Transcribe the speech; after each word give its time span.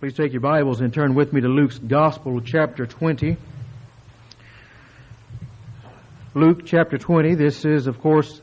Please 0.00 0.14
take 0.14 0.32
your 0.32 0.40
Bibles 0.40 0.80
and 0.80 0.92
turn 0.92 1.14
with 1.14 1.32
me 1.32 1.40
to 1.40 1.48
Luke's 1.48 1.78
Gospel, 1.78 2.40
chapter 2.40 2.84
20. 2.84 3.36
Luke 6.34 6.66
chapter 6.66 6.98
20, 6.98 7.36
this 7.36 7.64
is, 7.64 7.86
of 7.86 8.00
course, 8.00 8.42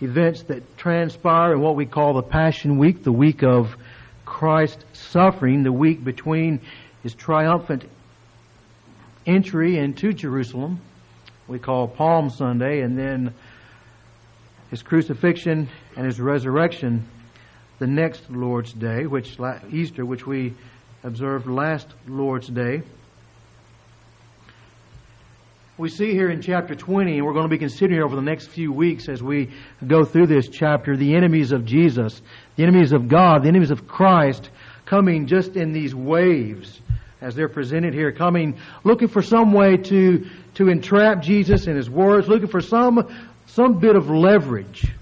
events 0.00 0.44
that 0.44 0.78
transpire 0.78 1.52
in 1.52 1.60
what 1.60 1.76
we 1.76 1.84
call 1.84 2.14
the 2.14 2.22
Passion 2.22 2.78
Week, 2.78 3.04
the 3.04 3.12
week 3.12 3.42
of 3.42 3.76
Christ's 4.24 4.84
suffering, 4.94 5.64
the 5.64 5.72
week 5.72 6.02
between 6.02 6.60
his 7.02 7.14
triumphant 7.14 7.84
entry 9.26 9.78
into 9.78 10.14
Jerusalem, 10.14 10.80
we 11.46 11.58
call 11.58 11.86
Palm 11.86 12.30
Sunday, 12.30 12.80
and 12.80 12.98
then 12.98 13.34
his 14.70 14.82
crucifixion 14.82 15.68
and 15.94 16.06
his 16.06 16.18
resurrection 16.18 17.06
the 17.80 17.86
next 17.86 18.30
Lord's 18.30 18.74
Day, 18.74 19.06
which 19.06 19.38
Easter, 19.72 20.04
which 20.04 20.26
we 20.26 20.52
observed 21.02 21.46
last 21.46 21.88
Lord's 22.06 22.46
Day. 22.46 22.82
We 25.78 25.88
see 25.88 26.12
here 26.12 26.28
in 26.28 26.42
chapter 26.42 26.74
20, 26.74 27.16
and 27.16 27.26
we're 27.26 27.32
going 27.32 27.46
to 27.46 27.50
be 27.50 27.56
considering 27.56 28.02
over 28.02 28.14
the 28.14 28.22
next 28.22 28.48
few 28.48 28.70
weeks 28.70 29.08
as 29.08 29.22
we 29.22 29.48
go 29.84 30.04
through 30.04 30.26
this 30.26 30.46
chapter, 30.46 30.94
the 30.94 31.14
enemies 31.14 31.52
of 31.52 31.64
Jesus, 31.64 32.20
the 32.56 32.64
enemies 32.64 32.92
of 32.92 33.08
God, 33.08 33.44
the 33.44 33.48
enemies 33.48 33.70
of 33.70 33.88
Christ 33.88 34.50
coming 34.84 35.26
just 35.26 35.56
in 35.56 35.72
these 35.72 35.94
waves 35.94 36.82
as 37.22 37.34
they're 37.34 37.48
presented 37.48 37.94
here, 37.94 38.12
coming, 38.12 38.58
looking 38.84 39.08
for 39.08 39.22
some 39.22 39.54
way 39.54 39.78
to, 39.78 40.26
to 40.54 40.68
entrap 40.68 41.22
Jesus 41.22 41.66
in 41.66 41.76
His 41.76 41.88
words, 41.88 42.28
looking 42.28 42.48
for 42.48 42.60
some, 42.60 43.08
some 43.46 43.78
bit 43.78 43.96
of 43.96 44.10
leverage 44.10 44.92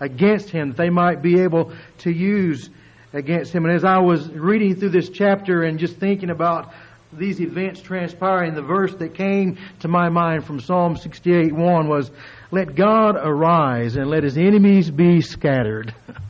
against 0.00 0.50
him 0.50 0.68
that 0.68 0.76
they 0.76 0.90
might 0.90 1.22
be 1.22 1.40
able 1.40 1.72
to 1.98 2.10
use 2.10 2.70
against 3.12 3.52
him. 3.52 3.64
And 3.64 3.74
as 3.74 3.84
I 3.84 3.98
was 3.98 4.28
reading 4.28 4.76
through 4.76 4.90
this 4.90 5.08
chapter 5.08 5.62
and 5.62 5.78
just 5.78 5.96
thinking 5.96 6.30
about 6.30 6.72
these 7.12 7.40
events 7.40 7.80
transpiring, 7.80 8.54
the 8.54 8.62
verse 8.62 8.94
that 8.96 9.14
came 9.14 9.58
to 9.80 9.88
my 9.88 10.08
mind 10.08 10.44
from 10.44 10.60
Psalm 10.60 10.96
68 10.96 11.52
1 11.52 11.88
was, 11.88 12.10
Let 12.50 12.74
God 12.74 13.16
arise 13.16 13.96
and 13.96 14.10
let 14.10 14.24
his 14.24 14.36
enemies 14.36 14.90
be 14.90 15.20
scattered. 15.20 15.94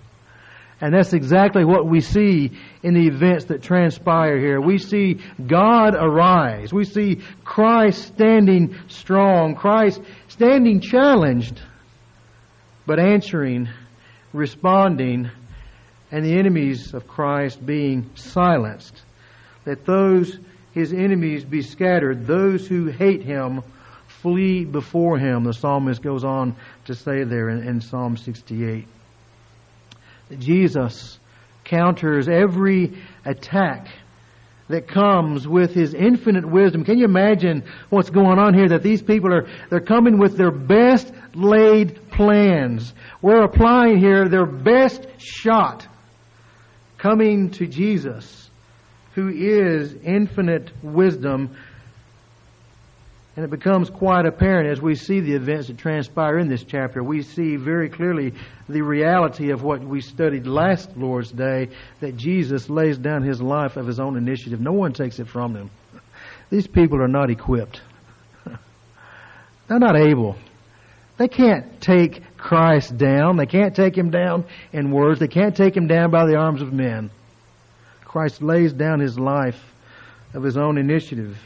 And 0.80 0.92
that's 0.92 1.14
exactly 1.14 1.64
what 1.64 1.86
we 1.86 2.00
see 2.00 2.50
in 2.82 2.92
the 2.92 3.06
events 3.06 3.46
that 3.46 3.62
transpire 3.62 4.38
here. 4.38 4.60
We 4.60 4.76
see 4.76 5.20
God 5.46 5.94
arise. 5.94 6.74
We 6.74 6.84
see 6.84 7.22
Christ 7.42 8.08
standing 8.08 8.76
strong, 8.88 9.54
Christ 9.54 10.02
standing 10.28 10.80
challenged 10.80 11.58
but 12.86 12.98
answering, 12.98 13.68
responding, 14.32 15.30
and 16.10 16.24
the 16.24 16.38
enemies 16.38 16.94
of 16.94 17.08
Christ 17.08 17.64
being 17.64 18.10
silenced. 18.14 19.02
Let 19.66 19.84
those, 19.84 20.38
his 20.72 20.92
enemies, 20.92 21.44
be 21.44 21.62
scattered. 21.62 22.26
Those 22.26 22.66
who 22.66 22.86
hate 22.86 23.22
him 23.22 23.62
flee 24.06 24.64
before 24.64 25.18
him. 25.18 25.44
The 25.44 25.52
psalmist 25.52 26.02
goes 26.02 26.24
on 26.24 26.56
to 26.86 26.94
say 26.94 27.24
there 27.24 27.48
in, 27.48 27.66
in 27.66 27.80
Psalm 27.80 28.16
68. 28.16 28.86
Jesus 30.38 31.18
counters 31.64 32.28
every 32.28 32.92
attack 33.24 33.88
that 34.68 34.88
comes 34.88 35.46
with 35.46 35.74
his 35.74 35.92
infinite 35.94 36.44
wisdom. 36.48 36.84
Can 36.84 36.98
you 36.98 37.04
imagine 37.04 37.64
what's 37.90 38.10
going 38.10 38.38
on 38.38 38.54
here? 38.54 38.68
That 38.68 38.82
these 38.82 39.02
people 39.02 39.32
are, 39.32 39.46
they're 39.68 39.80
coming 39.80 40.18
with 40.18 40.36
their 40.36 40.50
best 40.50 41.12
laid 41.34 42.10
plans. 42.10 42.94
We're 43.20 43.44
applying 43.44 43.98
here 43.98 44.28
their 44.28 44.46
best 44.46 45.06
shot 45.18 45.86
coming 46.96 47.50
to 47.50 47.66
Jesus, 47.66 48.48
who 49.14 49.28
is 49.28 49.94
infinite 50.02 50.70
wisdom. 50.82 51.56
And 53.36 53.44
it 53.44 53.50
becomes 53.50 53.90
quite 53.90 54.26
apparent 54.26 54.70
as 54.70 54.80
we 54.80 54.94
see 54.94 55.18
the 55.20 55.34
events 55.34 55.66
that 55.66 55.76
transpire 55.76 56.38
in 56.38 56.48
this 56.48 56.62
chapter. 56.62 57.02
We 57.02 57.22
see 57.22 57.56
very 57.56 57.88
clearly 57.88 58.32
the 58.68 58.82
reality 58.82 59.50
of 59.50 59.62
what 59.62 59.80
we 59.82 60.00
studied 60.00 60.46
last 60.46 60.96
Lord's 60.96 61.32
Day 61.32 61.70
that 62.00 62.16
Jesus 62.16 62.70
lays 62.70 62.96
down 62.96 63.22
his 63.22 63.42
life 63.42 63.76
of 63.76 63.88
his 63.88 63.98
own 63.98 64.16
initiative. 64.16 64.60
No 64.60 64.72
one 64.72 64.92
takes 64.92 65.18
it 65.18 65.26
from 65.26 65.56
him. 65.56 65.70
These 66.50 66.68
people 66.68 67.02
are 67.02 67.08
not 67.08 67.30
equipped, 67.30 67.80
they're 69.66 69.80
not 69.80 69.96
able. 69.96 70.36
They 71.16 71.28
can't 71.28 71.80
take 71.80 72.36
Christ 72.36 72.96
down. 72.96 73.36
They 73.36 73.46
can't 73.46 73.74
take 73.74 73.96
him 73.96 74.10
down 74.10 74.44
in 74.72 74.90
words. 74.90 75.20
They 75.20 75.28
can't 75.28 75.56
take 75.56 75.76
him 75.76 75.86
down 75.86 76.10
by 76.10 76.26
the 76.26 76.36
arms 76.36 76.60
of 76.60 76.72
men. 76.72 77.10
Christ 78.04 78.42
lays 78.42 78.72
down 78.72 78.98
his 79.00 79.18
life 79.18 79.60
of 80.34 80.42
his 80.42 80.56
own 80.56 80.76
initiative. 80.76 81.38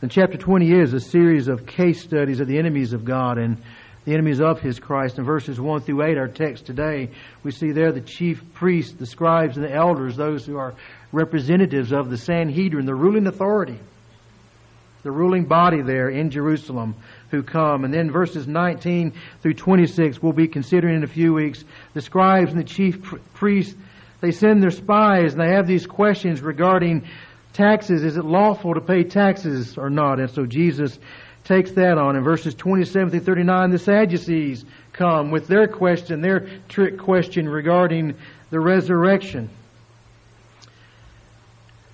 And 0.00 0.12
chapter 0.12 0.38
20 0.38 0.70
is 0.70 0.92
a 0.92 1.00
series 1.00 1.48
of 1.48 1.66
case 1.66 2.00
studies 2.00 2.38
of 2.38 2.46
the 2.46 2.56
enemies 2.56 2.92
of 2.92 3.04
God 3.04 3.36
and 3.36 3.60
the 4.04 4.14
enemies 4.14 4.40
of 4.40 4.60
his 4.60 4.78
Christ. 4.78 5.18
In 5.18 5.24
verses 5.24 5.60
1 5.60 5.80
through 5.80 6.04
8, 6.04 6.16
our 6.16 6.28
text 6.28 6.66
today, 6.66 7.10
we 7.42 7.50
see 7.50 7.72
there 7.72 7.90
the 7.90 8.00
chief 8.00 8.40
priests, 8.54 8.92
the 8.92 9.06
scribes, 9.06 9.56
and 9.56 9.66
the 9.66 9.74
elders, 9.74 10.16
those 10.16 10.46
who 10.46 10.56
are 10.56 10.72
representatives 11.10 11.92
of 11.92 12.10
the 12.10 12.16
Sanhedrin, 12.16 12.86
the 12.86 12.94
ruling 12.94 13.26
authority, 13.26 13.80
the 15.02 15.10
ruling 15.10 15.46
body 15.46 15.82
there 15.82 16.08
in 16.08 16.30
Jerusalem 16.30 16.94
who 17.32 17.42
come. 17.42 17.84
And 17.84 17.92
then 17.92 18.08
verses 18.08 18.46
19 18.46 19.14
through 19.42 19.54
26 19.54 20.22
we'll 20.22 20.32
be 20.32 20.46
considering 20.46 20.94
in 20.94 21.02
a 21.02 21.08
few 21.08 21.34
weeks. 21.34 21.64
The 21.94 22.02
scribes 22.02 22.52
and 22.52 22.60
the 22.60 22.64
chief 22.64 23.02
priests, 23.34 23.74
they 24.20 24.30
send 24.30 24.62
their 24.62 24.70
spies 24.70 25.32
and 25.32 25.42
they 25.42 25.54
have 25.54 25.66
these 25.66 25.88
questions 25.88 26.40
regarding 26.40 27.04
taxes. 27.52 28.04
Is 28.04 28.16
it 28.16 28.24
lawful 28.24 28.74
to 28.74 28.80
pay 28.80 29.04
taxes 29.04 29.76
or 29.76 29.90
not? 29.90 30.20
And 30.20 30.30
so 30.30 30.46
Jesus 30.46 30.98
takes 31.44 31.72
that 31.72 31.98
on. 31.98 32.16
In 32.16 32.22
verses 32.22 32.54
27 32.54 33.10
through 33.10 33.20
39, 33.20 33.70
the 33.70 33.78
Sadducees 33.78 34.64
come 34.92 35.30
with 35.30 35.48
their 35.48 35.66
question, 35.66 36.20
their 36.20 36.48
trick 36.68 36.98
question 36.98 37.48
regarding 37.48 38.14
the 38.50 38.60
resurrection. 38.60 39.48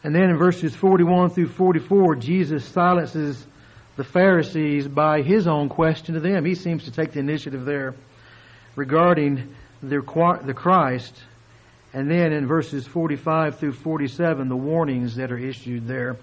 And 0.02 0.14
then 0.14 0.30
in 0.30 0.36
verses 0.36 0.74
41 0.74 1.30
through 1.30 1.48
44, 1.48 2.16
Jesus 2.16 2.64
silences 2.64 3.46
the 3.96 4.04
Pharisees 4.04 4.88
by 4.88 5.22
his 5.22 5.46
own 5.46 5.68
question 5.68 6.14
to 6.14 6.20
them. 6.20 6.44
He 6.44 6.54
seems 6.54 6.84
to 6.84 6.90
take 6.90 7.12
the 7.12 7.20
initiative 7.20 7.64
there 7.64 7.94
regarding 8.76 9.54
the, 9.82 10.02
the 10.44 10.54
Christ. 10.54 11.14
And 11.94 12.10
then 12.10 12.32
in 12.32 12.48
verses 12.48 12.86
45 12.88 13.60
through 13.60 13.74
47, 13.74 14.48
the 14.48 14.56
warnings 14.56 15.14
that 15.14 15.30
are 15.30 15.38
issued 15.38 15.86
there 15.86 16.16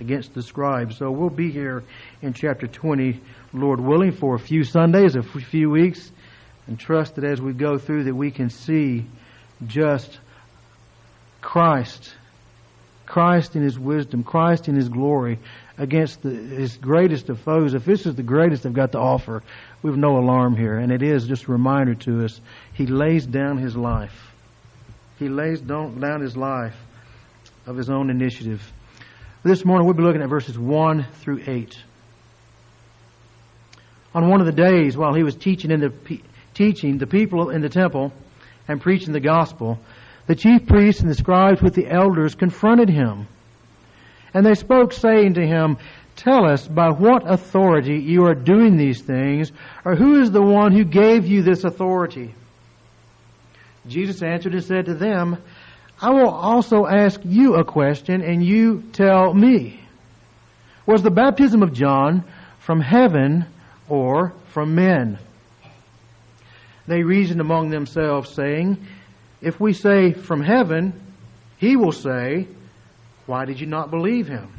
against 0.00 0.34
the 0.34 0.42
scribes. 0.42 0.96
So 0.96 1.08
we'll 1.12 1.30
be 1.30 1.52
here 1.52 1.84
in 2.20 2.32
chapter 2.32 2.66
20, 2.66 3.20
Lord 3.52 3.80
willing, 3.80 4.10
for 4.10 4.34
a 4.34 4.40
few 4.40 4.64
Sundays, 4.64 5.14
a 5.14 5.22
few 5.22 5.70
weeks, 5.70 6.10
and 6.66 6.78
trust 6.78 7.14
that 7.14 7.24
as 7.24 7.40
we 7.40 7.52
go 7.52 7.78
through 7.78 8.04
that 8.04 8.14
we 8.14 8.32
can 8.32 8.50
see 8.50 9.06
just 9.64 10.18
Christ, 11.40 12.12
Christ 13.06 13.54
in 13.54 13.62
His 13.62 13.78
wisdom, 13.78 14.24
Christ 14.24 14.66
in 14.66 14.74
His 14.74 14.88
glory, 14.88 15.38
against 15.78 16.22
the, 16.22 16.30
his 16.30 16.76
greatest 16.76 17.28
of 17.28 17.38
foes. 17.40 17.74
If 17.74 17.84
this 17.84 18.06
is 18.06 18.16
the 18.16 18.22
greatest 18.24 18.64
they've 18.64 18.72
got 18.72 18.92
to 18.92 18.98
offer, 18.98 19.44
we 19.82 19.90
have 19.90 19.98
no 19.98 20.18
alarm 20.18 20.56
here. 20.56 20.76
And 20.76 20.90
it 20.90 21.02
is 21.02 21.26
just 21.26 21.44
a 21.44 21.52
reminder 21.52 21.94
to 21.94 22.24
us. 22.24 22.40
He 22.72 22.86
lays 22.86 23.26
down 23.26 23.58
his 23.58 23.76
life. 23.76 24.33
He 25.24 25.30
lays 25.30 25.62
down 25.62 26.20
his 26.20 26.36
life 26.36 26.76
of 27.66 27.78
his 27.78 27.88
own 27.88 28.10
initiative. 28.10 28.62
This 29.42 29.64
morning 29.64 29.86
we'll 29.86 29.96
be 29.96 30.02
looking 30.02 30.20
at 30.20 30.28
verses 30.28 30.58
1 30.58 31.06
through 31.22 31.40
8. 31.46 31.78
On 34.14 34.28
one 34.28 34.40
of 34.40 34.46
the 34.46 34.52
days 34.52 34.98
while 34.98 35.14
he 35.14 35.22
was 35.22 35.34
teaching 35.34 35.70
in 35.70 35.80
the 35.80 36.20
teaching 36.52 36.98
the 36.98 37.06
people 37.06 37.48
in 37.48 37.62
the 37.62 37.70
temple 37.70 38.12
and 38.68 38.82
preaching 38.82 39.14
the 39.14 39.20
gospel, 39.20 39.78
the 40.26 40.34
chief 40.34 40.66
priests 40.66 41.00
and 41.00 41.08
the 41.08 41.14
scribes 41.14 41.62
with 41.62 41.74
the 41.74 41.90
elders 41.90 42.34
confronted 42.34 42.90
him 42.90 43.26
and 44.34 44.44
they 44.44 44.54
spoke, 44.54 44.92
saying 44.92 45.34
to 45.34 45.46
him, 45.46 45.78
Tell 46.16 46.44
us 46.44 46.68
by 46.68 46.90
what 46.90 47.22
authority 47.26 47.96
you 47.96 48.26
are 48.26 48.34
doing 48.34 48.76
these 48.76 49.00
things, 49.00 49.52
or 49.86 49.94
who 49.96 50.20
is 50.20 50.30
the 50.32 50.42
one 50.42 50.72
who 50.72 50.84
gave 50.84 51.26
you 51.26 51.40
this 51.40 51.64
authority? 51.64 52.34
Jesus 53.86 54.22
answered 54.22 54.54
and 54.54 54.64
said 54.64 54.86
to 54.86 54.94
them, 54.94 55.38
I 56.00 56.10
will 56.10 56.30
also 56.30 56.86
ask 56.86 57.20
you 57.24 57.54
a 57.54 57.64
question, 57.64 58.22
and 58.22 58.44
you 58.44 58.82
tell 58.92 59.32
me. 59.32 59.80
Was 60.86 61.02
the 61.02 61.10
baptism 61.10 61.62
of 61.62 61.72
John 61.72 62.24
from 62.58 62.80
heaven 62.80 63.46
or 63.88 64.34
from 64.48 64.74
men? 64.74 65.18
They 66.86 67.02
reasoned 67.02 67.40
among 67.40 67.70
themselves, 67.70 68.34
saying, 68.34 68.86
If 69.40 69.60
we 69.60 69.72
say 69.72 70.12
from 70.12 70.42
heaven, 70.42 71.00
he 71.56 71.76
will 71.76 71.92
say, 71.92 72.48
why 73.26 73.44
did 73.46 73.60
you 73.60 73.66
not 73.66 73.90
believe 73.90 74.28
him? 74.28 74.52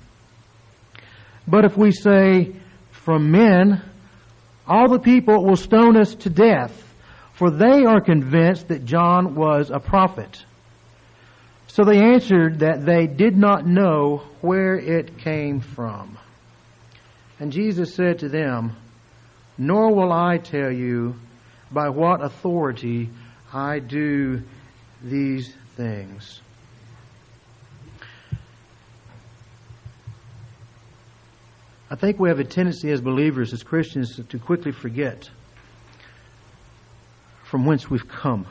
But 1.47 1.65
if 1.65 1.77
we 1.77 1.91
say, 1.91 2.55
from 2.91 3.29
men, 3.29 3.81
all 4.67 4.89
the 4.89 4.99
people 4.99 5.45
will 5.45 5.55
stone 5.55 5.95
us 5.95 6.15
to 6.15 6.29
death, 6.29 6.84
for 7.35 7.51
they 7.51 7.83
are 7.85 7.99
convinced 7.99 8.69
that 8.69 8.85
John 8.85 9.35
was 9.35 9.69
a 9.69 9.79
prophet. 9.79 10.43
So 11.67 11.83
they 11.83 11.99
answered 11.99 12.59
that 12.59 12.85
they 12.85 13.07
did 13.07 13.35
not 13.35 13.67
know 13.67 14.23
where 14.39 14.75
it 14.75 15.17
came 15.17 15.59
from. 15.59 16.17
And 17.39 17.51
Jesus 17.51 17.93
said 17.93 18.19
to 18.19 18.29
them, 18.29 18.77
Nor 19.57 19.93
will 19.93 20.13
I 20.13 20.37
tell 20.37 20.71
you 20.71 21.15
by 21.71 21.89
what 21.89 22.23
authority 22.23 23.09
I 23.53 23.79
do 23.79 24.41
these 25.03 25.53
things. 25.75 26.39
I 31.91 31.95
think 31.95 32.17
we 32.17 32.29
have 32.29 32.39
a 32.39 32.45
tendency 32.45 32.91
as 32.91 33.01
believers, 33.01 33.51
as 33.51 33.61
Christians, 33.61 34.19
to 34.29 34.39
quickly 34.39 34.71
forget 34.71 35.29
from 37.55 37.65
whence 37.65 37.89
we've 37.89 38.09
come. 38.09 38.45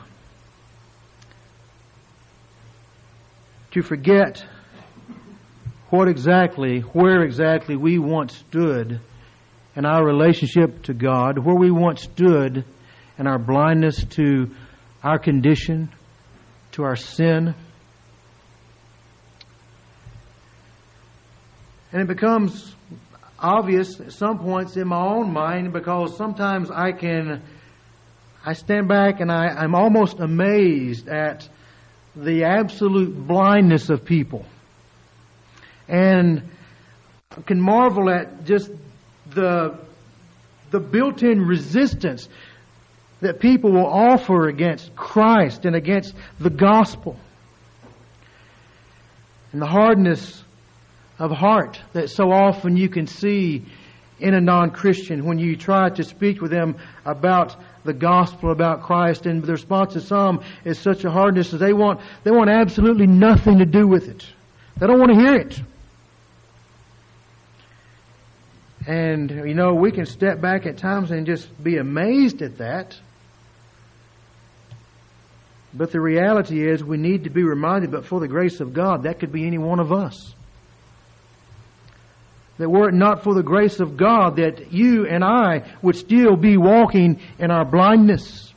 To 3.69 3.83
forget 3.83 4.43
what 5.91 6.07
exactly, 6.07 6.79
where 6.79 7.21
exactly 7.21 7.75
we 7.75 7.99
once 7.99 8.35
stood 8.35 8.99
in 9.75 9.85
our 9.85 10.03
relationship 10.03 10.81
to 10.85 10.95
God, 10.95 11.37
where 11.37 11.55
we 11.55 11.69
once 11.69 12.01
stood 12.01 12.65
in 13.19 13.27
our 13.27 13.37
blindness 13.37 14.03
to 14.15 14.49
our 15.03 15.19
condition, 15.19 15.89
to 16.71 16.81
our 16.81 16.95
sin. 16.95 17.53
And 21.91 22.01
it 22.01 22.07
becomes 22.07 22.73
obvious 23.37 23.99
at 23.99 24.13
some 24.13 24.39
points 24.39 24.75
in 24.77 24.87
my 24.87 24.99
own 24.99 25.31
mind 25.31 25.73
because 25.73 26.17
sometimes 26.17 26.71
I 26.71 26.91
can, 26.91 27.43
I 28.47 28.53
stand 28.53 28.87
back 28.87 29.21
and 29.21 29.31
I, 29.31 29.47
I'm 29.47 29.73
almost 29.73 30.19
amazed 30.19 31.07
at 31.07 31.49
the 32.15 32.43
absolute 32.43 33.27
blindness 33.27 33.89
of 33.89 34.05
people. 34.05 34.45
And 35.87 36.43
can 37.47 37.59
marvel 37.59 38.07
at 38.09 38.45
just 38.45 38.69
the, 39.31 39.75
the 40.69 40.79
built-in 40.79 41.41
resistance 41.41 42.29
that 43.21 43.39
people 43.39 43.71
will 43.71 43.87
offer 43.87 44.47
against 44.47 44.95
Christ 44.95 45.65
and 45.65 45.75
against 45.75 46.13
the 46.39 46.51
gospel. 46.51 47.17
And 49.51 49.61
the 49.61 49.67
hardness 49.67 50.43
of 51.17 51.31
heart 51.31 51.81
that 51.93 52.11
so 52.11 52.31
often 52.31 52.77
you 52.77 52.89
can 52.89 53.07
see 53.07 53.65
in 54.19 54.35
a 54.35 54.41
non-Christian 54.41 55.25
when 55.25 55.39
you 55.39 55.55
try 55.55 55.89
to 55.89 56.03
speak 56.03 56.41
with 56.41 56.51
them 56.51 56.75
about 57.05 57.55
the 57.85 57.93
gospel, 57.93 58.51
about 58.51 58.83
Christ, 58.83 59.25
and 59.25 59.41
the 59.41 59.51
response 59.51 59.93
to 59.93 60.01
some 60.01 60.41
is 60.63 60.77
such 60.79 61.05
a 61.05 61.11
hardness 61.11 61.51
that 61.51 61.57
they 61.57 61.73
want, 61.73 62.01
they 62.23 62.31
want 62.31 62.49
absolutely 62.49 63.07
nothing 63.07 63.59
to 63.59 63.65
do 63.65 63.87
with 63.87 64.09
it. 64.09 64.25
They 64.77 64.87
don't 64.87 64.99
want 64.99 65.11
to 65.11 65.17
hear 65.17 65.35
it. 65.35 65.61
And, 68.87 69.31
you 69.31 69.53
know, 69.53 69.73
we 69.73 69.91
can 69.91 70.05
step 70.05 70.41
back 70.41 70.65
at 70.65 70.77
times 70.77 71.11
and 71.11 71.25
just 71.25 71.63
be 71.63 71.77
amazed 71.77 72.41
at 72.41 72.57
that. 72.57 72.99
But 75.73 75.91
the 75.91 75.99
reality 75.99 76.67
is 76.67 76.83
we 76.83 76.97
need 76.97 77.23
to 77.23 77.29
be 77.29 77.43
reminded, 77.43 77.91
but 77.91 78.05
for 78.05 78.19
the 78.19 78.27
grace 78.27 78.59
of 78.59 78.73
God, 78.73 79.03
that 79.03 79.19
could 79.19 79.31
be 79.31 79.45
any 79.45 79.57
one 79.57 79.79
of 79.79 79.91
us 79.91 80.35
that 82.57 82.69
were 82.69 82.89
it 82.89 82.93
not 82.93 83.23
for 83.23 83.33
the 83.33 83.43
grace 83.43 83.79
of 83.79 83.97
God, 83.97 84.37
that 84.37 84.71
you 84.71 85.05
and 85.05 85.23
I 85.23 85.63
would 85.81 85.95
still 85.95 86.35
be 86.35 86.57
walking 86.57 87.19
in 87.37 87.51
our 87.51 87.65
blindness. 87.65 88.53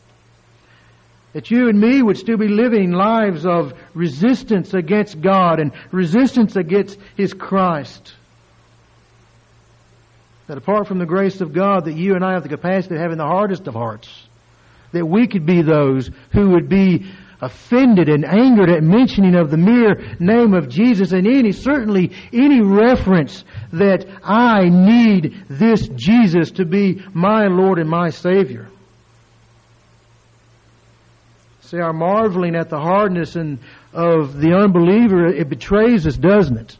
That 1.32 1.50
you 1.50 1.68
and 1.68 1.80
me 1.80 2.02
would 2.02 2.16
still 2.16 2.36
be 2.36 2.48
living 2.48 2.92
lives 2.92 3.44
of 3.44 3.74
resistance 3.94 4.72
against 4.72 5.20
God 5.20 5.60
and 5.60 5.72
resistance 5.90 6.56
against 6.56 6.98
His 7.16 7.34
Christ. 7.34 8.14
That 10.46 10.58
apart 10.58 10.86
from 10.86 10.98
the 10.98 11.06
grace 11.06 11.40
of 11.40 11.52
God, 11.52 11.84
that 11.84 11.94
you 11.94 12.14
and 12.14 12.24
I 12.24 12.32
have 12.32 12.42
the 12.42 12.48
capacity 12.48 12.94
of 12.94 13.00
having 13.00 13.18
the 13.18 13.26
hardest 13.26 13.66
of 13.66 13.74
hearts. 13.74 14.08
That 14.92 15.04
we 15.04 15.26
could 15.26 15.44
be 15.44 15.60
those 15.60 16.10
who 16.32 16.50
would 16.50 16.68
be 16.68 17.10
offended 17.40 18.08
and 18.08 18.24
angered 18.24 18.70
at 18.70 18.82
mentioning 18.82 19.34
of 19.34 19.50
the 19.50 19.56
mere 19.56 20.16
name 20.18 20.54
of 20.54 20.68
Jesus 20.68 21.12
and 21.12 21.26
any, 21.26 21.52
certainly 21.52 22.12
any 22.32 22.60
reference 22.60 23.44
that 23.72 24.06
I 24.22 24.68
need 24.68 25.44
this 25.48 25.88
Jesus 25.88 26.50
to 26.52 26.64
be 26.64 27.02
my 27.12 27.46
Lord 27.46 27.78
and 27.78 27.88
my 27.88 28.10
Savior. 28.10 28.68
See, 31.60 31.78
our 31.78 31.92
marveling 31.92 32.56
at 32.56 32.70
the 32.70 32.80
hardness 32.80 33.36
and 33.36 33.58
of 33.92 34.40
the 34.40 34.54
unbeliever, 34.54 35.26
it 35.26 35.48
betrays 35.48 36.06
us, 36.06 36.16
doesn't 36.16 36.56
it? 36.56 36.76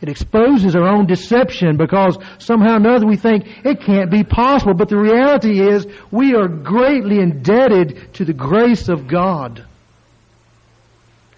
It 0.00 0.08
exposes 0.08 0.76
our 0.76 0.86
own 0.86 1.06
deception 1.06 1.76
because 1.76 2.18
somehow 2.38 2.74
or 2.74 2.76
another 2.76 3.06
we 3.06 3.16
think 3.16 3.46
it 3.64 3.80
can't 3.80 4.10
be 4.10 4.22
possible. 4.22 4.74
But 4.74 4.88
the 4.88 4.98
reality 4.98 5.60
is 5.60 5.86
we 6.10 6.34
are 6.34 6.46
greatly 6.46 7.18
indebted 7.18 8.14
to 8.14 8.24
the 8.24 8.32
grace 8.32 8.88
of 8.88 9.08
God. 9.08 9.64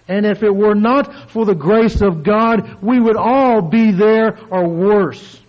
And 0.07 0.25
if 0.25 0.43
it 0.43 0.53
were 0.53 0.75
not 0.75 1.31
for 1.31 1.45
the 1.45 1.55
grace 1.55 2.01
of 2.01 2.23
God, 2.23 2.83
we 2.83 2.99
would 2.99 3.17
all 3.17 3.61
be 3.61 3.91
there 3.91 4.37
or 4.51 4.67
worse. 4.67 5.39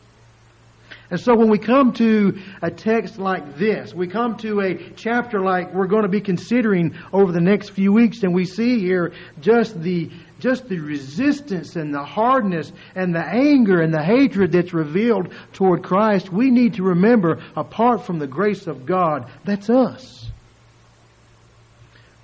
And 1.10 1.20
so 1.20 1.36
when 1.36 1.50
we 1.50 1.58
come 1.58 1.92
to 1.94 2.40
a 2.62 2.70
text 2.70 3.18
like 3.18 3.58
this, 3.58 3.92
we 3.92 4.06
come 4.06 4.38
to 4.38 4.62
a 4.62 4.92
chapter 4.96 5.40
like 5.40 5.74
we're 5.74 5.86
going 5.86 6.04
to 6.04 6.08
be 6.08 6.22
considering 6.22 6.94
over 7.12 7.32
the 7.32 7.40
next 7.40 7.70
few 7.70 7.92
weeks, 7.92 8.22
and 8.22 8.34
we 8.34 8.46
see 8.46 8.78
here 8.78 9.12
just 9.38 9.78
the 9.78 10.10
just 10.42 10.68
the 10.68 10.80
resistance 10.80 11.76
and 11.76 11.94
the 11.94 12.02
hardness 12.02 12.72
and 12.96 13.14
the 13.14 13.24
anger 13.24 13.80
and 13.80 13.94
the 13.94 14.02
hatred 14.02 14.50
that's 14.50 14.74
revealed 14.74 15.32
toward 15.52 15.84
Christ, 15.84 16.32
we 16.32 16.50
need 16.50 16.74
to 16.74 16.82
remember, 16.82 17.40
apart 17.54 18.04
from 18.04 18.18
the 18.18 18.26
grace 18.26 18.66
of 18.66 18.84
God, 18.84 19.30
that's 19.44 19.70
us. 19.70 20.26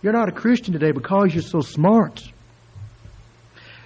You're 0.03 0.13
not 0.13 0.29
a 0.29 0.33
Christian 0.33 0.73
today 0.73 0.91
because 0.91 1.33
you're 1.33 1.43
so 1.43 1.61
smart. 1.61 2.21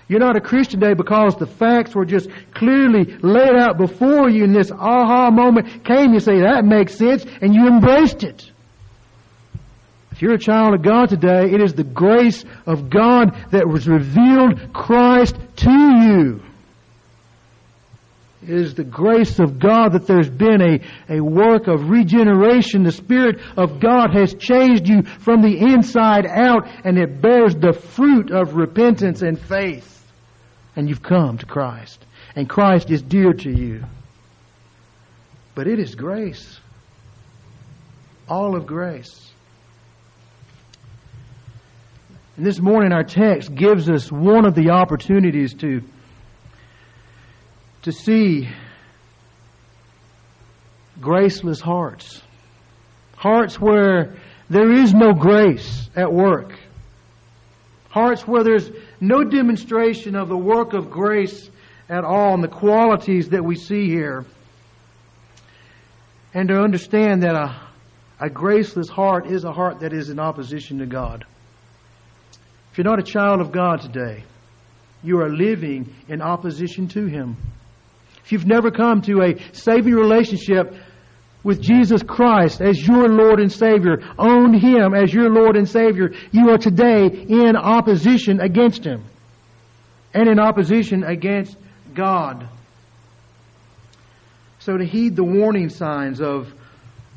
You're 0.09 0.21
not 0.21 0.37
a 0.37 0.41
Christian 0.41 0.81
today 0.81 0.95
because 0.95 1.37
the 1.37 1.47
facts 1.47 1.95
were 1.95 2.07
just 2.07 2.31
clearly 2.55 3.05
laid 3.23 3.55
out 3.55 3.77
before 3.77 4.31
you 4.31 4.45
and 4.45 4.55
this 4.55 4.71
aha 4.73 5.31
moment 5.31 5.85
came. 5.85 6.15
You 6.15 6.21
say, 6.21 6.41
that 6.41 6.65
makes 6.65 6.97
sense, 6.97 7.27
and 7.43 7.55
you 7.55 7.67
embraced 7.67 8.25
it. 8.25 8.51
You're 10.23 10.35
a 10.35 10.39
child 10.39 10.73
of 10.75 10.83
God 10.83 11.09
today, 11.09 11.51
it 11.53 11.61
is 11.61 11.75
the 11.75 11.83
grace 11.83 12.45
of 12.65 12.89
God 12.89 13.37
that 13.51 13.67
was 13.67 13.89
revealed 13.89 14.73
Christ 14.73 15.35
to 15.57 15.73
you. 15.73 16.43
It 18.41 18.51
is 18.51 18.75
the 18.77 18.85
grace 18.85 19.41
of 19.41 19.59
God 19.59 19.95
that 19.95 20.07
there's 20.07 20.31
been 20.31 20.63
a, 20.63 21.17
a 21.17 21.21
work 21.21 21.67
of 21.67 21.91
regeneration. 21.91 22.85
The 22.85 22.93
Spirit 22.93 23.41
of 23.57 23.81
God 23.81 24.15
has 24.15 24.35
changed 24.35 24.87
you 24.87 25.03
from 25.03 25.43
the 25.43 25.59
inside 25.59 26.27
out 26.29 26.69
and 26.85 26.99
it 26.99 27.21
bears 27.21 27.57
the 27.57 27.73
fruit 27.73 28.31
of 28.31 28.55
repentance 28.55 29.23
and 29.23 29.37
faith 29.37 30.09
and 30.77 30.89
you've 30.89 31.03
come 31.03 31.39
to 31.39 31.47
Christ. 31.47 32.07
And 32.37 32.49
Christ 32.49 32.93
is 32.93 33.03
dear 33.03 33.33
to 33.33 33.51
you. 33.51 33.83
But 35.57 35.67
it 35.67 35.81
is 35.81 35.97
grace. 35.97 36.61
All 38.29 38.55
of 38.55 38.67
grace. 38.67 39.32
And 42.37 42.47
this 42.47 42.61
morning 42.61 42.93
our 42.93 43.05
text 43.05 43.55
gives 43.55 43.91
us 43.91 44.11
one 44.11 44.47
of 44.47 44.55
the 44.55 44.71
opportunities 44.71 45.53
to, 45.55 45.83
to 47.83 47.93
see 47.93 48.49
graceless 50.99 51.61
hearts. 51.61 52.23
Hearts 53.17 53.61
where 53.61 54.17
there 54.49 54.73
is 54.73 54.95
no 54.95 55.13
grace 55.13 55.91
at 55.95 56.11
work. 56.11 56.55
Hearts 57.91 58.27
where 58.27 58.43
there's 58.43 58.71
no 58.99 59.25
demonstration 59.25 60.17
of 60.17 60.31
the 60.31 60.37
work 60.37 60.73
of 60.73 60.91
grace 60.91 61.51
at 61.91 62.05
all 62.05 62.33
and 62.33 62.43
the 62.43 62.49
qualities 62.49 63.29
that 63.29 63.45
we 63.45 63.57
see 63.57 63.89
here. 63.89 64.25
And 66.33 66.49
to 66.49 66.63
understand 66.63 67.25
that 67.25 67.35
a, 67.35 67.61
a 68.19 68.31
graceless 68.31 68.89
heart 68.89 69.27
is 69.27 69.45
a 69.45 69.53
heart 69.53 69.81
that 69.81 69.93
is 69.93 70.09
in 70.09 70.19
opposition 70.19 70.79
to 70.79 70.87
God. 70.87 71.27
If 72.73 72.79
you're 72.79 72.87
not 72.87 72.99
a 72.99 73.03
child 73.03 73.43
of 73.43 73.53
God 73.53 73.83
today, 73.83 74.25
you 75.03 75.21
are 75.21 75.29
living 75.29 75.95
in 76.09 76.23
opposition 76.23 76.89
to 76.89 77.05
Him. 77.05 77.37
If 78.25 78.33
you've 78.33 78.47
never 78.47 78.71
come 78.71 79.03
to 79.03 79.21
a 79.21 79.55
saving 79.55 79.93
relationship 79.93 80.75
with 81.45 81.61
Jesus 81.61 82.03
Christ 82.03 82.63
as 82.63 82.81
your 82.81 83.11
Lord 83.11 83.41
and 83.41 83.53
Savior, 83.53 83.99
own 84.19 84.55
Him 84.55 84.95
as 84.95 85.13
your 85.13 85.29
Lord 85.29 85.55
and 85.55 85.69
Savior, 85.69 86.15
you 86.31 86.49
are 86.49 86.57
today 86.57 87.09
in 87.09 87.57
opposition 87.57 88.41
against 88.41 88.85
Him 88.85 89.05
and 90.15 90.27
in 90.27 90.39
opposition 90.39 91.05
against 91.05 91.59
God. 91.93 92.49
So 94.61 94.79
to 94.79 94.85
heed 94.87 95.15
the 95.15 95.25
warning 95.25 95.69
signs 95.69 96.23
of, 96.23 96.51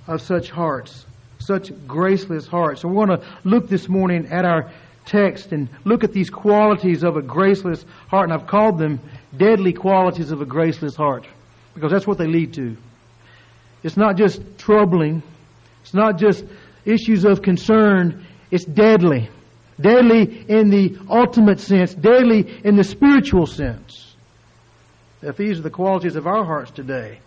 of 0.05 0.21
such 0.21 0.49
hearts, 0.49 1.05
such 1.39 1.71
graceless 1.87 2.45
hearts. 2.45 2.81
So 2.81 2.89
we 2.89 2.95
want 2.95 3.21
to 3.21 3.25
look 3.45 3.69
this 3.69 3.87
morning 3.87 4.27
at 4.31 4.43
our 4.43 4.73
text 5.05 5.51
and 5.51 5.69
look 5.83 6.03
at 6.03 6.13
these 6.13 6.29
qualities 6.29 7.03
of 7.03 7.15
a 7.17 7.21
graceless 7.21 7.85
heart, 8.07 8.29
and 8.29 8.33
I've 8.33 8.47
called 8.47 8.77
them 8.77 8.99
deadly 9.35 9.73
qualities 9.73 10.31
of 10.31 10.41
a 10.41 10.45
graceless 10.45 10.95
heart 10.95 11.27
because 11.73 11.91
that's 11.91 12.07
what 12.07 12.17
they 12.17 12.27
lead 12.27 12.53
to. 12.53 12.75
It's 13.83 13.97
not 13.97 14.17
just 14.17 14.41
troubling, 14.57 15.21
it's 15.83 15.93
not 15.93 16.17
just 16.17 16.43
issues 16.85 17.25
of 17.25 17.41
concern, 17.41 18.25
it's 18.49 18.65
deadly. 18.65 19.29
Deadly 19.79 20.45
in 20.47 20.69
the 20.69 20.97
ultimate 21.09 21.59
sense, 21.59 21.93
deadly 21.93 22.61
in 22.63 22.77
the 22.77 22.83
spiritual 22.83 23.45
sense. 23.45 24.15
If 25.21 25.37
these 25.37 25.59
are 25.59 25.63
the 25.63 25.69
qualities 25.69 26.15
of 26.15 26.27
our 26.27 26.45
hearts 26.45 26.71
today, 26.71 27.19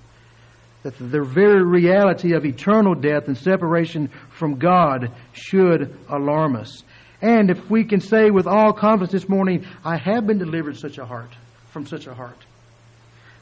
that 0.82 0.96
the 0.98 1.22
very 1.22 1.62
reality 1.62 2.34
of 2.34 2.44
eternal 2.44 2.94
death 2.94 3.26
and 3.26 3.36
separation 3.36 4.08
from 4.30 4.54
God 4.58 5.10
should 5.32 5.96
alarm 6.08 6.56
us. 6.56 6.82
And 7.20 7.50
if 7.50 7.68
we 7.68 7.84
can 7.84 8.00
say 8.00 8.30
with 8.30 8.46
all 8.46 8.72
confidence 8.72 9.12
this 9.12 9.28
morning, 9.28 9.66
I 9.84 9.96
have 9.96 10.26
been 10.26 10.38
delivered 10.38 10.76
such 10.76 10.98
a 10.98 11.06
heart, 11.06 11.30
from 11.70 11.86
such 11.86 12.06
a 12.06 12.14
heart. 12.14 12.38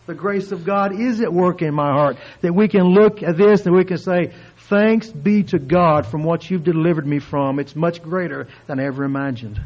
The 0.06 0.14
grace 0.14 0.52
of 0.52 0.64
God 0.64 0.98
is 0.98 1.20
at 1.20 1.32
work 1.32 1.62
in 1.62 1.74
my 1.74 1.90
heart. 1.90 2.16
That 2.40 2.54
we 2.54 2.68
can 2.68 2.84
look 2.84 3.22
at 3.22 3.36
this 3.36 3.66
and 3.66 3.74
we 3.74 3.84
can 3.84 3.98
say, 3.98 4.32
thanks 4.68 5.08
be 5.08 5.42
to 5.44 5.58
God 5.58 6.06
from 6.06 6.22
what 6.22 6.48
you've 6.48 6.64
delivered 6.64 7.06
me 7.06 7.18
from. 7.18 7.58
It's 7.58 7.74
much 7.74 8.02
greater 8.02 8.48
than 8.66 8.78
I 8.80 8.84
ever 8.84 9.04
imagined. 9.04 9.60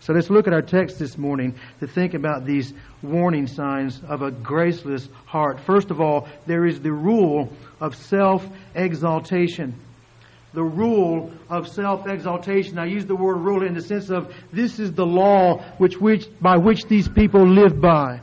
So 0.00 0.12
let's 0.12 0.28
look 0.28 0.46
at 0.46 0.52
our 0.52 0.62
text 0.62 0.98
this 0.98 1.16
morning 1.16 1.54
to 1.80 1.86
think 1.86 2.12
about 2.12 2.44
these 2.44 2.74
warning 3.02 3.46
signs 3.46 4.02
of 4.06 4.20
a 4.20 4.30
graceless 4.30 5.08
heart. 5.24 5.60
First 5.60 5.90
of 5.90 6.00
all, 6.00 6.28
there 6.46 6.66
is 6.66 6.80
the 6.80 6.92
rule 6.92 7.50
of 7.80 7.96
self-exaltation. 7.96 9.74
The 10.54 10.62
rule 10.62 11.32
of 11.50 11.68
self-exaltation. 11.68 12.78
I 12.78 12.86
use 12.86 13.06
the 13.06 13.16
word 13.16 13.38
rule 13.38 13.66
in 13.66 13.74
the 13.74 13.82
sense 13.82 14.08
of 14.08 14.32
this 14.52 14.78
is 14.78 14.92
the 14.92 15.04
law 15.04 15.62
which, 15.78 16.00
which, 16.00 16.26
by 16.40 16.56
which 16.56 16.86
these 16.86 17.08
people 17.08 17.46
live 17.46 17.80
by. 17.80 18.20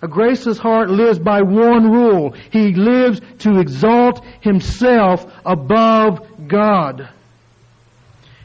A 0.00 0.08
graceless 0.08 0.58
heart 0.58 0.88
lives 0.88 1.18
by 1.18 1.42
one 1.42 1.90
rule. 1.90 2.34
He 2.50 2.74
lives 2.74 3.20
to 3.40 3.60
exalt 3.60 4.24
himself 4.40 5.30
above 5.44 6.48
God 6.48 7.08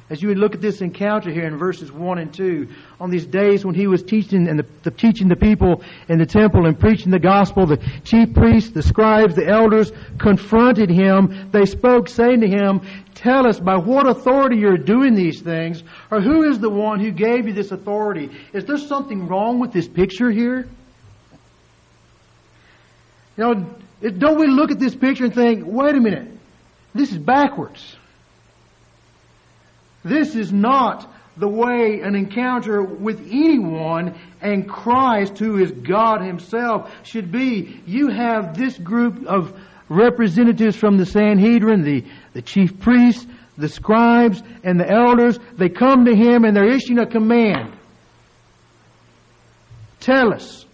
as 0.10 0.22
you 0.22 0.30
would 0.30 0.40
look 0.40 0.56
at 0.56 0.62
this 0.62 0.82
encounter 0.82 1.32
here 1.32 1.46
in 1.46 1.58
verses 1.58 1.92
1 1.92 2.18
and 2.18 2.34
2, 2.34 2.68
on 3.00 3.12
these 3.12 3.28
days 3.28 3.64
when 3.64 3.76
he 3.76 3.86
was 3.86 4.02
teaching 4.02 4.48
and 4.48 4.58
the, 4.58 4.66
the, 4.82 4.90
teaching 4.90 5.28
the 5.28 5.36
people 5.36 5.84
in 6.08 6.18
the 6.18 6.26
temple 6.26 6.66
and 6.66 6.80
preaching 6.80 7.12
the 7.12 7.20
gospel, 7.20 7.68
the 7.68 7.78
chief 8.04 8.34
priests, 8.34 8.72
the 8.72 8.82
scribes, 8.82 9.36
the 9.36 9.48
elders 9.48 9.92
confronted 10.18 10.90
him. 10.90 11.50
They 11.52 11.66
spoke 11.66 12.10
saying 12.10 12.42
to 12.42 12.48
him, 12.48 12.82
tell 13.14 13.48
us 13.48 13.60
by 13.60 13.78
what 13.78 14.08
authority 14.08 14.58
you're 14.58 14.78
doing 14.78 15.14
these 15.14 15.42
things, 15.42 15.84
or 16.10 16.22
who 16.22 16.50
is 16.50 16.60
the 16.60 16.72
one 16.72 17.00
who 17.00 17.12
gave 17.12 17.48
you 17.48 17.54
this 17.54 17.72
authority? 17.72 18.32
Is 18.52 18.66
there 18.66 18.80
something 18.80 19.28
wrong 19.28 19.60
with 19.60 19.72
this 19.72 19.88
picture 19.88 20.32
here? 20.32 20.68
You 23.38 23.44
know, 23.44 23.76
don't 24.18 24.40
we 24.40 24.48
look 24.48 24.72
at 24.72 24.80
this 24.80 24.96
picture 24.96 25.26
and 25.26 25.36
think, 25.36 25.64
wait 25.66 25.94
a 25.94 26.00
minute, 26.00 26.30
this 26.96 27.12
is 27.12 27.20
backwards. 27.20 27.96
This 30.04 30.36
is 30.36 30.52
not 30.54 31.12
the 31.38 31.48
way 31.48 32.02
an 32.02 32.16
encounter 32.16 32.84
with 32.84 33.28
anyone 33.32 34.20
and 34.42 34.68
Christ, 34.68 35.38
who 35.38 35.58
is 35.58 35.72
God 35.72 36.22
Himself, 36.22 36.92
should 37.04 37.32
be. 37.32 37.82
You 37.86 38.10
have 38.10 38.58
this 38.58 38.78
group 38.78 39.26
of 39.26 39.58
representatives 39.88 40.76
from 40.76 40.98
the 40.98 41.06
Sanhedrin, 41.06 41.84
the, 41.84 42.06
the 42.34 42.42
chief 42.42 42.80
priests, 42.80 43.26
the 43.58 43.70
scribes, 43.70 44.44
and 44.64 44.80
the 44.80 44.90
elders. 44.90 45.40
They 45.54 45.70
come 45.70 46.06
to 46.06 46.16
Him 46.16 46.44
and 46.44 46.56
they're 46.56 46.70
issuing 46.70 47.00
a 47.00 47.06
command. 47.06 47.74
Tell 50.00 50.34
us. 50.34 50.66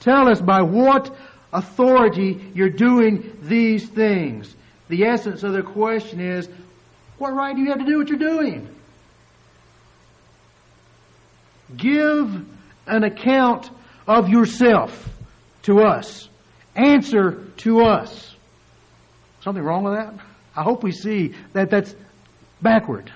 Tell 0.00 0.28
us 0.28 0.40
by 0.40 0.62
what 0.62 1.14
authority 1.52 2.50
you're 2.54 2.70
doing 2.70 3.36
these 3.42 3.88
things. 3.88 4.54
The 4.88 5.04
essence 5.04 5.42
of 5.42 5.52
the 5.52 5.62
question 5.62 6.20
is, 6.20 6.48
what 7.20 7.34
right 7.34 7.54
do 7.54 7.60
you 7.60 7.68
have 7.68 7.78
to 7.78 7.84
do 7.84 7.98
what 7.98 8.08
you're 8.08 8.18
doing? 8.18 8.66
Give 11.76 12.46
an 12.86 13.04
account 13.04 13.70
of 14.06 14.30
yourself 14.30 15.08
to 15.62 15.80
us. 15.80 16.28
Answer 16.74 17.44
to 17.58 17.82
us. 17.82 18.34
Something 19.42 19.62
wrong 19.62 19.84
with 19.84 19.94
that? 19.94 20.14
I 20.56 20.62
hope 20.62 20.82
we 20.82 20.92
see 20.92 21.34
that 21.52 21.70
that's 21.70 21.94
backward. 22.62 23.12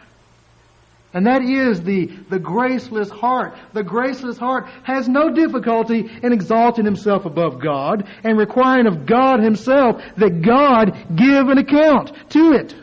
And 1.15 1.27
that 1.27 1.43
is 1.43 1.83
the, 1.83 2.07
the 2.29 2.39
graceless 2.39 3.09
heart. 3.09 3.57
The 3.73 3.85
graceless 3.85 4.37
heart 4.37 4.67
has 4.83 5.09
no 5.09 5.31
difficulty 5.31 6.11
in 6.23 6.33
exalting 6.33 6.85
himself 6.85 7.25
above 7.25 7.59
God 7.61 8.07
and 8.23 8.37
requiring 8.37 8.87
of 8.87 9.07
God 9.07 9.41
himself 9.41 10.03
that 10.19 10.43
God 10.43 10.95
give 11.17 11.49
an 11.49 11.57
account 11.57 12.13
to 12.31 12.53
it. 12.53 12.75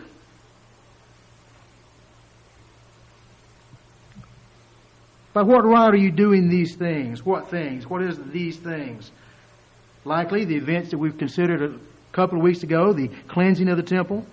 By 5.34 5.44
what 5.44 5.64
right 5.64 5.94
are 5.94 5.98
you 5.98 6.12
doing 6.12 6.50
these 6.50 6.76
things? 6.76 7.26
What 7.26 7.50
things? 7.50 7.90
What 7.90 8.02
is 8.02 8.20
these 8.32 8.58
things? 8.58 9.12
Likely 10.04 10.46
the 10.46 10.56
events 10.56 10.92
that 10.92 10.98
we've 10.98 11.18
considered 11.18 11.62
a 11.62 11.80
couple 12.12 12.38
of 12.38 12.44
weeks 12.44 12.64
ago, 12.64 12.92
the 12.92 13.08
cleansing 13.28 13.70
of 13.70 13.78
the 13.78 13.84
temple, 13.84 14.26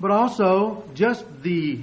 but 0.00 0.10
also 0.10 0.84
just 0.94 1.24
the 1.42 1.80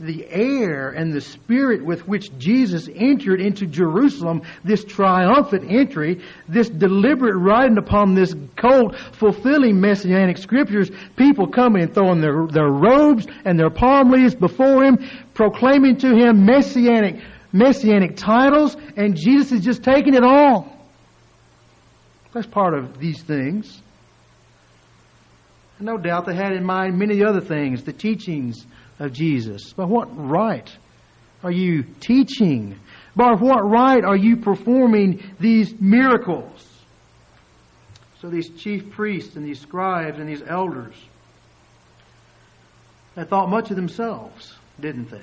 the 0.00 0.26
air 0.28 0.90
and 0.90 1.12
the 1.12 1.20
spirit 1.20 1.84
with 1.84 2.06
which 2.06 2.36
Jesus 2.38 2.88
entered 2.94 3.40
into 3.40 3.66
Jerusalem, 3.66 4.42
this 4.64 4.84
triumphant 4.84 5.70
entry, 5.70 6.22
this 6.48 6.68
deliberate 6.68 7.36
riding 7.36 7.78
upon 7.78 8.14
this 8.14 8.34
colt, 8.56 8.96
fulfilling 9.12 9.80
messianic 9.80 10.38
scriptures, 10.38 10.90
people 11.16 11.48
coming 11.48 11.82
and 11.82 11.94
throwing 11.94 12.20
their, 12.20 12.46
their 12.46 12.70
robes 12.70 13.26
and 13.44 13.58
their 13.58 13.70
palm 13.70 14.10
leaves 14.10 14.34
before 14.34 14.84
him, 14.84 14.98
proclaiming 15.34 15.96
to 15.96 16.14
him 16.14 16.44
messianic, 16.44 17.20
messianic 17.52 18.16
titles, 18.16 18.76
and 18.96 19.16
Jesus 19.16 19.52
is 19.52 19.64
just 19.64 19.82
taking 19.82 20.14
it 20.14 20.22
all. 20.22 20.72
That's 22.32 22.46
part 22.46 22.74
of 22.74 23.00
these 23.00 23.22
things. 23.22 23.82
No 25.80 25.96
doubt 25.96 26.26
they 26.26 26.34
had 26.34 26.52
in 26.52 26.64
mind 26.64 26.98
many 26.98 27.24
other 27.24 27.40
things, 27.40 27.84
the 27.84 27.92
teachings 27.92 28.66
of 28.98 29.12
Jesus? 29.12 29.72
By 29.72 29.84
what 29.84 30.08
right 30.16 30.70
are 31.42 31.50
you 31.50 31.84
teaching? 32.00 32.78
By 33.14 33.32
what 33.32 33.68
right 33.68 34.04
are 34.04 34.16
you 34.16 34.36
performing 34.36 35.22
these 35.38 35.74
miracles? 35.80 36.66
So 38.20 38.28
these 38.28 38.50
chief 38.50 38.90
priests 38.90 39.36
and 39.36 39.46
these 39.46 39.60
scribes 39.60 40.18
and 40.18 40.28
these 40.28 40.42
elders, 40.42 40.94
they 43.14 43.24
thought 43.24 43.48
much 43.48 43.70
of 43.70 43.76
themselves, 43.76 44.54
didn't 44.80 45.10
they? 45.10 45.22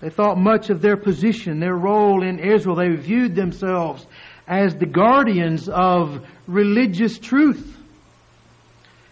They 0.00 0.10
thought 0.10 0.36
much 0.36 0.68
of 0.70 0.82
their 0.82 0.96
position, 0.96 1.60
their 1.60 1.76
role 1.76 2.24
in 2.24 2.40
Israel. 2.40 2.74
They 2.74 2.88
viewed 2.88 3.36
themselves 3.36 4.04
as 4.48 4.74
the 4.74 4.86
guardians 4.86 5.68
of 5.68 6.26
religious 6.48 7.18
truth. 7.18 7.78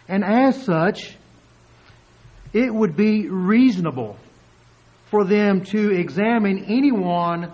And 0.08 0.24
as 0.24 0.64
such, 0.64 1.16
it 2.52 2.72
would 2.72 2.96
be 2.96 3.28
reasonable 3.28 4.16
for 5.06 5.24
them 5.24 5.64
to 5.66 5.90
examine 5.90 6.64
anyone 6.64 7.52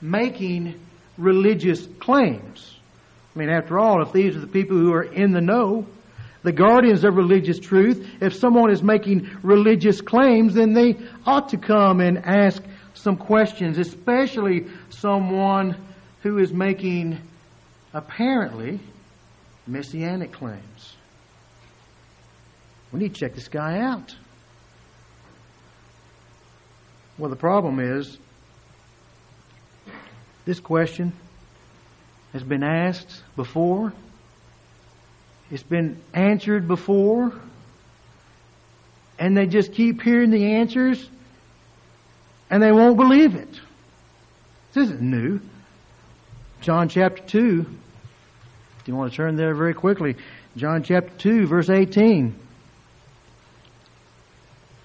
making 0.00 0.80
religious 1.16 1.86
claims. 1.98 2.76
I 3.34 3.38
mean, 3.38 3.50
after 3.50 3.78
all, 3.78 4.02
if 4.02 4.12
these 4.12 4.36
are 4.36 4.40
the 4.40 4.46
people 4.46 4.76
who 4.76 4.92
are 4.92 5.02
in 5.02 5.32
the 5.32 5.40
know, 5.40 5.86
the 6.42 6.52
guardians 6.52 7.04
of 7.04 7.16
religious 7.16 7.58
truth, 7.58 8.06
if 8.20 8.34
someone 8.34 8.70
is 8.70 8.82
making 8.82 9.30
religious 9.42 10.00
claims, 10.00 10.54
then 10.54 10.72
they 10.72 10.96
ought 11.26 11.48
to 11.50 11.56
come 11.56 12.00
and 12.00 12.18
ask 12.18 12.62
some 12.94 13.16
questions, 13.16 13.78
especially 13.78 14.66
someone 14.90 15.76
who 16.22 16.38
is 16.38 16.52
making 16.52 17.18
apparently 17.92 18.78
messianic 19.66 20.32
claims. 20.32 20.96
We 22.92 23.00
need 23.00 23.14
to 23.14 23.20
check 23.20 23.34
this 23.34 23.48
guy 23.48 23.78
out. 23.80 24.14
Well, 27.16 27.30
the 27.30 27.36
problem 27.36 27.78
is 27.78 28.18
this 30.44 30.60
question 30.60 31.12
has 32.32 32.42
been 32.42 32.64
asked 32.64 33.22
before. 33.36 33.92
It's 35.50 35.62
been 35.62 36.00
answered 36.12 36.66
before. 36.66 37.32
And 39.18 39.36
they 39.36 39.46
just 39.46 39.72
keep 39.72 40.02
hearing 40.02 40.30
the 40.30 40.54
answers 40.54 41.08
and 42.50 42.62
they 42.62 42.72
won't 42.72 42.96
believe 42.96 43.36
it. 43.36 43.60
This 44.72 44.88
isn't 44.88 45.00
new. 45.00 45.40
John 46.60 46.88
chapter 46.88 47.22
2. 47.22 47.62
Do 47.62 47.66
you 48.86 48.96
want 48.96 49.12
to 49.12 49.16
turn 49.16 49.36
there 49.36 49.54
very 49.54 49.74
quickly? 49.74 50.16
John 50.56 50.82
chapter 50.82 51.10
2, 51.18 51.46
verse 51.46 51.70
18. 51.70 52.34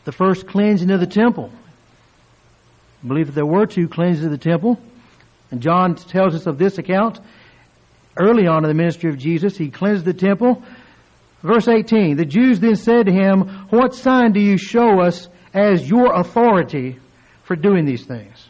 The 0.05 0.11
first 0.11 0.47
cleansing 0.47 0.91
of 0.91 0.99
the 0.99 1.07
temple. 1.07 1.51
I 3.03 3.07
believe 3.07 3.27
that 3.27 3.35
there 3.35 3.45
were 3.45 3.65
two 3.65 3.87
cleansings 3.87 4.25
of 4.25 4.31
the 4.31 4.37
temple. 4.37 4.79
And 5.51 5.61
John 5.61 5.95
tells 5.95 6.35
us 6.35 6.45
of 6.45 6.57
this 6.57 6.77
account 6.77 7.19
early 8.17 8.47
on 8.47 8.63
in 8.63 8.67
the 8.67 8.75
ministry 8.75 9.09
of 9.09 9.17
Jesus. 9.17 9.57
He 9.57 9.69
cleansed 9.69 10.05
the 10.05 10.13
temple. 10.13 10.63
Verse 11.41 11.67
18 11.67 12.17
The 12.17 12.25
Jews 12.25 12.59
then 12.59 12.75
said 12.75 13.05
to 13.05 13.11
him, 13.11 13.47
What 13.69 13.95
sign 13.95 14.33
do 14.33 14.39
you 14.39 14.57
show 14.57 15.01
us 15.01 15.27
as 15.53 15.89
your 15.89 16.13
authority 16.13 16.99
for 17.43 17.55
doing 17.55 17.85
these 17.85 18.05
things? 18.05 18.47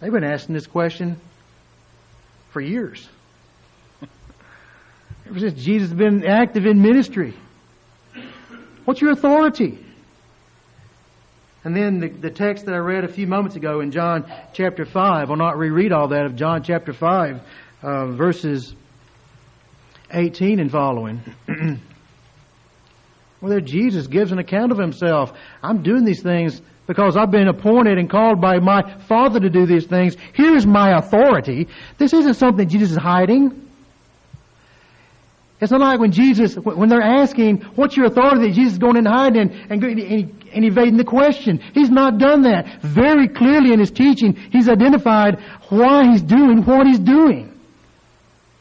They've 0.00 0.12
been 0.12 0.22
asking 0.22 0.54
this 0.54 0.66
question 0.66 1.18
for 2.50 2.60
years. 2.60 3.08
Ever 5.26 5.40
since 5.40 5.64
Jesus 5.64 5.88
has 5.88 5.98
been 5.98 6.26
active 6.26 6.66
in 6.66 6.82
ministry. 6.82 7.34
What's 8.84 9.00
your 9.00 9.12
authority? 9.12 9.83
And 11.64 11.74
then 11.74 11.98
the, 11.98 12.08
the 12.08 12.30
text 12.30 12.66
that 12.66 12.74
I 12.74 12.78
read 12.78 13.04
a 13.04 13.08
few 13.08 13.26
moments 13.26 13.56
ago 13.56 13.80
in 13.80 13.90
John 13.90 14.30
chapter 14.52 14.84
5, 14.84 15.30
I'll 15.30 15.36
not 15.36 15.56
reread 15.56 15.92
all 15.92 16.08
that 16.08 16.26
of 16.26 16.36
John 16.36 16.62
chapter 16.62 16.92
5, 16.92 17.40
uh, 17.82 18.06
verses 18.08 18.74
18 20.10 20.60
and 20.60 20.70
following. 20.70 21.22
Whether 23.40 23.62
Jesus 23.62 24.06
gives 24.06 24.30
an 24.30 24.38
account 24.38 24.72
of 24.72 24.78
himself. 24.78 25.32
I'm 25.62 25.82
doing 25.82 26.04
these 26.04 26.22
things 26.22 26.60
because 26.86 27.16
I've 27.16 27.30
been 27.30 27.48
appointed 27.48 27.96
and 27.96 28.10
called 28.10 28.42
by 28.42 28.58
my 28.58 28.98
Father 29.00 29.40
to 29.40 29.48
do 29.48 29.64
these 29.64 29.86
things. 29.86 30.16
Here's 30.34 30.66
my 30.66 30.98
authority. 30.98 31.68
This 31.96 32.12
isn't 32.12 32.34
something 32.34 32.68
Jesus 32.68 32.90
is 32.92 32.96
hiding. 32.98 33.64
It's 35.60 35.70
not 35.70 35.80
like 35.80 36.00
when 36.00 36.12
Jesus, 36.12 36.56
when 36.56 36.90
they're 36.90 37.00
asking, 37.00 37.62
what's 37.74 37.96
your 37.96 38.06
authority? 38.06 38.52
Jesus 38.52 38.74
is 38.74 38.78
going 38.78 38.96
in 38.96 39.06
hiding 39.06 39.50
and, 39.70 39.82
and, 39.82 40.43
and 40.54 40.64
evading 40.64 40.96
the 40.96 41.04
question. 41.04 41.58
He's 41.72 41.90
not 41.90 42.18
done 42.18 42.42
that. 42.42 42.80
Very 42.82 43.28
clearly 43.28 43.72
in 43.72 43.80
his 43.80 43.90
teaching, 43.90 44.34
he's 44.34 44.68
identified 44.68 45.40
why 45.68 46.10
he's 46.10 46.22
doing 46.22 46.64
what 46.64 46.86
he's 46.86 46.98
doing. 46.98 47.50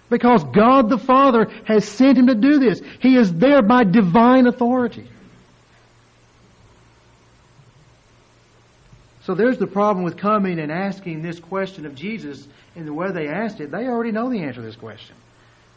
Because 0.09 0.43
God 0.43 0.89
the 0.89 0.97
Father 0.97 1.49
has 1.65 1.87
sent 1.87 2.17
him 2.17 2.27
to 2.27 2.35
do 2.35 2.59
this. 2.59 2.81
He 2.99 3.15
is 3.15 3.33
there 3.33 3.61
by 3.61 3.83
divine 3.83 4.47
authority. 4.47 5.07
So 9.23 9.33
there's 9.33 9.57
the 9.57 9.67
problem 9.67 10.03
with 10.03 10.17
coming 10.17 10.59
and 10.59 10.71
asking 10.71 11.21
this 11.21 11.39
question 11.39 11.85
of 11.85 11.95
Jesus 11.95 12.45
in 12.75 12.85
the 12.85 12.93
way 12.93 13.11
they 13.11 13.27
asked 13.27 13.61
it. 13.61 13.71
They 13.71 13.87
already 13.87 14.11
know 14.11 14.29
the 14.29 14.39
answer 14.39 14.59
to 14.59 14.61
this 14.61 14.75
question. 14.75 15.15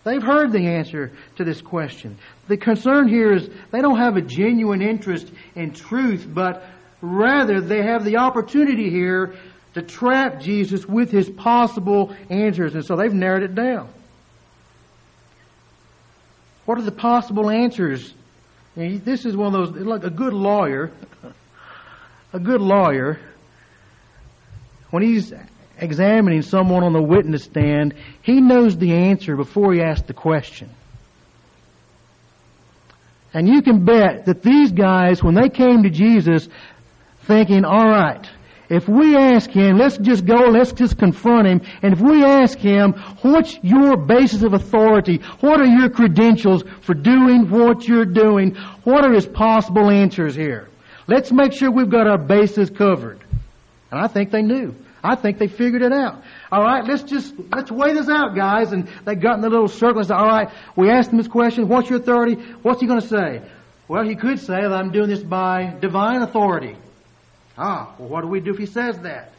They've 0.06 0.22
heard 0.22 0.52
the 0.52 0.68
answer 0.68 1.10
to 1.34 1.42
this 1.42 1.60
question. 1.60 2.16
The 2.46 2.56
concern 2.56 3.08
here 3.08 3.32
is 3.32 3.50
they 3.72 3.80
don't 3.80 3.98
have 3.98 4.16
a 4.16 4.20
genuine 4.22 4.80
interest 4.80 5.28
in 5.56 5.72
truth, 5.72 6.24
but 6.32 6.64
rather 7.00 7.60
they 7.60 7.82
have 7.82 8.04
the 8.04 8.18
opportunity 8.18 8.88
here 8.88 9.34
to 9.74 9.82
trap 9.82 10.40
Jesus 10.40 10.86
with 10.86 11.10
his 11.10 11.28
possible 11.28 12.14
answers. 12.30 12.76
And 12.76 12.84
so 12.84 12.94
they've 12.94 13.12
narrowed 13.12 13.42
it 13.42 13.56
down. 13.56 13.88
What 16.66 16.78
are 16.78 16.82
the 16.82 16.92
possible 16.92 17.50
answers? 17.50 18.14
This 18.76 19.26
is 19.26 19.36
one 19.36 19.56
of 19.56 19.74
those, 19.74 19.84
like 19.84 20.04
a 20.04 20.10
good 20.10 20.34
lawyer, 20.34 20.92
a 22.32 22.38
good 22.38 22.60
lawyer 22.60 23.18
when 24.90 25.02
he's 25.02 25.32
examining 25.78 26.42
someone 26.42 26.82
on 26.82 26.92
the 26.92 27.02
witness 27.02 27.44
stand, 27.44 27.94
he 28.22 28.40
knows 28.40 28.76
the 28.76 28.92
answer 28.92 29.36
before 29.36 29.74
he 29.74 29.80
asks 29.80 30.06
the 30.06 30.14
question. 30.14 30.70
And 33.34 33.46
you 33.48 33.60
can 33.60 33.84
bet 33.84 34.24
that 34.26 34.42
these 34.42 34.72
guys, 34.72 35.22
when 35.22 35.34
they 35.34 35.50
came 35.50 35.82
to 35.82 35.90
Jesus, 35.90 36.48
thinking, 37.24 37.64
all 37.64 37.88
right, 37.88 38.26
if 38.68 38.88
we 38.88 39.14
ask 39.14 39.50
him, 39.50 39.78
let's 39.78 39.98
just 39.98 40.24
go, 40.26 40.48
let's 40.48 40.72
just 40.72 40.98
confront 40.98 41.46
him, 41.46 41.60
and 41.82 41.92
if 41.92 42.00
we 42.00 42.24
ask 42.24 42.58
him, 42.58 42.92
what's 43.22 43.58
your 43.62 43.96
basis 43.96 44.42
of 44.42 44.54
authority? 44.54 45.20
What 45.40 45.60
are 45.60 45.66
your 45.66 45.90
credentials 45.90 46.64
for 46.80 46.94
doing 46.94 47.48
what 47.50 47.86
you're 47.86 48.06
doing? 48.06 48.54
What 48.84 49.04
are 49.04 49.12
his 49.12 49.26
possible 49.26 49.90
answers 49.90 50.34
here? 50.34 50.68
Let's 51.06 51.30
make 51.30 51.52
sure 51.52 51.70
we've 51.70 51.90
got 51.90 52.08
our 52.08 52.18
bases 52.18 52.70
covered. 52.70 53.20
And 53.90 54.00
I 54.00 54.08
think 54.08 54.30
they 54.30 54.42
knew. 54.42 54.74
I 55.06 55.14
think 55.14 55.38
they 55.38 55.48
figured 55.48 55.82
it 55.82 55.92
out. 55.92 56.22
All 56.50 56.62
right, 56.62 56.84
let's 56.84 57.02
just 57.02 57.34
let's 57.52 57.70
weigh 57.70 57.94
this 57.94 58.08
out, 58.08 58.34
guys. 58.34 58.72
And 58.72 58.88
they 59.04 59.14
got 59.14 59.36
in 59.36 59.40
the 59.40 59.50
little 59.50 59.68
circle 59.68 59.98
and 59.98 60.06
said, 60.06 60.16
"All 60.16 60.26
right, 60.26 60.48
we 60.74 60.90
asked 60.90 61.10
him 61.10 61.18
this 61.18 61.28
question. 61.28 61.68
What's 61.68 61.88
your 61.88 62.00
authority? 62.00 62.34
What's 62.62 62.80
he 62.80 62.86
going 62.86 63.00
to 63.00 63.08
say?" 63.08 63.42
Well, 63.88 64.04
he 64.04 64.16
could 64.16 64.40
say 64.40 64.60
that 64.60 64.72
I'm 64.72 64.90
doing 64.90 65.08
this 65.08 65.22
by 65.22 65.76
divine 65.80 66.22
authority. 66.22 66.76
Ah, 67.56 67.94
well, 67.98 68.08
what 68.08 68.22
do 68.22 68.26
we 68.26 68.40
do 68.40 68.50
if 68.50 68.58
he 68.58 68.66
says 68.66 68.98
that? 69.00 69.32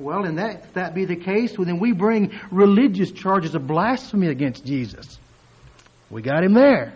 Well, 0.00 0.24
in 0.24 0.36
that 0.36 0.64
if 0.64 0.74
that 0.74 0.94
be 0.94 1.04
the 1.04 1.16
case, 1.16 1.56
well, 1.56 1.66
then 1.66 1.78
we 1.78 1.92
bring 1.92 2.32
religious 2.50 3.12
charges 3.12 3.54
of 3.54 3.66
blasphemy 3.66 4.26
against 4.26 4.64
Jesus. 4.64 5.18
We 6.10 6.22
got 6.22 6.42
him 6.42 6.54
there. 6.54 6.94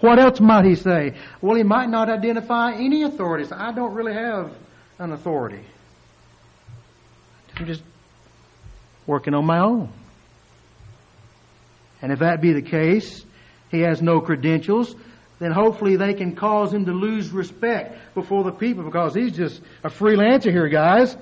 What 0.00 0.18
else 0.18 0.40
might 0.40 0.64
he 0.64 0.74
say? 0.74 1.14
Well, 1.40 1.56
he 1.56 1.62
might 1.62 1.88
not 1.88 2.08
identify 2.08 2.72
any 2.72 3.02
authorities. 3.02 3.52
I 3.52 3.72
don't 3.72 3.94
really 3.94 4.14
have 4.14 4.52
an 4.98 5.12
authority. 5.12 5.64
I'm 7.60 7.66
just 7.66 7.82
working 9.06 9.34
on 9.34 9.44
my 9.44 9.58
own. 9.58 9.92
And 12.00 12.10
if 12.10 12.20
that 12.20 12.40
be 12.40 12.54
the 12.54 12.62
case, 12.62 13.22
he 13.70 13.80
has 13.80 14.00
no 14.00 14.22
credentials, 14.22 14.96
then 15.40 15.52
hopefully 15.52 15.96
they 15.96 16.14
can 16.14 16.34
cause 16.34 16.72
him 16.72 16.86
to 16.86 16.92
lose 16.92 17.28
respect 17.30 18.14
before 18.14 18.44
the 18.44 18.50
people 18.50 18.82
because 18.84 19.14
he's 19.14 19.36
just 19.36 19.60
a 19.84 19.90
freelancer 19.90 20.50
here, 20.50 20.68
guys. 20.68 21.14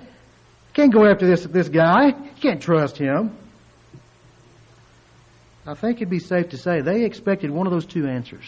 Can't 0.75 0.93
go 0.93 1.05
after 1.11 1.27
this, 1.27 1.43
this 1.43 1.69
guy. 1.69 2.13
Can't 2.41 2.63
trust 2.63 2.97
him. 2.97 3.37
I 5.67 5.75
think 5.75 5.97
it'd 5.97 6.09
be 6.09 6.21
safe 6.21 6.51
to 6.51 6.57
say 6.57 6.83
they 6.83 7.05
expected 7.05 7.51
one 7.51 7.67
of 7.67 7.73
those 7.73 7.85
two 7.85 8.07
answers. 8.07 8.47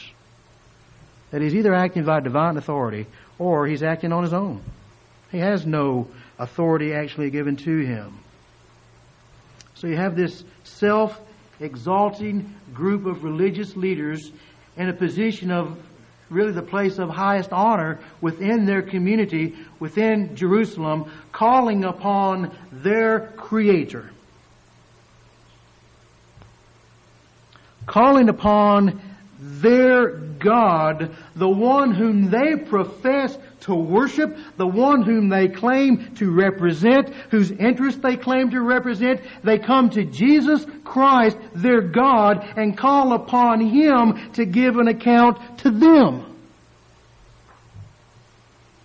That 1.33 1.43
he's 1.43 1.57
either 1.57 1.75
acting 1.75 2.05
by 2.05 2.21
divine 2.21 2.57
authority 2.57 3.07
or 3.37 3.67
he's 3.67 3.83
acting 3.83 4.13
on 4.13 4.23
his 4.23 4.33
own. 4.33 4.63
He 5.33 5.39
has 5.39 5.67
no 5.67 6.09
authority 6.41 6.93
actually 6.95 7.31
given 7.31 7.55
to 7.55 7.79
him. 7.79 8.19
So 9.75 9.87
you 9.87 9.97
have 9.97 10.17
this 10.17 10.43
self 10.65 11.21
exalting 11.61 12.55
group 12.73 13.07
of 13.07 13.23
religious 13.23 13.77
leaders 13.77 14.33
in 14.77 14.89
a 14.89 14.93
position 14.93 15.51
of 15.51 15.79
really 16.31 16.53
the 16.53 16.63
place 16.63 16.99
of 16.99 17.11
highest 17.11 17.53
honor 17.53 18.01
within 18.21 18.65
their 18.65 18.83
community, 18.83 19.57
within 19.79 20.35
Jerusalem, 20.37 21.11
calling 21.33 21.85
upon 21.85 22.57
their 22.73 23.33
Creator. 23.37 24.11
Calling 27.87 28.29
upon 28.29 29.01
their 29.41 30.11
God, 30.11 31.11
the 31.35 31.49
one 31.49 31.95
whom 31.95 32.31
they 32.31 32.57
profess 32.57 33.37
to 33.61 33.75
worship, 33.75 34.37
the 34.57 34.67
one 34.67 35.03
whom 35.03 35.29
they 35.29 35.49
claim 35.49 36.15
to 36.17 36.31
represent, 36.31 37.09
whose 37.31 37.51
interest 37.51 38.03
they 38.03 38.17
claim 38.17 38.51
to 38.51 38.61
represent. 38.61 39.21
They 39.43 39.59
come 39.59 39.91
to 39.91 40.05
Jesus 40.05 40.65
Christ, 40.85 41.37
their 41.55 41.81
God, 41.81 42.47
and 42.57 42.77
call 42.77 43.13
upon 43.13 43.61
Him 43.61 44.33
to 44.33 44.45
give 44.45 44.77
an 44.77 44.89
account 44.89 45.59
to 45.59 45.71
them. 45.71 46.27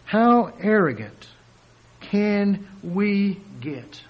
How 0.05 0.53
arrogant 0.61 1.27
can 1.99 2.67
we 2.83 3.39
get? 3.59 4.01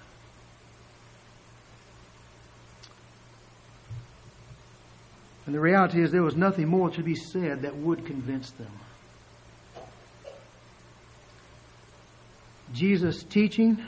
And 5.46 5.54
the 5.54 5.60
reality 5.60 6.02
is 6.02 6.10
there 6.10 6.22
was 6.22 6.36
nothing 6.36 6.66
more 6.66 6.90
to 6.90 7.02
be 7.02 7.14
said 7.14 7.62
that 7.62 7.76
would 7.76 8.04
convince 8.04 8.50
them. 8.50 8.70
Jesus' 12.74 13.22
teaching, 13.22 13.78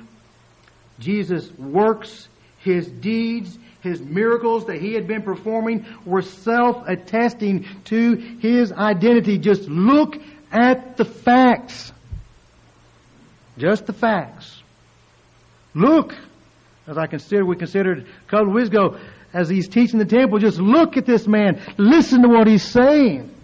Jesus' 1.01 1.51
works, 1.59 2.29
his 2.61 2.87
deeds, 2.87 3.59
his 3.81 4.01
miracles 4.01 4.66
that 4.66 4.81
he 4.81 4.94
had 4.94 5.09
been 5.09 5.23
performing 5.23 5.85
were 6.05 6.23
self-attesting 6.23 7.66
to 7.87 8.14
his 8.40 8.73
identity. 8.73 9.38
Just 9.38 9.62
look 9.62 10.16
at 10.53 10.97
the 10.97 11.05
facts. 11.05 11.92
Just 13.57 13.87
the 13.87 13.92
facts. 13.92 14.62
Look, 15.75 16.14
as 16.87 16.97
I 16.97 17.07
consider, 17.07 17.44
we 17.44 17.57
considered 17.57 18.07
a 18.07 18.31
couple 18.31 18.49
of 18.49 18.55
weeks 18.55 18.68
ago, 18.68 18.99
as 19.32 19.48
he's 19.48 19.68
teaching 19.68 19.98
the 19.98 20.04
temple, 20.04 20.38
just 20.38 20.58
look 20.58 20.96
at 20.96 21.06
this 21.06 21.26
man. 21.26 21.60
Listen 21.76 22.22
to 22.22 22.28
what 22.28 22.46
he's 22.46 22.62
saying. 22.62 23.34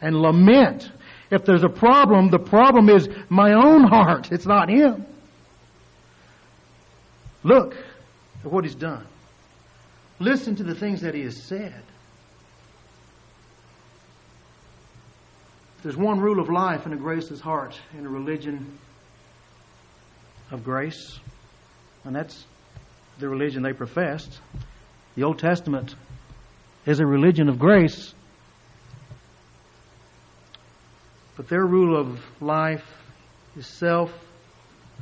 And 0.00 0.16
lament 0.16 0.90
if 1.30 1.44
there's 1.44 1.62
a 1.62 1.68
problem, 1.68 2.30
the 2.30 2.38
problem 2.38 2.88
is 2.88 3.08
my 3.28 3.52
own 3.52 3.84
heart. 3.84 4.32
It's 4.32 4.46
not 4.46 4.68
him. 4.68 5.06
Look 7.42 7.74
at 8.44 8.50
what 8.50 8.64
he's 8.64 8.74
done. 8.74 9.06
Listen 10.18 10.56
to 10.56 10.64
the 10.64 10.74
things 10.74 11.02
that 11.02 11.14
he 11.14 11.22
has 11.22 11.42
said. 11.44 11.82
There's 15.82 15.96
one 15.96 16.20
rule 16.20 16.40
of 16.40 16.50
life 16.50 16.84
in 16.84 16.92
a 16.92 16.96
graceless 16.96 17.40
heart, 17.40 17.80
in 17.96 18.04
a 18.04 18.08
religion 18.08 18.78
of 20.50 20.62
grace, 20.62 21.18
and 22.04 22.14
that's 22.14 22.44
the 23.20 23.28
religion 23.28 23.62
they 23.62 23.74
professed. 23.74 24.40
The 25.14 25.24
Old 25.24 25.38
Testament 25.38 25.94
is 26.86 27.00
a 27.00 27.06
religion 27.06 27.48
of 27.48 27.58
grace, 27.58 28.14
but 31.36 31.48
their 31.48 31.64
rule 31.64 31.98
of 31.98 32.18
life 32.40 32.84
is 33.56 33.66
self 33.66 34.10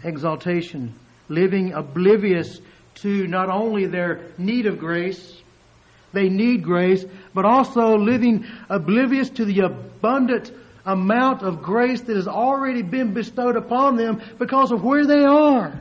exaltation, 0.03 0.95
living 1.29 1.73
oblivious 1.73 2.61
to 2.97 3.27
not 3.29 3.49
only 3.49 3.87
their 3.87 4.21
need 4.37 4.67
of 4.67 4.79
grace, 4.79 5.41
they 6.13 6.29
need 6.29 6.65
grace, 6.65 7.05
but 7.35 7.45
also 7.45 7.97
living 7.97 8.47
oblivious 8.69 9.31
to 9.31 9.45
the 9.45 9.61
abundant 9.61 10.51
amount 10.85 11.43
of 11.43 11.63
grace 11.63 12.01
that 12.01 12.17
has 12.17 12.27
already 12.27 12.83
been 12.83 13.13
bestowed 13.13 13.57
upon 13.57 13.97
them 13.97 14.21
because 14.39 14.73
of 14.73 14.83
where 14.83 15.07
they 15.07 15.25
are. 15.25 15.81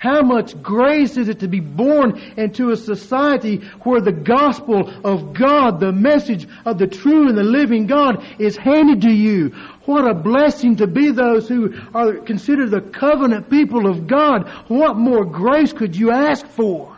How 0.00 0.22
much 0.22 0.60
grace 0.62 1.18
is 1.18 1.28
it 1.28 1.40
to 1.40 1.48
be 1.48 1.60
born 1.60 2.18
into 2.38 2.70
a 2.70 2.76
society 2.76 3.58
where 3.82 4.00
the 4.00 4.12
gospel 4.12 4.90
of 5.04 5.34
God, 5.34 5.78
the 5.78 5.92
message 5.92 6.48
of 6.64 6.78
the 6.78 6.86
true 6.86 7.28
and 7.28 7.36
the 7.36 7.42
living 7.42 7.86
God 7.86 8.24
is 8.38 8.56
handed 8.56 9.02
to 9.02 9.12
you? 9.12 9.50
What 9.84 10.10
a 10.10 10.14
blessing 10.14 10.76
to 10.76 10.86
be 10.86 11.10
those 11.10 11.46
who 11.50 11.74
are 11.94 12.14
considered 12.14 12.70
the 12.70 12.80
covenant 12.80 13.50
people 13.50 13.86
of 13.86 14.06
God. 14.06 14.48
What 14.68 14.96
more 14.96 15.26
grace 15.26 15.74
could 15.74 15.94
you 15.94 16.12
ask 16.12 16.46
for? 16.46 16.96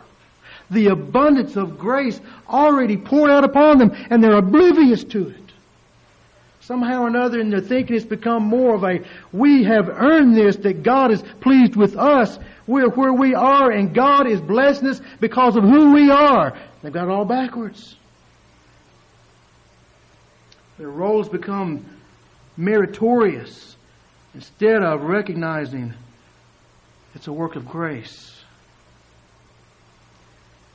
The 0.71 0.87
abundance 0.87 1.57
of 1.57 1.77
grace 1.77 2.21
already 2.47 2.95
poured 2.95 3.31
out 3.31 3.43
upon 3.43 3.79
them 3.79 3.91
and 4.09 4.23
they're 4.23 4.37
oblivious 4.37 5.03
to 5.03 5.27
it. 5.27 5.42
Somehow 6.65 7.01
or 7.01 7.07
another 7.07 7.41
in 7.41 7.49
their 7.49 7.59
thinking 7.59 7.97
it's 7.97 8.05
become 8.05 8.43
more 8.43 8.75
of 8.75 8.85
a, 8.85 9.01
we 9.33 9.65
have 9.65 9.89
earned 9.89 10.37
this, 10.37 10.55
that 10.57 10.81
God 10.81 11.11
is 11.11 11.21
pleased 11.41 11.75
with 11.75 11.97
us. 11.97 12.39
We're 12.67 12.89
where 12.89 13.11
we 13.11 13.35
are 13.35 13.69
and 13.69 13.93
God 13.93 14.27
is 14.27 14.39
blessing 14.39 14.87
us 14.87 15.01
because 15.19 15.57
of 15.57 15.63
who 15.63 15.93
we 15.93 16.09
are. 16.09 16.57
They've 16.81 16.93
got 16.93 17.09
it 17.09 17.11
all 17.11 17.25
backwards. 17.25 17.97
Their 20.77 20.87
roles 20.87 21.27
become 21.27 21.85
meritorious 22.55 23.75
instead 24.33 24.83
of 24.83 25.01
recognizing 25.01 25.93
it's 27.13 27.27
a 27.27 27.33
work 27.33 27.57
of 27.57 27.67
grace. 27.67 28.41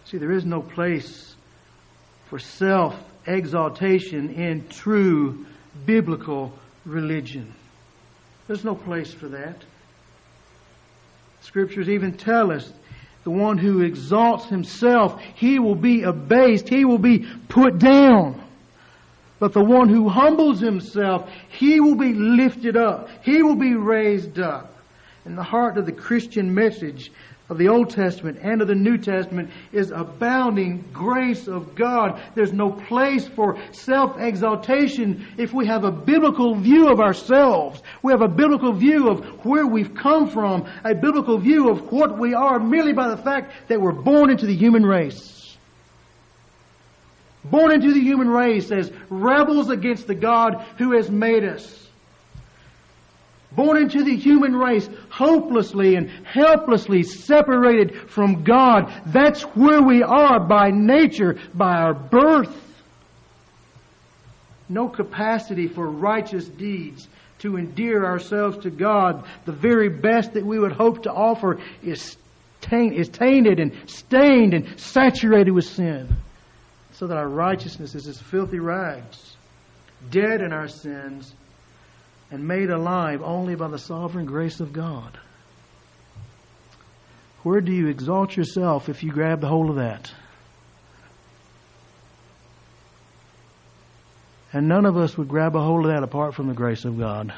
See, 0.05 0.18
there 0.18 0.33
is 0.33 0.44
no 0.44 0.61
place 0.61 1.35
for 2.29 2.38
self 2.38 2.94
exaltation 3.27 4.35
in 4.35 4.68
true 4.68 5.46
biblical 5.87 6.53
religion. 6.85 7.55
There's 8.47 8.64
no 8.64 8.75
place 8.75 9.12
for 9.12 9.29
that. 9.29 9.57
Scriptures 11.41 11.88
even 11.88 12.14
tell 12.14 12.51
us 12.51 12.73
the 13.25 13.31
one 13.31 13.59
who 13.59 13.83
exalts 13.83 14.47
himself, 14.47 15.21
he 15.35 15.59
will 15.59 15.75
be 15.75 16.03
abased, 16.03 16.69
he 16.69 16.85
will 16.85 16.99
be 16.99 17.27
put 17.49 17.79
down. 17.79 18.43
But 19.38 19.53
the 19.53 19.62
one 19.62 19.88
who 19.88 20.09
humbles 20.09 20.61
himself, 20.61 21.31
he 21.49 21.79
will 21.81 21.95
be 21.95 22.14
lifted 22.14 22.77
up, 22.77 23.09
he 23.23 23.43
will 23.43 23.57
be 23.57 23.75
raised 23.75 24.38
up. 24.38 24.75
In 25.25 25.37
the 25.37 25.43
heart 25.43 25.77
of 25.77 25.85
the 25.85 25.93
Christian 25.93 26.55
message, 26.55 27.12
of 27.49 27.57
the 27.57 27.69
Old 27.69 27.91
Testament 27.91 28.39
and 28.43 28.61
of 28.61 28.69
the 28.69 28.75
New 28.75 28.99
Testament 28.99 29.51
is 29.73 29.91
abounding 29.91 30.85
grace 30.93 31.49
of 31.49 31.75
God. 31.75 32.21
There's 32.35 32.53
no 32.53 32.71
place 32.71 33.27
for 33.27 33.59
self-exaltation 33.73 35.27
if 35.39 35.55
we 35.55 35.67
have 35.67 35.85
a 35.85 35.91
biblical 35.91 36.55
view 36.55 36.89
of 36.89 37.01
ourselves. 37.01 37.83
We 38.03 38.13
have 38.13 38.23
a 38.23 38.29
biblical 38.29 38.73
view 38.73 39.09
of 39.09 39.25
where 39.45 39.67
we've 39.67 39.95
come 39.95 40.29
from, 40.29 40.69
a 40.85 40.95
biblical 40.95 41.39
view 41.39 41.71
of 41.71 41.91
what 41.91 42.19
we 42.19 42.35
are 42.35 42.59
merely 42.59 42.93
by 42.93 43.09
the 43.09 43.17
fact 43.17 43.53
that 43.69 43.81
we're 43.81 43.93
born 43.93 44.31
into 44.31 44.47
the 44.47 44.57
human 44.57 44.85
race. 44.85 45.57
Born 47.45 47.73
into 47.73 47.95
the 47.95 48.01
human 48.01 48.29
race 48.29 48.71
as 48.71 48.93
rebels 49.09 49.71
against 49.71 50.07
the 50.07 50.15
God 50.15 50.67
who 50.77 50.93
has 50.97 51.11
made 51.11 51.45
us 51.45 51.88
born 53.59 53.77
into 53.77 54.05
the 54.05 54.14
human 54.14 54.55
race 54.55 54.88
hopelessly 55.11 55.97
and 55.97 56.09
helplessly 56.25 57.03
separated 57.03 58.09
from 58.09 58.44
God. 58.44 59.03
That's 59.07 59.42
where 59.42 59.83
we 59.83 60.01
are 60.01 60.38
by 60.38 60.71
nature, 60.71 61.40
by 61.53 61.73
our 61.73 61.92
birth. 61.92 62.55
No 64.68 64.88
capacity 64.88 65.66
for 65.66 65.90
righteous 65.90 66.47
deeds 66.47 67.09
to 67.40 67.57
endear 67.57 68.05
ourselves 68.05 68.59
to 68.59 68.71
God. 68.71 69.25
The 69.44 69.53
very 69.53 69.88
best 69.88 70.35
that 70.35 70.47
we 70.47 70.61
would 70.61 70.73
hope 70.73 71.03
to 71.03 71.12
offer 71.12 71.59
is, 71.83 72.16
taint, 72.61 72.94
is 72.94 73.09
tainted 73.09 73.59
and 73.59 73.73
stained 73.90 74.55
and 74.55 74.79
saturated 74.79 75.51
with 75.51 75.64
sin. 75.64 76.16
So 76.92 77.09
that 77.09 77.16
our 77.16 77.29
righteousness 77.29 77.97
is 77.97 78.07
as 78.07 78.21
filthy 78.21 78.61
rags, 78.61 79.37
dead 80.11 80.42
in 80.42 80.53
our 80.53 80.68
sins, 80.68 81.35
and 82.31 82.47
made 82.47 82.71
alive 82.71 83.23
only 83.23 83.55
by 83.55 83.69
the 83.69 83.79
sovereign 83.79 84.27
grace 84.27 84.61
of 84.61 84.73
God. 84.73 85.19
Where 87.43 87.61
do 87.61 87.73
you 87.73 87.88
exalt 87.88 88.37
yourself 88.37 88.88
if 88.88 89.03
you 89.03 89.12
grab 89.12 89.41
the 89.41 89.49
hold 89.49 89.71
of 89.71 89.77
that? 89.77 90.12
And 94.53 94.69
none 94.69 94.87
of 94.87 94.97
us 94.97 95.17
would 95.17 95.29
grab 95.29 95.55
a 95.55 95.61
hold 95.61 95.87
of 95.87 95.93
that 95.93 96.03
apart 96.03 96.35
from 96.35 96.49
the 96.49 96.55
grace 96.55 96.85
of 96.85 96.99
God. 96.99 97.33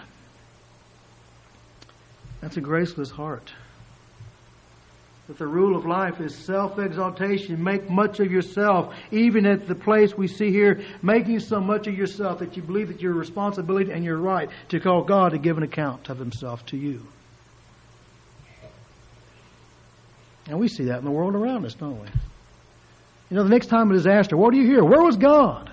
That's 2.41 2.57
a 2.57 2.61
graceless 2.61 3.11
heart 3.11 3.53
that 5.31 5.39
the 5.39 5.47
rule 5.47 5.77
of 5.77 5.87
life 5.87 6.21
is 6.21 6.35
self-exaltation. 6.35 7.63
Make 7.63 7.89
much 7.89 8.19
of 8.19 8.33
yourself, 8.33 8.93
even 9.13 9.47
at 9.47 9.69
the 9.69 9.77
place 9.77 10.19
we 10.19 10.27
see 10.27 10.51
here, 10.51 10.81
making 11.03 11.39
so 11.39 11.61
much 11.61 11.87
of 11.87 11.97
yourself 11.97 12.41
that 12.41 12.57
you 12.57 12.65
believe 12.65 12.89
that 12.89 13.01
your 13.01 13.13
responsibility 13.13 13.93
and 13.93 14.05
your 14.05 14.17
right 14.17 14.51
to 14.71 14.81
call 14.81 15.05
God 15.05 15.31
to 15.31 15.39
give 15.39 15.57
an 15.57 15.63
account 15.63 16.09
of 16.09 16.19
Himself 16.19 16.67
to 16.67 16.77
you. 16.77 17.07
And 20.49 20.59
we 20.59 20.67
see 20.67 20.87
that 20.87 20.99
in 20.99 21.05
the 21.05 21.13
world 21.13 21.37
around 21.37 21.65
us, 21.65 21.75
don't 21.75 22.01
we? 22.01 22.09
You 23.31 23.37
know, 23.37 23.45
the 23.45 23.51
next 23.51 23.69
time 23.69 23.89
a 23.89 23.95
disaster, 23.95 24.37
what 24.37 24.53
do 24.53 24.59
you 24.59 24.67
hear? 24.67 24.83
Where 24.83 25.01
was 25.01 25.17
God? 25.17 25.71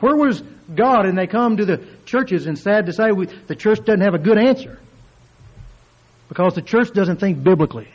Where 0.00 0.16
was 0.16 0.42
God? 0.74 1.04
And 1.04 1.18
they 1.18 1.26
come 1.26 1.58
to 1.58 1.66
the 1.66 1.84
churches, 2.06 2.46
and 2.46 2.58
sad 2.58 2.86
to 2.86 2.94
say, 2.94 3.12
we, 3.12 3.26
the 3.26 3.56
church 3.56 3.84
doesn't 3.84 4.00
have 4.00 4.14
a 4.14 4.18
good 4.18 4.38
answer 4.38 4.78
because 6.30 6.54
the 6.54 6.62
church 6.62 6.94
doesn't 6.94 7.20
think 7.20 7.44
biblically. 7.44 7.88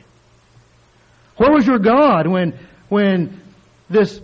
Where 1.37 1.51
was 1.51 1.65
your 1.65 1.79
God 1.79 2.27
when, 2.27 2.57
when 2.89 3.39
this 3.89 4.19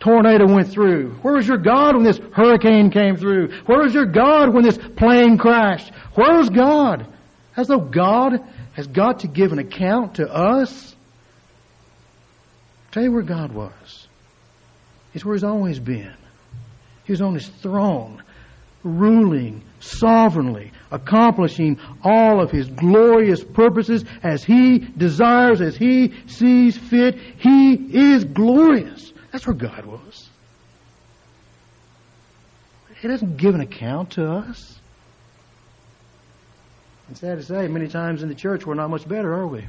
tornado 0.00 0.46
went 0.46 0.68
through? 0.68 1.12
Where 1.22 1.34
was 1.34 1.48
your 1.48 1.58
God 1.58 1.94
when 1.96 2.04
this 2.04 2.20
hurricane 2.32 2.90
came 2.90 3.16
through? 3.16 3.52
Where 3.66 3.82
was 3.82 3.94
your 3.94 4.06
God 4.06 4.52
when 4.52 4.64
this 4.64 4.78
plane 4.78 5.38
crashed? 5.38 5.92
Where 6.14 6.36
was 6.36 6.50
God? 6.50 7.06
As 7.56 7.68
though 7.68 7.80
God 7.80 8.40
has 8.74 8.86
got 8.86 9.20
to 9.20 9.28
give 9.28 9.52
an 9.52 9.58
account 9.58 10.16
to 10.16 10.28
us. 10.28 10.94
I'll 12.86 12.92
tell 12.92 13.02
you 13.04 13.12
where 13.12 13.22
God 13.22 13.52
was. 13.52 14.08
He's 15.12 15.24
where 15.24 15.34
He's 15.34 15.44
always 15.44 15.78
been. 15.78 16.14
He 17.04 17.12
was 17.12 17.22
on 17.22 17.34
His 17.34 17.48
throne, 17.48 18.22
ruling 18.82 19.62
sovereignly, 19.80 20.72
accomplishing 20.94 21.78
all 22.02 22.40
of 22.40 22.50
His 22.50 22.68
glorious 22.68 23.42
purposes 23.42 24.04
as 24.22 24.44
He 24.44 24.78
desires, 24.78 25.60
as 25.60 25.76
He 25.76 26.14
sees 26.26 26.76
fit. 26.76 27.16
He 27.38 27.74
is 27.74 28.24
glorious. 28.24 29.12
That's 29.32 29.46
where 29.46 29.54
God 29.54 29.84
was. 29.84 30.30
He 33.00 33.08
doesn't 33.08 33.36
give 33.36 33.54
an 33.54 33.60
account 33.60 34.12
to 34.12 34.30
us. 34.30 34.78
It's 37.10 37.20
sad 37.20 37.36
to 37.36 37.44
say, 37.44 37.68
many 37.68 37.88
times 37.88 38.22
in 38.22 38.28
the 38.28 38.34
church 38.34 38.64
we're 38.64 38.74
not 38.74 38.88
much 38.88 39.06
better, 39.06 39.34
are 39.34 39.46
we? 39.46 39.66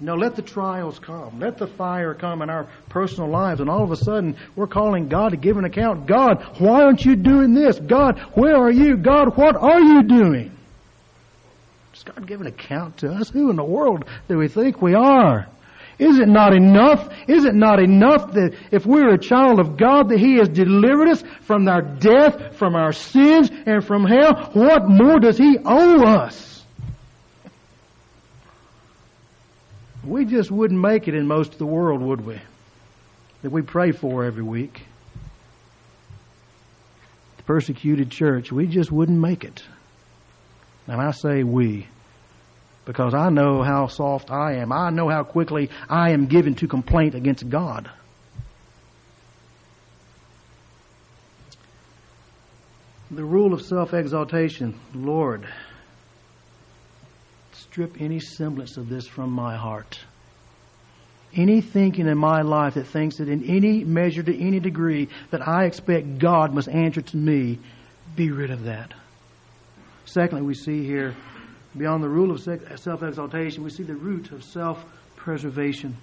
No, 0.00 0.14
let 0.14 0.36
the 0.36 0.42
trials 0.42 0.98
come. 1.00 1.40
Let 1.40 1.58
the 1.58 1.66
fire 1.66 2.14
come 2.14 2.40
in 2.42 2.50
our 2.50 2.68
personal 2.88 3.30
lives. 3.30 3.60
And 3.60 3.68
all 3.68 3.82
of 3.82 3.90
a 3.90 3.96
sudden, 3.96 4.36
we're 4.54 4.68
calling 4.68 5.08
God 5.08 5.30
to 5.30 5.36
give 5.36 5.56
an 5.56 5.64
account. 5.64 6.06
God, 6.06 6.44
why 6.58 6.82
aren't 6.82 7.04
you 7.04 7.16
doing 7.16 7.52
this? 7.52 7.80
God, 7.80 8.20
where 8.34 8.56
are 8.56 8.70
you? 8.70 8.96
God, 8.96 9.36
what 9.36 9.56
are 9.56 9.80
you 9.80 10.04
doing? 10.04 10.56
Does 11.92 12.04
God 12.04 12.28
give 12.28 12.40
an 12.40 12.46
account 12.46 12.98
to 12.98 13.10
us? 13.10 13.28
Who 13.30 13.50
in 13.50 13.56
the 13.56 13.64
world 13.64 14.04
do 14.28 14.38
we 14.38 14.46
think 14.46 14.80
we 14.80 14.94
are? 14.94 15.48
Is 15.98 16.20
it 16.20 16.28
not 16.28 16.54
enough? 16.54 17.08
Is 17.26 17.44
it 17.44 17.56
not 17.56 17.80
enough 17.82 18.32
that 18.34 18.54
if 18.70 18.86
we're 18.86 19.14
a 19.14 19.18
child 19.18 19.58
of 19.58 19.76
God 19.76 20.10
that 20.10 20.20
He 20.20 20.36
has 20.36 20.48
delivered 20.48 21.08
us 21.08 21.24
from 21.40 21.66
our 21.66 21.82
death, 21.82 22.56
from 22.56 22.76
our 22.76 22.92
sins, 22.92 23.50
and 23.66 23.84
from 23.84 24.04
hell? 24.04 24.50
What 24.52 24.88
more 24.88 25.18
does 25.18 25.36
He 25.36 25.58
owe 25.64 26.04
us? 26.04 26.57
We 30.08 30.24
just 30.24 30.50
wouldn't 30.50 30.80
make 30.80 31.06
it 31.06 31.14
in 31.14 31.26
most 31.26 31.52
of 31.52 31.58
the 31.58 31.66
world, 31.66 32.00
would 32.00 32.24
we? 32.24 32.40
That 33.42 33.50
we 33.50 33.62
pray 33.62 33.92
for 33.92 34.24
every 34.24 34.42
week. 34.42 34.82
The 37.36 37.42
persecuted 37.44 38.10
church, 38.10 38.50
we 38.50 38.66
just 38.66 38.90
wouldn't 38.90 39.18
make 39.18 39.44
it. 39.44 39.62
And 40.86 41.00
I 41.00 41.10
say 41.10 41.42
we 41.42 41.86
because 42.88 43.12
I 43.12 43.28
know 43.28 43.62
how 43.62 43.86
soft 43.86 44.30
I 44.30 44.54
am. 44.54 44.72
I 44.72 44.88
know 44.88 45.10
how 45.10 45.22
quickly 45.22 45.68
I 45.90 46.12
am 46.12 46.24
given 46.24 46.54
to 46.54 46.66
complaint 46.66 47.14
against 47.14 47.46
God. 47.46 47.90
The 53.10 53.24
rule 53.24 53.52
of 53.52 53.60
self 53.60 53.92
exaltation, 53.92 54.80
Lord, 54.94 55.46
strip 57.78 58.00
any 58.00 58.18
semblance 58.18 58.76
of 58.76 58.88
this 58.88 59.06
from 59.06 59.30
my 59.30 59.54
heart. 59.54 60.00
Any 61.32 61.60
thinking 61.60 62.08
in 62.08 62.18
my 62.18 62.42
life 62.42 62.74
that 62.74 62.88
thinks 62.88 63.18
that 63.18 63.28
in 63.28 63.44
any 63.44 63.84
measure, 63.84 64.20
to 64.20 64.36
any 64.36 64.58
degree, 64.58 65.08
that 65.30 65.46
I 65.46 65.66
expect 65.66 66.18
God 66.18 66.52
must 66.52 66.68
answer 66.68 67.02
to 67.02 67.16
me, 67.16 67.60
be 68.16 68.32
rid 68.32 68.50
of 68.50 68.64
that. 68.64 68.94
Secondly, 70.06 70.42
we 70.42 70.54
see 70.54 70.84
here, 70.84 71.14
beyond 71.76 72.02
the 72.02 72.08
rule 72.08 72.32
of 72.32 72.40
self 72.40 73.04
exaltation, 73.04 73.62
we 73.62 73.70
see 73.70 73.84
the 73.84 73.94
root 73.94 74.32
of 74.32 74.42
self 74.42 74.84
preservation 75.14 75.96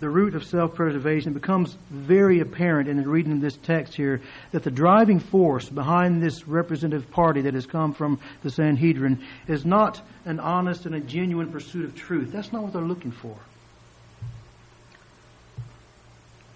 the 0.00 0.08
root 0.08 0.34
of 0.34 0.44
self 0.44 0.74
preservation, 0.74 1.32
becomes 1.32 1.76
very 1.90 2.40
apparent 2.40 2.88
in 2.88 2.96
the 2.96 3.08
reading 3.08 3.32
of 3.32 3.40
this 3.40 3.56
text 3.56 3.94
here 3.94 4.20
that 4.52 4.62
the 4.62 4.70
driving 4.70 5.18
force 5.18 5.68
behind 5.68 6.22
this 6.22 6.46
representative 6.46 7.10
party 7.10 7.42
that 7.42 7.54
has 7.54 7.66
come 7.66 7.92
from 7.92 8.20
the 8.42 8.50
Sanhedrin 8.50 9.24
is 9.46 9.64
not 9.64 10.00
an 10.24 10.38
honest 10.40 10.86
and 10.86 10.94
a 10.94 11.00
genuine 11.00 11.50
pursuit 11.50 11.84
of 11.84 11.94
truth. 11.94 12.30
That's 12.32 12.52
not 12.52 12.62
what 12.62 12.72
they're 12.72 12.82
looking 12.82 13.12
for. 13.12 13.36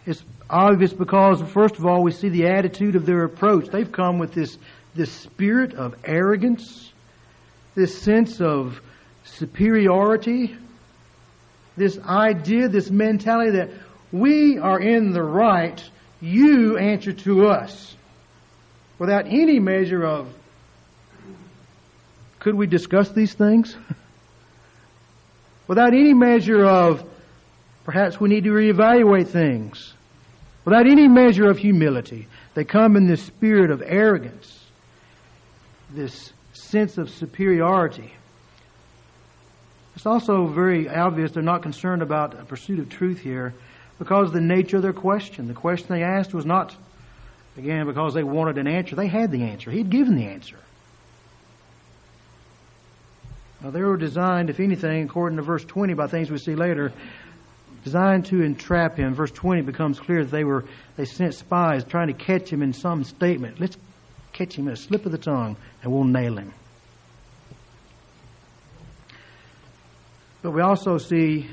It's 0.05 0.22
obvious 0.50 0.92
because, 0.92 1.40
first 1.52 1.76
of 1.76 1.87
all, 1.87 2.02
we 2.02 2.11
see 2.11 2.28
the 2.28 2.48
attitude 2.48 2.96
of 2.96 3.07
their 3.07 3.24
approach. 3.24 3.68
They've 3.68 3.90
come 3.90 4.18
with 4.18 4.35
this, 4.35 4.59
this 4.94 5.12
spirit 5.12 5.74
of 5.74 5.94
arrogance, 6.05 6.92
this 7.74 7.96
sense 8.02 8.40
of 8.40 8.81
superiority 9.24 10.57
this 11.76 11.98
idea, 11.98 12.68
this 12.68 12.90
mentality 12.90 13.52
that 13.52 13.70
we 14.11 14.58
are 14.58 14.78
in 14.78 15.12
the 15.12 15.22
right, 15.22 15.82
you 16.20 16.76
answer 16.76 17.12
to 17.12 17.48
us. 17.48 17.96
Without 18.98 19.26
any 19.26 19.58
measure 19.58 20.04
of, 20.04 20.28
could 22.38 22.54
we 22.54 22.66
discuss 22.66 23.11
these 23.11 23.35
things? 23.35 23.76
Without 25.66 25.94
any 25.94 26.12
measure 26.12 26.64
of, 26.64 27.08
perhaps 27.85 28.20
we 28.20 28.28
need 28.28 28.44
to 28.44 28.50
reevaluate 28.50 29.28
things. 29.28 29.94
Without 30.64 30.87
any 30.87 31.08
measure 31.08 31.48
of 31.48 31.58
humility. 31.58 32.28
They 32.54 32.64
come 32.64 32.96
in 32.96 33.06
this 33.06 33.22
spirit 33.22 33.70
of 33.70 33.82
arrogance, 33.85 34.61
this 35.90 36.32
sense 36.52 36.98
of 36.98 37.11
superiority. 37.11 38.12
It's 39.94 40.07
also 40.07 40.46
very 40.46 40.88
obvious 40.88 41.33
they're 41.33 41.42
not 41.42 41.62
concerned 41.62 42.02
about 42.02 42.38
a 42.38 42.44
pursuit 42.44 42.78
of 42.78 42.88
truth 42.88 43.18
here 43.18 43.55
because 43.98 44.28
of 44.28 44.33
the 44.33 44.40
nature 44.40 44.76
of 44.76 44.83
their 44.83 44.92
question. 44.92 45.48
The 45.48 45.55
question 45.55 45.88
they 45.90 46.02
asked 46.02 46.33
was 46.33 46.46
not, 46.46 46.74
again, 47.57 47.87
because 47.87 48.14
they 48.14 48.24
wanted 48.24 48.59
an 48.59 48.66
answer. 48.66 48.96
They 48.96 49.09
had 49.09 49.31
the 49.31 49.44
answer. 49.44 49.70
He'd 49.70 49.90
given 49.90 50.16
the 50.16 50.26
answer. 50.26 50.57
Now, 53.62 53.70
they 53.70 53.83
were 53.83 53.96
designed, 53.96 54.50
if 54.50 54.59
anything, 54.59 55.05
according 55.05 55.37
to 55.37 55.42
verse 55.42 55.64
20, 55.64 55.94
by 55.94 56.09
things 56.09 56.31
we 56.31 56.38
see 56.38 56.57
later, 56.57 56.92
designed 57.85 58.26
to 58.26 58.42
entrap 58.42 58.96
him. 58.96 59.14
Verse 59.14 59.31
20 59.31 59.62
becomes 59.62 60.00
clear 60.00 60.24
that 60.24 60.31
they 60.31 60.44
were 60.44 60.64
they 60.96 61.05
sent 61.05 61.35
spies 61.35 61.85
trying 61.85 62.09
to 62.09 62.14
catch 62.14 62.50
him 62.50 62.62
in 62.62 62.72
some 62.72 63.05
statement. 63.05 63.61
Let's 63.61 63.76
catch 64.33 64.55
him 64.55 64.66
in 64.66 64.74
a 64.74 64.76
slip 64.76 65.07
of 65.07 65.12
the 65.12 65.18
tongue 65.18 65.57
and 65.83 65.92
we'll 65.92 66.05
nail 66.05 66.38
him. 66.38 66.52
But 70.42 70.50
we 70.50 70.61
also 70.61 70.98
see 70.98 71.48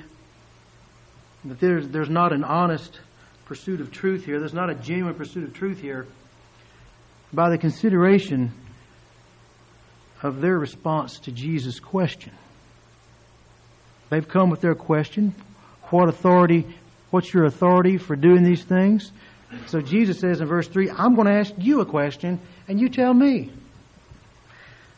that 1.45 1.59
there's, 1.59 1.87
there's 1.87 2.09
not 2.09 2.33
an 2.33 2.43
honest 2.43 2.99
pursuit 3.45 3.81
of 3.81 3.91
truth 3.91 4.25
here. 4.25 4.39
There's 4.39 4.53
not 4.53 4.69
a 4.69 4.75
genuine 4.75 5.13
pursuit 5.13 5.43
of 5.43 5.53
truth 5.53 5.79
here 5.79 6.07
by 7.31 7.49
the 7.49 7.57
consideration 7.57 8.51
of 10.21 10.41
their 10.41 10.57
response 10.57 11.19
to 11.19 11.31
Jesus' 11.31 11.79
question. 11.79 12.33
They've 14.09 14.27
come 14.27 14.49
with 14.49 14.61
their 14.61 14.75
question. 14.75 15.35
What 15.91 16.09
authority, 16.09 16.67
what's 17.11 17.33
your 17.33 17.45
authority 17.45 17.97
for 17.97 18.15
doing 18.15 18.43
these 18.43 18.63
things? 18.63 19.11
So 19.67 19.81
Jesus 19.81 20.19
says 20.19 20.41
in 20.41 20.47
verse 20.47 20.67
3, 20.67 20.89
I'm 20.91 21.15
going 21.15 21.27
to 21.27 21.33
ask 21.33 21.53
you 21.57 21.81
a 21.81 21.85
question 21.85 22.39
and 22.67 22.79
you 22.79 22.89
tell 22.89 23.13
me. 23.13 23.51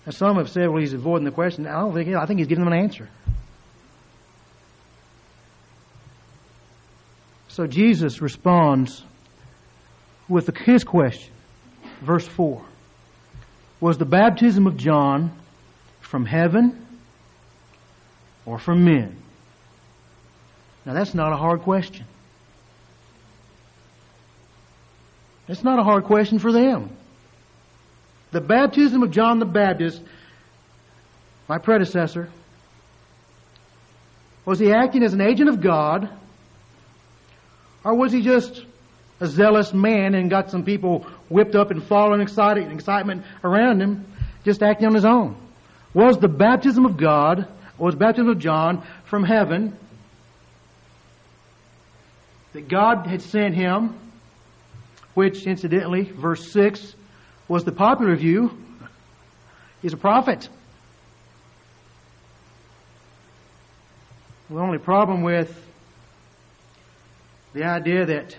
And 0.05 0.15
some 0.15 0.37
have 0.37 0.49
said, 0.49 0.69
well, 0.69 0.79
he's 0.79 0.93
avoiding 0.93 1.25
the 1.25 1.31
question. 1.31 1.67
I 1.67 1.79
don't 1.81 1.93
think, 1.93 2.15
I 2.15 2.25
think 2.25 2.39
he's 2.39 2.47
giving 2.47 2.63
them 2.63 2.73
an 2.73 2.79
answer. 2.79 3.09
So 7.51 7.67
Jesus 7.67 8.21
responds 8.21 9.03
with 10.29 10.55
his 10.55 10.85
question. 10.85 11.33
Verse 12.01 12.25
4 12.25 12.63
Was 13.81 13.97
the 13.97 14.05
baptism 14.05 14.67
of 14.67 14.77
John 14.77 15.37
from 15.99 16.25
heaven 16.25 16.87
or 18.45 18.57
from 18.57 18.85
men? 18.85 19.17
Now, 20.85 20.93
that's 20.93 21.13
not 21.13 21.33
a 21.33 21.35
hard 21.35 21.61
question. 21.61 22.05
It's 25.49 25.63
not 25.63 25.77
a 25.77 25.83
hard 25.83 26.05
question 26.05 26.39
for 26.39 26.53
them. 26.53 26.89
The 28.31 28.39
baptism 28.39 29.03
of 29.03 29.11
John 29.11 29.39
the 29.39 29.45
Baptist, 29.45 30.01
my 31.49 31.57
predecessor, 31.57 32.29
was 34.45 34.57
he 34.57 34.71
acting 34.71 35.03
as 35.03 35.13
an 35.13 35.19
agent 35.19 35.49
of 35.49 35.59
God 35.59 36.09
or 37.83 37.95
was 37.95 38.11
he 38.11 38.21
just 38.21 38.65
a 39.19 39.27
zealous 39.27 39.73
man 39.73 40.15
and 40.15 40.29
got 40.29 40.51
some 40.51 40.63
people 40.63 41.05
whipped 41.29 41.55
up 41.55 41.71
and 41.71 41.83
following 41.83 42.21
excited, 42.21 42.71
excitement 42.71 43.23
around 43.43 43.81
him, 43.81 44.05
just 44.43 44.61
acting 44.61 44.87
on 44.87 44.93
his 44.93 45.05
own? 45.05 45.35
Was 45.93 46.17
the 46.17 46.27
baptism 46.27 46.85
of 46.85 46.97
God, 46.97 47.47
was 47.77 47.95
baptism 47.95 48.29
of 48.29 48.39
John 48.39 48.83
from 49.05 49.23
heaven, 49.23 49.77
that 52.53 52.67
God 52.67 53.07
had 53.07 53.21
sent 53.21 53.55
him, 53.55 53.97
which 55.13 55.45
incidentally, 55.45 56.03
verse 56.03 56.51
6, 56.51 56.95
was 57.47 57.63
the 57.63 57.71
popular 57.71 58.15
view. 58.15 58.57
He's 59.81 59.93
a 59.93 59.97
prophet. 59.97 60.47
The 64.49 64.59
only 64.59 64.77
problem 64.77 65.23
with 65.23 65.70
the 67.53 67.65
idea 67.65 68.05
that 68.05 68.35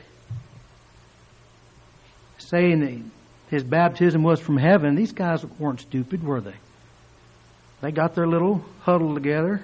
saying 2.38 2.80
that 2.80 2.98
his 3.50 3.64
baptism 3.64 4.22
was 4.22 4.40
from 4.40 4.56
heaven, 4.56 4.94
these 4.94 5.12
guys 5.12 5.44
weren't 5.58 5.80
stupid, 5.80 6.24
were 6.24 6.40
they? 6.40 6.54
They 7.80 7.92
got 7.92 8.14
their 8.14 8.26
little 8.26 8.64
huddle 8.80 9.14
together. 9.14 9.62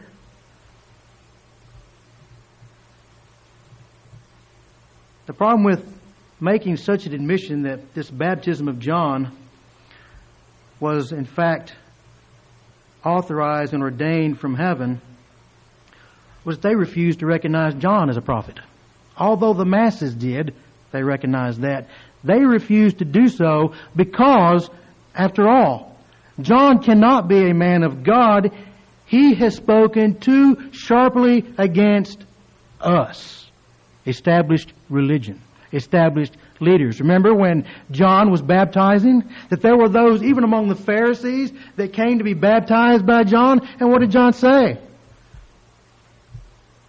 The 5.27 5.33
problem 5.33 5.65
with 5.65 5.99
making 6.41 6.77
such 6.79 7.07
an 7.07 7.15
admission 7.15 7.63
that 7.63 7.95
this 7.95 8.11
baptism 8.11 8.69
of 8.69 8.79
John 8.79 9.37
was 10.81 11.13
in 11.13 11.25
fact 11.25 11.75
authorized 13.05 13.75
and 13.75 13.83
ordained 13.83 14.39
from 14.39 14.55
heaven 14.55 15.01
was 16.45 16.59
they 16.59 16.75
refused 16.75 17.21
to 17.21 17.27
recognize 17.27 17.75
John 17.75 18.11
as 18.11 18.17
a 18.17 18.23
prophet. 18.23 18.59
Although 19.18 19.54
the 19.54 19.64
masses 19.64 20.14
did, 20.14 20.54
they 20.92 21.02
recognized 21.02 21.62
that. 21.62 21.88
They 22.24 22.44
refused 22.44 22.98
to 22.98 23.04
do 23.04 23.28
so 23.28 23.74
because, 23.94 24.70
after 25.14 25.48
all, 25.48 25.96
John 26.40 26.83
cannot 26.83 27.28
be 27.28 27.50
a 27.50 27.54
man 27.54 27.83
of 27.83 28.04
God. 28.04 28.52
He 29.07 29.35
has 29.35 29.57
spoken 29.57 30.20
too 30.20 30.70
sharply 30.72 31.44
against 31.59 32.22
us. 32.81 33.46
Established 34.07 34.72
religion. 34.88 35.40
Established 35.72 36.37
leaders. 36.61 37.00
Remember 37.00 37.35
when 37.35 37.66
John 37.90 38.31
was 38.31 38.40
baptizing? 38.40 39.22
That 39.50 39.61
there 39.61 39.76
were 39.76 39.88
those, 39.88 40.22
even 40.22 40.44
among 40.44 40.68
the 40.68 40.74
Pharisees, 40.74 41.52
that 41.76 41.92
came 41.92 42.18
to 42.18 42.24
be 42.24 42.35
baptized 42.35 43.04
by 43.04 43.24
John. 43.24 43.61
And 43.81 43.90
what 43.90 44.00
did 44.00 44.11
John 44.11 44.33
say? 44.33 44.78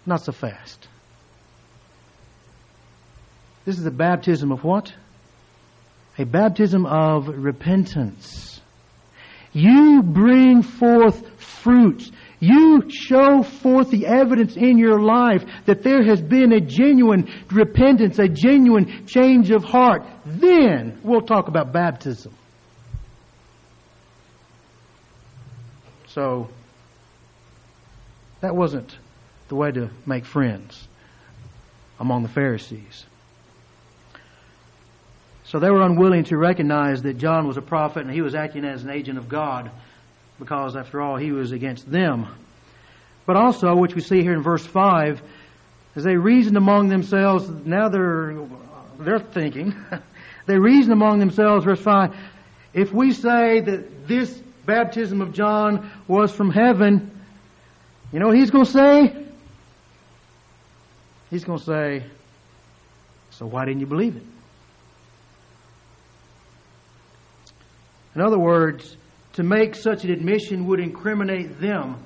Not 0.06 0.22
so 0.22 0.32
fast. 0.32 0.79
This 3.64 3.78
is 3.78 3.86
a 3.86 3.90
baptism 3.90 4.52
of 4.52 4.64
what? 4.64 4.92
A 6.18 6.24
baptism 6.24 6.86
of 6.86 7.28
repentance. 7.28 8.60
You 9.52 10.02
bring 10.02 10.62
forth 10.62 11.40
fruits. 11.40 12.10
you 12.42 12.88
show 12.88 13.42
forth 13.42 13.90
the 13.90 14.06
evidence 14.06 14.56
in 14.56 14.78
your 14.78 14.98
life 14.98 15.44
that 15.66 15.82
there 15.82 16.02
has 16.02 16.22
been 16.22 16.52
a 16.52 16.60
genuine 16.60 17.30
repentance, 17.50 18.18
a 18.18 18.28
genuine 18.28 19.06
change 19.06 19.50
of 19.50 19.62
heart, 19.62 20.02
then 20.24 20.98
we'll 21.02 21.20
talk 21.20 21.48
about 21.48 21.70
baptism. 21.72 22.32
So, 26.06 26.48
that 28.40 28.56
wasn't 28.56 28.96
the 29.48 29.54
way 29.54 29.70
to 29.72 29.90
make 30.06 30.24
friends 30.24 30.88
among 31.98 32.22
the 32.22 32.28
Pharisees. 32.30 33.04
So 35.50 35.58
they 35.58 35.68
were 35.68 35.82
unwilling 35.82 36.22
to 36.26 36.36
recognize 36.36 37.02
that 37.02 37.18
John 37.18 37.48
was 37.48 37.56
a 37.56 37.62
prophet 37.62 38.02
and 38.04 38.10
he 38.10 38.22
was 38.22 38.36
acting 38.36 38.64
as 38.64 38.84
an 38.84 38.90
agent 38.90 39.18
of 39.18 39.28
God 39.28 39.68
because, 40.38 40.76
after 40.76 41.00
all, 41.00 41.16
he 41.16 41.32
was 41.32 41.50
against 41.50 41.90
them. 41.90 42.28
But 43.26 43.34
also, 43.34 43.74
which 43.74 43.96
we 43.96 44.00
see 44.00 44.22
here 44.22 44.32
in 44.32 44.44
verse 44.44 44.64
5, 44.64 45.20
as 45.96 46.04
they 46.04 46.14
reasoned 46.14 46.56
among 46.56 46.88
themselves, 46.88 47.48
now 47.48 47.88
they're, 47.88 48.38
they're 49.00 49.18
thinking, 49.18 49.74
they 50.46 50.56
reasoned 50.56 50.92
among 50.92 51.18
themselves, 51.18 51.64
verse 51.64 51.80
5, 51.80 52.16
if 52.72 52.92
we 52.92 53.12
say 53.12 53.58
that 53.58 54.06
this 54.06 54.32
baptism 54.66 55.20
of 55.20 55.32
John 55.32 55.90
was 56.06 56.30
from 56.30 56.52
heaven, 56.52 57.10
you 58.12 58.20
know 58.20 58.28
what 58.28 58.36
he's 58.36 58.52
going 58.52 58.66
to 58.66 58.70
say? 58.70 59.26
He's 61.28 61.42
going 61.42 61.58
to 61.58 61.64
say, 61.64 62.04
so 63.30 63.46
why 63.46 63.64
didn't 63.64 63.80
you 63.80 63.86
believe 63.86 64.14
it? 64.14 64.22
In 68.14 68.20
other 68.20 68.38
words, 68.38 68.96
to 69.34 69.42
make 69.42 69.74
such 69.74 70.04
an 70.04 70.10
admission 70.10 70.66
would 70.66 70.80
incriminate 70.80 71.60
them. 71.60 71.96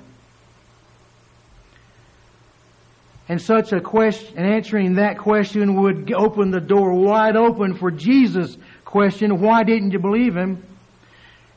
And 3.27 3.41
such 3.41 3.73
a 3.73 3.81
question, 3.81 4.37
answering 4.37 4.95
that 4.95 5.17
question 5.17 5.81
would 5.81 6.13
open 6.13 6.51
the 6.51 6.59
door 6.59 6.93
wide 6.93 7.35
open 7.35 7.73
for 7.73 7.89
Jesus' 7.89 8.55
question, 8.83 9.39
why 9.39 9.63
didn't 9.63 9.91
you 9.91 9.99
believe 9.99 10.35
him? 10.35 10.63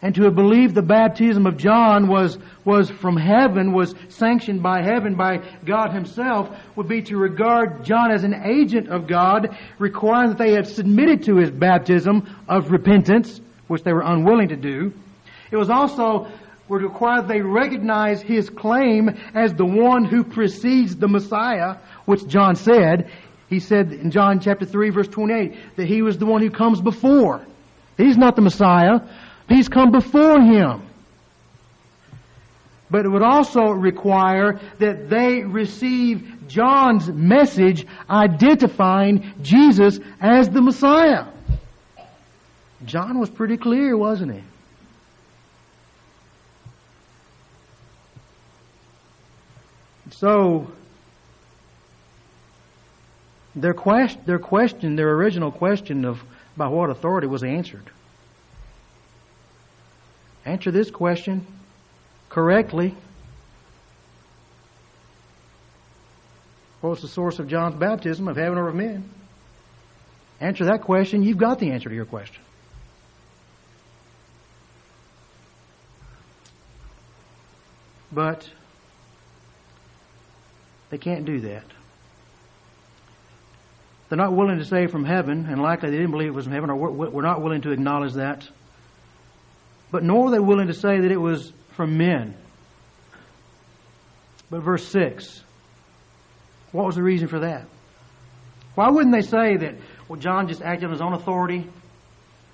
And 0.00 0.14
to 0.14 0.22
have 0.24 0.36
believed 0.36 0.74
the 0.76 0.82
baptism 0.82 1.46
of 1.46 1.56
John 1.56 2.06
was, 2.06 2.38
was 2.64 2.88
from 2.88 3.16
heaven, 3.16 3.72
was 3.72 3.96
sanctioned 4.08 4.62
by 4.62 4.80
heaven, 4.80 5.16
by 5.16 5.38
God 5.64 5.92
Himself, 5.92 6.48
would 6.76 6.86
be 6.86 7.02
to 7.02 7.16
regard 7.16 7.84
John 7.84 8.12
as 8.12 8.22
an 8.22 8.34
agent 8.44 8.88
of 8.88 9.08
God, 9.08 9.56
requiring 9.78 10.30
that 10.30 10.38
they 10.38 10.52
had 10.52 10.68
submitted 10.68 11.24
to 11.24 11.36
his 11.36 11.50
baptism 11.50 12.32
of 12.48 12.70
repentance, 12.70 13.40
which 13.68 13.82
they 13.84 13.92
were 13.92 14.02
unwilling 14.02 14.48
to 14.48 14.56
do. 14.56 14.92
It 15.50 15.56
was 15.56 15.70
also 15.70 16.26
would 16.68 16.82
require 16.82 17.22
they 17.22 17.40
recognize 17.40 18.20
his 18.20 18.50
claim 18.50 19.08
as 19.34 19.54
the 19.54 19.64
one 19.64 20.04
who 20.04 20.22
precedes 20.22 20.96
the 20.96 21.08
Messiah, 21.08 21.76
which 22.04 22.26
John 22.26 22.56
said. 22.56 23.10
He 23.48 23.60
said 23.60 23.92
in 23.92 24.10
John 24.10 24.40
chapter 24.40 24.66
3 24.66 24.90
verse 24.90 25.08
28 25.08 25.76
that 25.76 25.86
he 25.86 26.02
was 26.02 26.18
the 26.18 26.26
one 26.26 26.42
who 26.42 26.50
comes 26.50 26.80
before. 26.80 27.46
He's 27.96 28.18
not 28.18 28.36
the 28.36 28.42
Messiah. 28.42 29.00
He's 29.48 29.68
come 29.68 29.90
before 29.90 30.40
him. 30.40 30.82
But 32.90 33.04
it 33.04 33.08
would 33.08 33.22
also 33.22 33.70
require 33.70 34.60
that 34.78 35.10
they 35.10 35.42
receive 35.42 36.46
John's 36.48 37.08
message 37.08 37.86
identifying 38.08 39.34
Jesus 39.42 40.00
as 40.20 40.48
the 40.48 40.62
Messiah. 40.62 41.26
John 42.84 43.18
was 43.18 43.28
pretty 43.28 43.56
clear, 43.56 43.96
wasn't 43.96 44.34
he? 44.34 44.42
So, 50.10 50.70
their, 53.54 53.74
quest, 53.74 54.24
their 54.26 54.38
question, 54.38 54.96
their 54.96 55.12
original 55.12 55.50
question 55.50 56.04
of 56.04 56.22
by 56.56 56.68
what 56.68 56.90
authority 56.90 57.26
was 57.26 57.44
answered. 57.44 57.88
Answer 60.44 60.70
this 60.70 60.90
question 60.90 61.46
correctly. 62.28 62.94
What 66.80 66.90
was 66.90 67.02
the 67.02 67.08
source 67.08 67.38
of 67.38 67.48
John's 67.48 67.74
baptism 67.74 68.28
of 68.28 68.36
heaven 68.36 68.58
or 68.58 68.68
of 68.68 68.74
men? 68.74 69.08
Answer 70.40 70.66
that 70.66 70.82
question, 70.82 71.22
you've 71.22 71.38
got 71.38 71.58
the 71.58 71.72
answer 71.72 71.88
to 71.88 71.94
your 71.94 72.04
question. 72.04 72.42
But 78.10 78.48
they 80.90 80.98
can't 80.98 81.24
do 81.24 81.40
that. 81.40 81.64
They're 84.08 84.16
not 84.16 84.32
willing 84.32 84.58
to 84.58 84.64
say 84.64 84.86
from 84.86 85.04
heaven, 85.04 85.46
and 85.50 85.60
likely 85.60 85.90
they 85.90 85.96
didn't 85.96 86.12
believe 86.12 86.28
it 86.28 86.34
was 86.34 86.46
from 86.46 86.54
heaven, 86.54 86.70
or 86.70 86.76
we're 86.76 87.22
not 87.22 87.42
willing 87.42 87.60
to 87.62 87.72
acknowledge 87.72 88.14
that 88.14 88.48
but 89.90 90.02
nor 90.02 90.24
were 90.24 90.30
they 90.30 90.38
willing 90.38 90.68
to 90.68 90.74
say 90.74 91.00
that 91.00 91.10
it 91.10 91.16
was 91.16 91.52
from 91.70 91.96
men. 91.96 92.34
But 94.50 94.60
verse 94.60 94.86
6, 94.88 95.42
what 96.72 96.86
was 96.86 96.96
the 96.96 97.02
reason 97.02 97.28
for 97.28 97.40
that? 97.40 97.66
Why 98.74 98.90
wouldn't 98.90 99.14
they 99.14 99.22
say 99.22 99.56
that, 99.56 99.74
well, 100.08 100.18
John 100.18 100.48
just 100.48 100.62
acted 100.62 100.86
on 100.86 100.92
his 100.92 101.00
own 101.00 101.12
authority? 101.12 101.68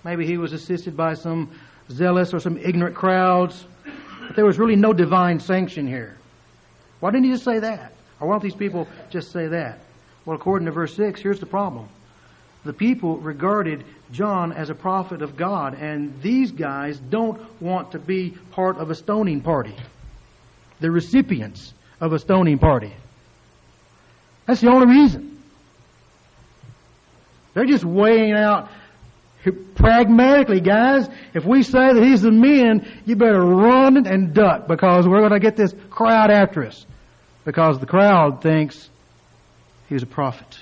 Maybe 0.05 0.27
he 0.27 0.39
was 0.39 0.53
assisted 0.53 0.97
by 0.97 1.15
some 1.15 1.51
zealous 1.91 2.33
or 2.35 2.41
some 2.41 2.57
ignorant 2.59 2.97
crowds. 2.97 3.65
There 4.35 4.45
was 4.45 4.59
really 4.59 4.77
no 4.77 4.93
divine 4.93 5.41
sanction 5.41 5.87
here. 5.87 6.17
Why 7.01 7.11
didn't 7.11 7.25
he 7.25 7.31
just 7.31 7.45
say 7.45 7.59
that? 7.61 7.93
Or 8.21 8.29
why 8.29 8.35
don't 8.35 8.43
these 8.43 8.55
people 8.55 8.89
just 9.11 9.31
say 9.31 9.49
that? 9.49 9.79
Well, 10.25 10.37
according 10.37 10.67
to 10.67 10.73
verse 10.73 10.95
6, 10.97 11.21
here's 11.21 11.41
the 11.41 11.47
problem. 11.47 11.89
The 12.65 12.73
people 12.73 13.19
regarded 13.19 13.85
John 14.11 14.53
as 14.53 14.71
a 14.71 14.75
prophet 14.75 15.21
of 15.21 15.37
God, 15.37 15.75
and 15.75 16.21
these 16.23 16.51
guys 16.51 16.99
don't 16.99 17.41
want 17.61 17.93
to 17.93 17.99
be 17.99 18.31
part 18.53 18.79
of 18.79 18.91
a 18.91 18.95
stoning 18.95 19.43
party. 19.43 19.77
The 20.81 20.91
recipients 20.91 21.75
of 22.01 22.13
a 22.13 22.19
stoning 22.19 22.59
party. 22.59 22.93
That's 24.47 24.61
the 24.61 24.69
only 24.69 24.87
reason. 24.87 25.43
They're 27.53 27.67
just 27.67 27.85
weighing 27.85 28.33
out 28.33 28.71
pragmatically, 29.53 30.61
guys. 30.61 31.09
If 31.35 31.45
we 31.45 31.63
say 31.63 31.93
that 31.93 32.03
he's 32.03 32.23
the 32.23 32.31
men, 32.31 32.87
you 33.05 33.17
better 33.17 33.45
run 33.45 34.07
and 34.07 34.33
duck 34.33 34.67
because 34.67 35.07
we're 35.07 35.21
going 35.21 35.33
to 35.33 35.41
get 35.41 35.57
this 35.57 35.75
crowd 35.91 36.31
after 36.31 36.65
us. 36.65 36.87
Because 37.45 37.79
the 37.79 37.87
crowd 37.87 38.43
thinks 38.43 38.89
he's 39.89 40.03
a 40.03 40.07
prophet. 40.07 40.59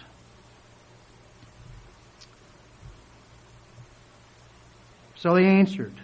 So 5.17 5.35
they 5.35 5.45
answered. 5.45 5.95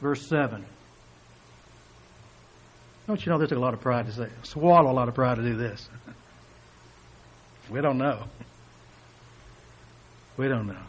Verse 0.00 0.26
7. 0.26 0.64
Don't 3.06 3.24
you 3.24 3.30
know 3.30 3.38
took 3.38 3.50
a 3.52 3.60
lot 3.60 3.74
of 3.74 3.80
pride 3.80 4.06
to 4.06 4.12
say, 4.12 4.28
swallow 4.42 4.90
a 4.90 4.92
lot 4.92 5.08
of 5.08 5.14
pride 5.14 5.36
to 5.36 5.42
do 5.42 5.56
this? 5.56 5.88
we 7.70 7.80
don't 7.80 7.98
know. 7.98 8.24
We 10.36 10.48
don't 10.48 10.66
know. 10.66 10.82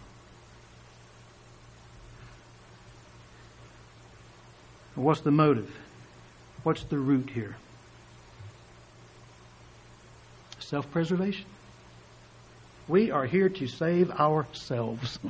What's 4.96 5.22
the 5.22 5.32
motive? 5.32 5.74
What's 6.64 6.84
the 6.84 6.98
root 6.98 7.30
here? 7.30 7.56
Self 10.60 10.90
preservation. 10.92 11.46
We 12.88 13.12
are 13.12 13.26
here 13.26 13.50
to 13.50 13.68
save 13.68 14.12
ourselves. 14.12 15.20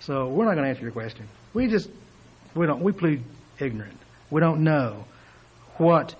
So 0.00 0.28
we're 0.28 0.44
not 0.44 0.52
going 0.54 0.64
to 0.64 0.68
answer 0.68 0.82
your 0.82 0.92
question. 0.92 1.26
We 1.52 1.66
just, 1.66 1.90
we 2.54 2.66
don't, 2.66 2.80
we 2.80 2.92
plead 2.92 3.24
ignorant. 3.58 3.98
We 4.30 4.40
don't 4.40 4.62
know 4.62 5.04
what 5.78 6.14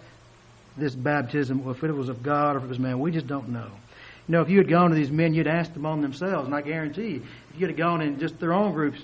this 0.76 0.94
baptism, 0.94 1.68
if 1.68 1.84
it 1.84 1.92
was 1.92 2.08
of 2.08 2.22
God 2.22 2.56
or 2.56 2.58
if 2.58 2.64
it 2.64 2.68
was 2.68 2.78
man, 2.78 2.98
we 2.98 3.12
just 3.12 3.26
don't 3.26 3.50
know. 3.50 3.70
You 4.28 4.32
know, 4.32 4.42
if 4.42 4.50
you 4.50 4.58
had 4.58 4.68
gone 4.68 4.90
to 4.90 4.96
these 4.96 5.10
men, 5.10 5.34
you'd 5.34 5.46
asked 5.46 5.74
them 5.74 5.84
among 5.84 6.02
themselves, 6.02 6.46
and 6.46 6.54
I 6.54 6.62
guarantee 6.62 7.08
you, 7.08 7.22
if 7.54 7.60
you'd 7.60 7.70
have 7.70 7.76
gone 7.76 8.02
in 8.02 8.18
just 8.18 8.40
their 8.40 8.52
own 8.52 8.72
groups, 8.72 9.00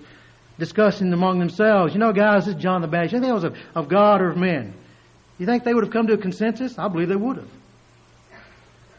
discussing 0.58 1.12
among 1.12 1.38
themselves, 1.38 1.94
you 1.94 2.00
know, 2.00 2.12
guys, 2.12 2.46
this 2.46 2.54
is 2.54 2.62
John 2.62 2.82
the 2.82 2.88
Baptist. 2.88 3.14
You 3.14 3.20
think 3.20 3.30
that 3.30 3.34
was 3.34 3.44
of, 3.44 3.58
of 3.74 3.88
God 3.88 4.20
or 4.20 4.30
of 4.30 4.36
men? 4.36 4.74
You 5.38 5.46
think 5.46 5.64
they 5.64 5.74
would 5.74 5.84
have 5.84 5.92
come 5.92 6.06
to 6.06 6.12
a 6.12 6.18
consensus? 6.18 6.78
I 6.78 6.88
believe 6.88 7.08
they 7.08 7.16
would 7.16 7.36
have. 7.36 7.48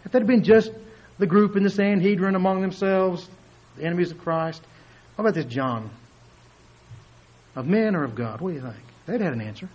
If 0.06 0.12
had 0.12 0.28
been 0.28 0.44
just 0.44 0.72
the 1.18 1.28
group 1.28 1.56
in 1.56 1.64
the 1.64 1.70
Sanhedrin 1.70 2.36
among 2.36 2.62
themselves, 2.62 3.30
the 3.78 3.84
enemies 3.86 4.12
of 4.12 4.20
Christ, 4.20 4.62
how 5.16 5.24
about 5.24 5.36
this 5.36 5.46
John? 5.46 5.90
Of 7.56 7.68
men 7.68 7.96
or 7.96 8.04
of 8.04 8.16
God? 8.16 8.42
What 8.42 8.50
do 8.50 8.56
you 8.56 8.62
think? 8.62 8.76
They'd 9.06 9.22
had 9.22 9.34
an 9.34 9.42
answer. 9.42 9.70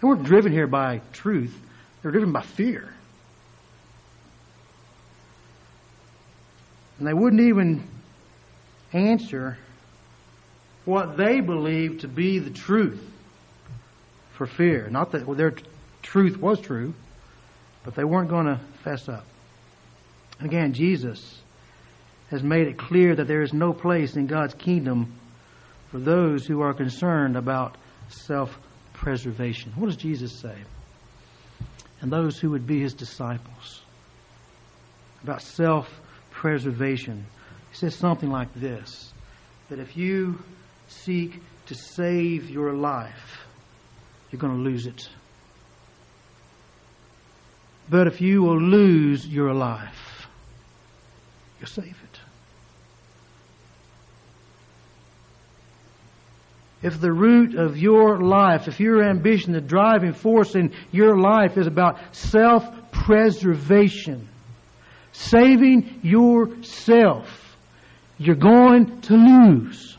They 0.00 0.08
weren't 0.08 0.24
driven 0.24 0.52
here 0.52 0.66
by 0.66 1.00
truth. 1.12 1.54
They 2.02 2.08
were 2.08 2.12
driven 2.12 2.32
by 2.32 2.42
fear. 2.42 2.92
And 6.98 7.06
they 7.08 7.14
wouldn't 7.14 7.42
even 7.42 7.88
answer 8.92 9.58
what 10.84 11.16
they 11.16 11.40
believed 11.40 12.00
to 12.00 12.08
be 12.08 12.38
the 12.38 12.50
truth. 12.50 13.08
for 14.32 14.46
fear. 14.46 14.88
Not 14.90 15.12
that 15.12 15.26
their 15.36 15.54
truth 16.02 16.38
was 16.38 16.58
true, 16.60 16.94
but 17.84 17.94
they 17.94 18.02
weren't 18.02 18.30
going 18.30 18.46
to 18.46 18.58
fess 18.82 19.08
up. 19.08 19.24
Again, 20.40 20.72
Jesus 20.72 21.40
has 22.30 22.42
made 22.42 22.66
it 22.66 22.78
clear 22.78 23.14
that 23.14 23.28
there 23.28 23.42
is 23.42 23.52
no 23.52 23.72
place 23.74 24.16
in 24.16 24.26
God's 24.26 24.54
kingdom 24.54 25.12
for 25.90 25.98
those 25.98 26.46
who 26.46 26.62
are 26.62 26.72
concerned 26.72 27.36
about 27.36 27.76
self 28.08 28.58
preservation. 28.94 29.72
What 29.76 29.86
does 29.86 29.96
Jesus 29.96 30.32
say? 30.32 30.56
And 32.00 32.10
those 32.10 32.38
who 32.38 32.50
would 32.50 32.66
be 32.66 32.80
his 32.80 32.94
disciples 32.94 33.82
about 35.22 35.42
self 35.42 35.88
preservation. 36.30 37.26
He 37.70 37.76
says 37.76 37.94
something 37.94 38.30
like 38.30 38.52
this 38.54 39.12
that 39.68 39.78
if 39.78 39.96
you 39.96 40.42
seek 40.92 41.40
to 41.66 41.74
save 41.74 42.50
your 42.50 42.72
life, 42.72 43.46
you're 44.30 44.40
going 44.40 44.56
to 44.56 44.62
lose 44.62 44.86
it. 44.86 45.08
But 47.88 48.06
if 48.06 48.20
you 48.20 48.42
will 48.42 48.60
lose 48.60 49.26
your 49.26 49.52
life, 49.52 50.26
you'll 51.58 51.68
save 51.68 51.86
it. 51.86 52.20
If 56.82 57.00
the 57.00 57.12
root 57.12 57.54
of 57.54 57.78
your 57.78 58.20
life, 58.20 58.66
if 58.66 58.80
your 58.80 59.08
ambition, 59.08 59.52
the 59.52 59.60
driving 59.60 60.14
force 60.14 60.56
in 60.56 60.74
your 60.90 61.16
life 61.16 61.56
is 61.56 61.68
about 61.68 62.14
self 62.14 62.64
preservation, 62.90 64.28
saving 65.12 66.00
yourself, 66.02 67.56
you're 68.18 68.34
going 68.34 69.00
to 69.02 69.14
lose. 69.14 69.96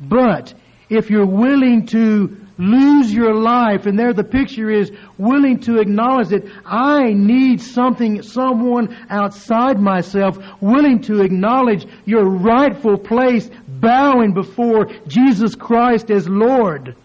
But 0.00 0.54
if 0.88 1.10
you're 1.10 1.26
willing 1.26 1.86
to 1.86 2.36
lose 2.58 3.12
your 3.12 3.34
life, 3.34 3.86
and 3.86 3.98
there 3.98 4.12
the 4.12 4.24
picture 4.24 4.70
is 4.70 4.90
willing 5.18 5.60
to 5.60 5.78
acknowledge 5.78 6.28
that 6.28 6.44
I 6.64 7.12
need 7.12 7.60
something, 7.60 8.22
someone 8.22 8.96
outside 9.10 9.78
myself, 9.78 10.38
willing 10.60 11.00
to 11.02 11.20
acknowledge 11.20 11.86
your 12.06 12.24
rightful 12.24 12.96
place, 12.96 13.50
bowing 13.68 14.32
before 14.32 14.86
Jesus 15.06 15.54
Christ 15.54 16.10
as 16.10 16.28
Lord. 16.28 16.96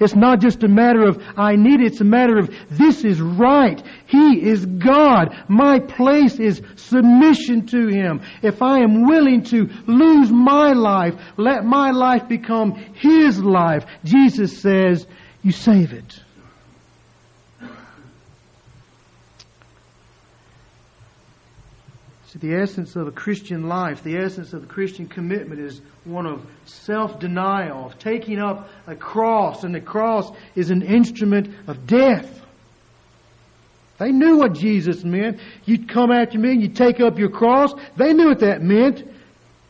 It's 0.00 0.14
not 0.14 0.40
just 0.40 0.62
a 0.62 0.68
matter 0.68 1.02
of 1.02 1.22
I 1.36 1.56
need 1.56 1.80
it, 1.80 1.92
it's 1.92 2.00
a 2.00 2.04
matter 2.04 2.38
of 2.38 2.50
this 2.70 3.04
is 3.04 3.20
right. 3.20 3.82
He 4.06 4.42
is 4.42 4.66
God. 4.66 5.34
My 5.48 5.78
place 5.78 6.38
is 6.38 6.62
submission 6.76 7.66
to 7.66 7.88
Him. 7.88 8.20
If 8.42 8.62
I 8.62 8.80
am 8.80 9.06
willing 9.06 9.42
to 9.44 9.68
lose 9.86 10.30
my 10.30 10.72
life, 10.72 11.14
let 11.36 11.64
my 11.64 11.90
life 11.90 12.28
become 12.28 12.72
His 12.94 13.40
life. 13.40 13.84
Jesus 14.04 14.60
says, 14.60 15.06
you 15.42 15.52
save 15.52 15.92
it. 15.92 16.20
The 22.38 22.54
essence 22.54 22.96
of 22.96 23.06
a 23.06 23.12
Christian 23.12 23.66
life, 23.66 24.02
the 24.02 24.18
essence 24.18 24.52
of 24.52 24.64
a 24.64 24.66
Christian 24.66 25.06
commitment 25.06 25.58
is 25.58 25.80
one 26.04 26.26
of 26.26 26.46
self-denial, 26.66 27.86
of 27.86 27.98
taking 27.98 28.38
up 28.38 28.68
a 28.86 28.94
cross, 28.94 29.64
and 29.64 29.74
the 29.74 29.80
cross 29.80 30.30
is 30.54 30.70
an 30.70 30.82
instrument 30.82 31.48
of 31.66 31.86
death. 31.86 32.42
They 33.98 34.12
knew 34.12 34.36
what 34.36 34.52
Jesus 34.52 35.02
meant. 35.02 35.40
You'd 35.64 35.88
come 35.88 36.12
after 36.12 36.38
me 36.38 36.50
and 36.50 36.60
you'd 36.60 36.76
take 36.76 37.00
up 37.00 37.18
your 37.18 37.30
cross. 37.30 37.72
They 37.96 38.12
knew 38.12 38.28
what 38.28 38.40
that 38.40 38.60
meant. 38.60 39.02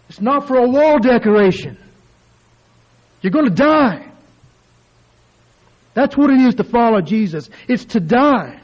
It's 0.09 0.21
not 0.21 0.49
for 0.49 0.57
a 0.57 0.69
wall 0.69 0.99
decoration. 0.99 1.79
You're 3.23 3.31
going 3.31 3.49
to 3.49 3.55
die. 3.55 4.11
That's 5.95 6.17
what 6.17 6.31
it 6.31 6.41
is 6.41 6.57
to 6.57 6.65
follow 6.65 7.01
Jesus. 7.01 7.49
It's 7.69 7.85
to 7.87 8.01
die. 8.01 8.61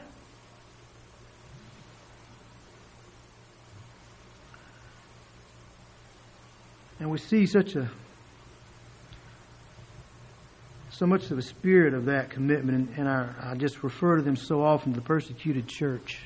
We 7.13 7.19
see 7.19 7.45
such 7.45 7.77
a 7.77 7.91
so 10.89 11.07
much 11.07 11.31
of 11.31 11.37
the 11.37 11.43
spirit 11.43 11.93
of 11.93 12.07
that 12.07 12.31
commitment, 12.31 12.91
and 12.97 13.07
our, 13.07 13.35
I 13.43 13.55
just 13.55 13.83
refer 13.83 14.17
to 14.17 14.23
them 14.23 14.37
so 14.37 14.63
often, 14.63 14.93
the 14.93 15.01
persecuted 15.03 15.67
church. 15.67 16.21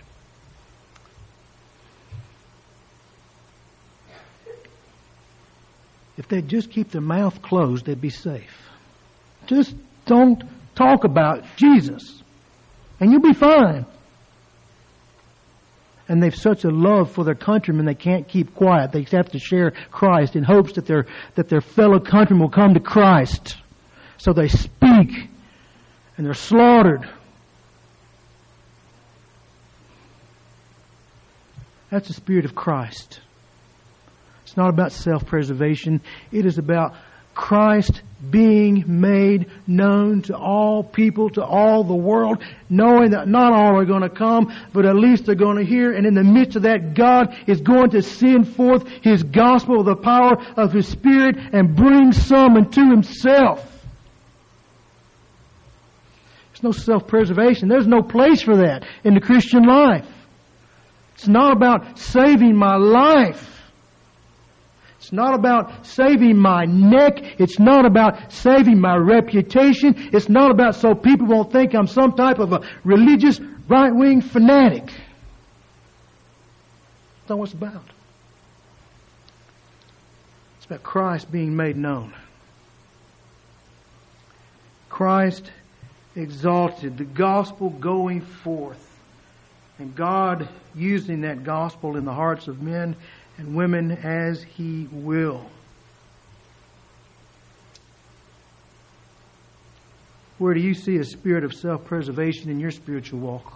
If 6.17 6.29
they'd 6.29 6.49
just 6.49 6.71
keep 6.71 6.91
their 6.91 7.01
mouth 7.01 7.43
closed, 7.43 7.87
they'd 7.87 8.01
be 8.01 8.11
safe. 8.11 8.69
Just 9.47 9.75
don't 10.05 10.43
talk 10.77 11.05
about 11.05 11.45
Jesus, 11.57 12.23
and 13.01 13.11
you'll 13.11 13.23
be 13.23 13.35
fine 13.35 13.87
and 16.09 16.23
they've 16.23 16.35
such 16.35 16.65
a 16.65 16.71
love 16.71 17.11
for 17.11 17.25
their 17.25 17.35
countrymen 17.35 17.85
they 17.85 17.95
can't 17.95 18.29
keep 18.29 18.55
quiet. 18.55 18.93
They 18.93 19.03
have 19.11 19.31
to 19.31 19.39
share 19.39 19.73
Christ 19.91 20.37
in 20.37 20.45
hopes 20.45 20.75
that 20.75 20.87
their 20.87 21.07
that 21.35 21.49
their 21.49 21.61
fellow 21.61 21.99
countrymen 21.99 22.43
will 22.43 22.51
come 22.51 22.75
to 22.75 22.81
Christ. 22.81 23.57
So 24.19 24.33
they 24.33 24.49
speak 24.49 25.29
and 26.17 26.27
they're 26.27 26.35
slaughtered. 26.35 27.09
That's 31.91 32.09
the 32.09 32.15
spirit 32.15 32.45
of 32.45 32.55
Christ. 32.55 33.21
It's 34.45 34.57
not 34.57 34.71
about 34.71 34.93
self-preservation. 34.93 36.01
It 36.33 36.47
is 36.47 36.59
about 36.59 36.95
Christ 37.37 38.01
being 38.29 38.83
made 38.87 39.49
known 39.67 40.23
to 40.23 40.37
all 40.37 40.83
people, 40.83 41.31
to 41.31 41.45
all 41.45 41.85
the 41.85 41.95
world, 41.95 42.43
knowing 42.69 43.11
that 43.11 43.29
not 43.29 43.53
all 43.53 43.79
are 43.79 43.85
going 43.85 44.03
to 44.03 44.09
come, 44.09 44.53
but 44.73 44.87
at 44.87 44.97
least 44.97 45.27
they're 45.27 45.37
going 45.37 45.59
to 45.59 45.65
hear. 45.65 45.93
And 45.93 46.07
in 46.07 46.15
the 46.15 46.25
midst 46.25 46.57
of 46.57 46.63
that, 46.63 46.95
God 46.95 47.37
is 47.47 47.61
going 47.61 47.91
to 47.91 48.03
send 48.03 48.49
forth 48.57 48.89
His 49.03 49.23
gospel, 49.23 49.85
the 49.85 49.95
power 49.95 50.43
of 50.57 50.73
His 50.73 50.89
Spirit, 50.89 51.37
and 51.53 51.77
bring 51.77 52.11
some 52.11 52.57
unto 52.57 52.91
Himself. 52.91 53.63
There's 56.53 56.63
no 56.63 56.73
self-preservation. 56.73 57.69
There's 57.69 57.87
no 57.87 58.03
place 58.03 58.41
for 58.43 58.57
that 58.57 58.87
in 59.05 59.13
the 59.15 59.21
Christian 59.21 59.65
life. 59.65 60.09
It's 61.15 61.29
not 61.29 61.53
about 61.53 61.99
saving 61.99 62.57
my 62.57 62.77
life. 62.77 63.56
It's 65.07 65.13
not 65.13 65.35
about 65.37 65.87
saving 65.87 66.37
my 66.37 66.65
neck. 66.65 67.39
It's 67.39 67.61
not 67.61 67.87
about 67.87 68.33
saving 68.33 68.81
my 68.81 68.97
reputation. 68.97 69.95
It's 70.13 70.29
not 70.29 70.51
about 70.51 70.75
so 70.75 70.97
people 70.97 71.29
won't 71.29 71.53
think 71.53 71.77
I'm 71.77 71.87
some 71.87 72.17
type 72.17 72.41
of 72.41 72.53
a 72.53 72.69
religious 72.83 73.39
right-wing 73.69 74.21
fanatic. 74.21 74.87
That's 77.19 77.29
not 77.29 77.39
what 77.39 77.45
it's 77.45 77.55
about. 77.55 77.85
It's 80.57 80.67
about 80.67 80.83
Christ 80.83 81.31
being 81.31 81.55
made 81.55 81.77
known. 81.77 82.13
Christ 84.89 85.53
exalted, 86.17 86.99
the 86.99 87.05
gospel 87.05 87.71
going 87.71 88.23
forth, 88.23 88.83
and 89.79 89.95
God 89.95 90.49
using 90.75 91.21
that 91.21 91.45
gospel 91.45 91.97
in 91.97 92.05
the 92.05 92.13
hearts 92.13 92.49
of 92.49 92.61
men 92.61 92.97
and 93.39 93.55
women 93.55 93.91
as 93.93 94.43
He 94.43 94.89
will. 94.91 95.49
Where 100.39 100.53
do 100.53 100.61
you 100.61 100.75
see 100.75 100.97
a 100.97 101.05
spirit 101.05 101.45
of 101.45 101.55
self 101.55 101.85
preservation 101.85 102.51
in 102.51 102.61
your 102.61 102.71
spiritual 102.71 103.21
walk? 103.21 103.53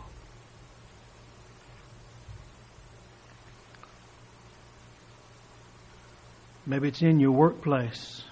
Maybe 6.67 6.89
it's 6.89 7.03
in 7.03 7.21
your 7.21 7.33
workplace. 7.33 8.23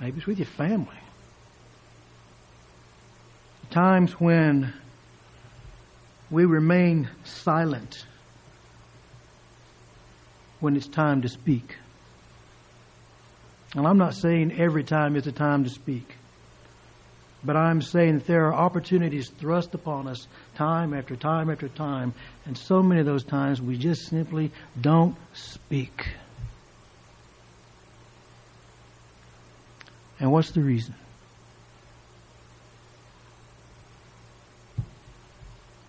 Maybe 0.00 0.18
it's 0.18 0.26
with 0.26 0.38
your 0.38 0.46
family. 0.46 0.96
Times 3.70 4.12
when 4.20 4.72
we 6.30 6.44
remain 6.44 7.08
silent 7.24 8.06
when 10.62 10.76
it's 10.76 10.86
time 10.86 11.22
to 11.22 11.28
speak. 11.28 11.76
And 13.74 13.86
I'm 13.86 13.98
not 13.98 14.14
saying 14.14 14.60
every 14.60 14.84
time 14.84 15.16
is 15.16 15.26
a 15.26 15.32
time 15.32 15.64
to 15.64 15.70
speak. 15.70 16.14
But 17.44 17.56
I'm 17.56 17.82
saying 17.82 18.18
that 18.18 18.26
there 18.28 18.46
are 18.46 18.54
opportunities 18.54 19.28
thrust 19.28 19.74
upon 19.74 20.06
us 20.06 20.28
time 20.54 20.94
after 20.94 21.16
time 21.16 21.50
after 21.50 21.68
time. 21.68 22.14
And 22.46 22.56
so 22.56 22.80
many 22.80 23.00
of 23.00 23.06
those 23.06 23.24
times 23.24 23.60
we 23.60 23.76
just 23.76 24.06
simply 24.06 24.52
don't 24.80 25.16
speak. 25.32 26.06
And 30.20 30.30
what's 30.30 30.52
the 30.52 30.60
reason? 30.60 30.94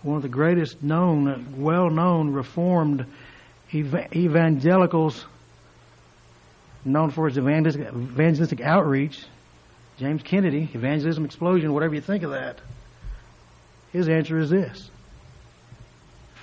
One 0.02 0.16
of 0.16 0.22
the 0.22 0.28
greatest 0.28 0.82
known, 0.82 1.54
well 1.56 1.88
known 1.88 2.32
Reformed 2.32 3.06
evangelicals 3.72 5.24
known 6.84 7.10
for 7.10 7.28
its 7.28 7.38
evangelistic 7.38 8.60
outreach 8.60 9.24
James 9.98 10.22
Kennedy, 10.22 10.68
evangelism 10.74 11.24
explosion, 11.24 11.72
whatever 11.72 11.94
you 11.94 12.00
think 12.00 12.24
of 12.24 12.32
that. 12.32 12.58
His 13.92 14.08
answer 14.08 14.38
is 14.38 14.50
this 14.50 14.90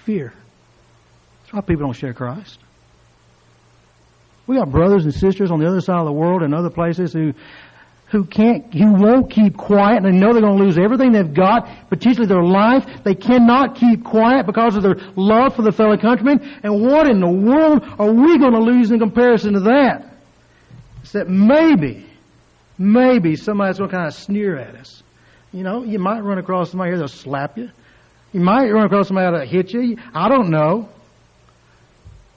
fear. 0.05 0.33
That's 1.41 1.53
why 1.53 1.61
people 1.61 1.85
don't 1.85 1.93
share 1.93 2.13
Christ. 2.13 2.59
We 4.47 4.55
got 4.55 4.71
brothers 4.71 5.03
and 5.03 5.13
sisters 5.13 5.51
on 5.51 5.59
the 5.59 5.67
other 5.67 5.81
side 5.81 5.99
of 5.99 6.05
the 6.05 6.11
world 6.11 6.41
and 6.41 6.55
other 6.55 6.69
places 6.69 7.13
who 7.13 7.33
who 8.11 8.25
can't, 8.25 8.73
who 8.73 8.93
won't 8.93 9.31
keep 9.31 9.55
quiet 9.55 10.03
and 10.03 10.05
they 10.05 10.11
know 10.11 10.33
they're 10.33 10.41
going 10.41 10.57
to 10.57 10.63
lose 10.63 10.77
everything 10.77 11.13
they've 11.13 11.33
got, 11.33 11.69
potentially 11.89 12.27
their 12.27 12.43
life. 12.43 12.85
They 13.05 13.15
cannot 13.15 13.75
keep 13.75 14.03
quiet 14.03 14.45
because 14.45 14.75
of 14.75 14.83
their 14.83 14.97
love 15.15 15.55
for 15.55 15.61
the 15.61 15.71
fellow 15.71 15.95
countrymen. 15.97 16.59
And 16.61 16.81
what 16.85 17.09
in 17.09 17.21
the 17.21 17.29
world 17.29 17.83
are 17.97 18.11
we 18.11 18.37
going 18.37 18.51
to 18.51 18.59
lose 18.59 18.91
in 18.91 18.99
comparison 18.99 19.53
to 19.53 19.59
that? 19.61 20.13
It's 21.03 21.13
that 21.13 21.29
maybe, 21.29 22.05
maybe 22.77 23.37
somebody's 23.37 23.77
going 23.77 23.89
to 23.89 23.95
kind 23.95 24.07
of 24.07 24.13
sneer 24.13 24.57
at 24.57 24.75
us. 24.75 25.01
You 25.53 25.63
know, 25.63 25.83
you 25.83 25.97
might 25.97 26.19
run 26.19 26.37
across 26.37 26.71
somebody 26.71 26.91
here 26.91 26.97
that'll 26.97 27.07
slap 27.07 27.57
you. 27.57 27.69
You 28.33 28.41
might 28.41 28.69
run 28.71 28.85
across 28.85 29.07
somebody 29.07 29.31
that'll 29.31 29.47
hit 29.47 29.73
you. 29.73 29.97
I 30.13 30.27
don't 30.27 30.49
know. 30.49 30.89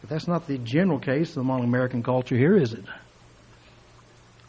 But 0.00 0.10
that's 0.10 0.28
not 0.28 0.46
the 0.46 0.58
general 0.58 1.00
case 1.00 1.36
among 1.36 1.64
American 1.64 2.04
culture 2.04 2.36
here, 2.36 2.56
is 2.56 2.74
it? 2.74 2.84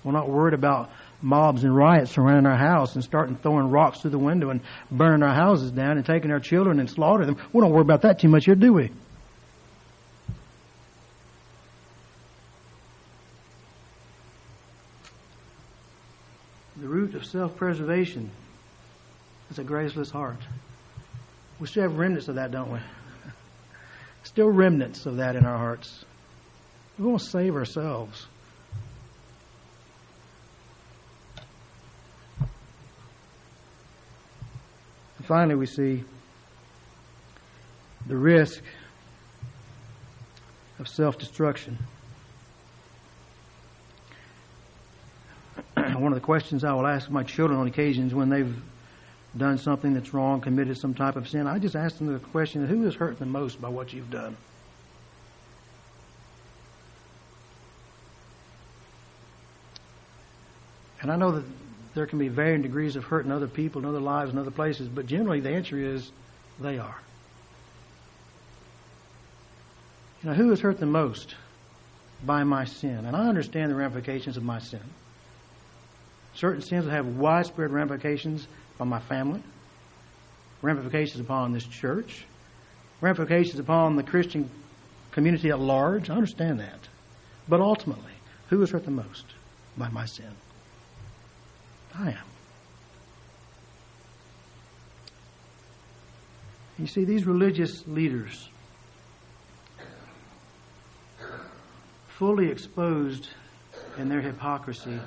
We're 0.04 0.12
not 0.12 0.30
worried 0.30 0.54
about 0.54 0.92
mobs 1.26 1.64
and 1.64 1.76
riots 1.76 2.12
surrounding 2.12 2.46
our 2.46 2.58
house 2.58 2.94
and 2.94 3.04
starting 3.04 3.36
throwing 3.36 3.72
rocks 3.72 4.00
through 4.00 4.12
the 4.12 4.20
window 4.20 4.52
and 4.52 4.62
burning 4.92 5.24
our 5.24 5.34
houses 5.34 5.72
down 5.72 5.98
and 5.98 6.06
taking 6.06 6.32
our 6.32 6.40
children 6.40 6.80
and 6.80 6.90
slaughtering 6.90 7.28
them. 7.28 7.38
We 7.52 7.62
don't 7.62 7.72
worry 7.72 7.82
about 7.82 8.04
that 8.04 8.20
too 8.20 8.30
much 8.30 8.46
here, 8.46 8.56
do 8.56 8.72
we? 8.72 8.92
The 16.78 16.88
root 16.88 17.16
of 17.16 17.26
self-preservation 17.26 18.30
is 19.50 19.58
a 19.58 19.64
graceless 19.64 20.12
heart. 20.12 20.38
We 21.60 21.68
still 21.68 21.84
have 21.84 21.98
remnants 21.98 22.28
of 22.28 22.36
that, 22.36 22.52
don't 22.52 22.72
we? 22.72 22.80
Still 24.24 24.50
remnants 24.50 25.06
of 25.06 25.18
that 25.18 25.36
in 25.36 25.46
our 25.46 25.58
hearts. 25.58 26.04
We 27.00 27.06
want 27.06 27.22
to 27.22 27.30
save 27.30 27.56
ourselves. 27.56 28.28
Finally, 35.26 35.56
we 35.56 35.66
see 35.66 36.04
the 38.08 38.16
risk 38.16 38.62
of 40.80 40.88
self 40.88 41.18
destruction. 41.18 41.78
One 45.76 46.12
of 46.12 46.16
the 46.16 46.20
questions 46.22 46.64
I 46.64 46.74
will 46.74 46.88
ask 46.88 47.10
my 47.10 47.24
children 47.24 47.60
on 47.60 47.68
occasions 47.68 48.14
when 48.14 48.30
they've 48.30 48.56
done 49.36 49.58
something 49.58 49.94
that's 49.94 50.14
wrong, 50.14 50.42
committed 50.42 50.78
some 50.78 50.94
type 50.94 51.16
of 51.16 51.28
sin, 51.28 51.48
I 51.48 51.60
just 51.60 51.76
ask 51.76 51.98
them 51.98 52.14
the 52.14 52.20
question 52.20 52.66
who 52.68 52.88
is 52.88 52.96
hurt 52.96 53.20
the 53.20 53.26
most 53.26 53.60
by 53.60 53.70
what 53.70 53.92
you've 53.94 54.12
done? 54.12 54.38
And 61.02 61.12
I 61.12 61.18
know 61.18 61.32
that 61.34 61.44
there 61.96 62.06
can 62.06 62.20
be 62.20 62.28
varying 62.28 62.62
degrees 62.62 62.98
of 62.98 63.06
hurt 63.06 63.26
in 63.26 63.32
other 63.32 63.48
people, 63.48 63.82
in 63.82 63.88
other 63.88 64.02
lives, 64.02 64.32
in 64.32 64.38
other 64.38 64.52
places, 64.52 64.88
but 64.90 65.08
generally 65.08 65.40
the 65.40 65.50
answer 65.50 65.80
is 65.80 66.12
they 66.60 66.78
are. 66.78 67.00
You 70.22 70.30
know, 70.30 70.36
who 70.36 70.52
is 70.52 70.60
hurt 70.60 70.80
the 70.80 70.86
most 70.86 71.36
by 72.26 72.44
my 72.44 72.66
sin? 72.66 73.06
And 73.06 73.16
I 73.16 73.28
understand 73.28 73.72
the 73.72 73.76
ramifications 73.76 74.38
of 74.38 74.44
my 74.44 74.60
sin. 74.60 74.82
Certain 76.34 76.62
sins 76.62 76.86
have 76.86 77.06
widespread 77.06 77.72
ramifications 77.72 78.48
on 78.80 78.90
my 78.90 79.00
family, 79.00 79.42
ramifications 80.62 81.22
upon 81.22 81.54
this 81.54 81.66
church, 81.66 82.26
ramifications 83.00 83.60
upon 83.60 83.96
the 83.96 84.04
Christian 84.04 84.50
community 85.12 85.50
at 85.50 85.60
large. 85.60 86.10
I 86.10 86.16
understand 86.16 86.60
that. 86.60 86.90
But 87.48 87.62
ultimately, 87.62 88.12
who 88.50 88.62
is 88.64 88.72
hurt 88.72 88.84
the 88.84 88.92
most 88.92 89.26
by 89.78 89.88
my 89.90 90.06
sin? 90.06 90.32
I 91.98 92.10
am. 92.10 92.18
You 96.78 96.88
see, 96.88 97.06
these 97.06 97.26
religious 97.26 97.88
leaders, 97.88 98.50
fully 102.08 102.50
exposed 102.50 103.30
in 103.98 104.10
their 104.10 104.22
hypocrisy, 104.22 105.00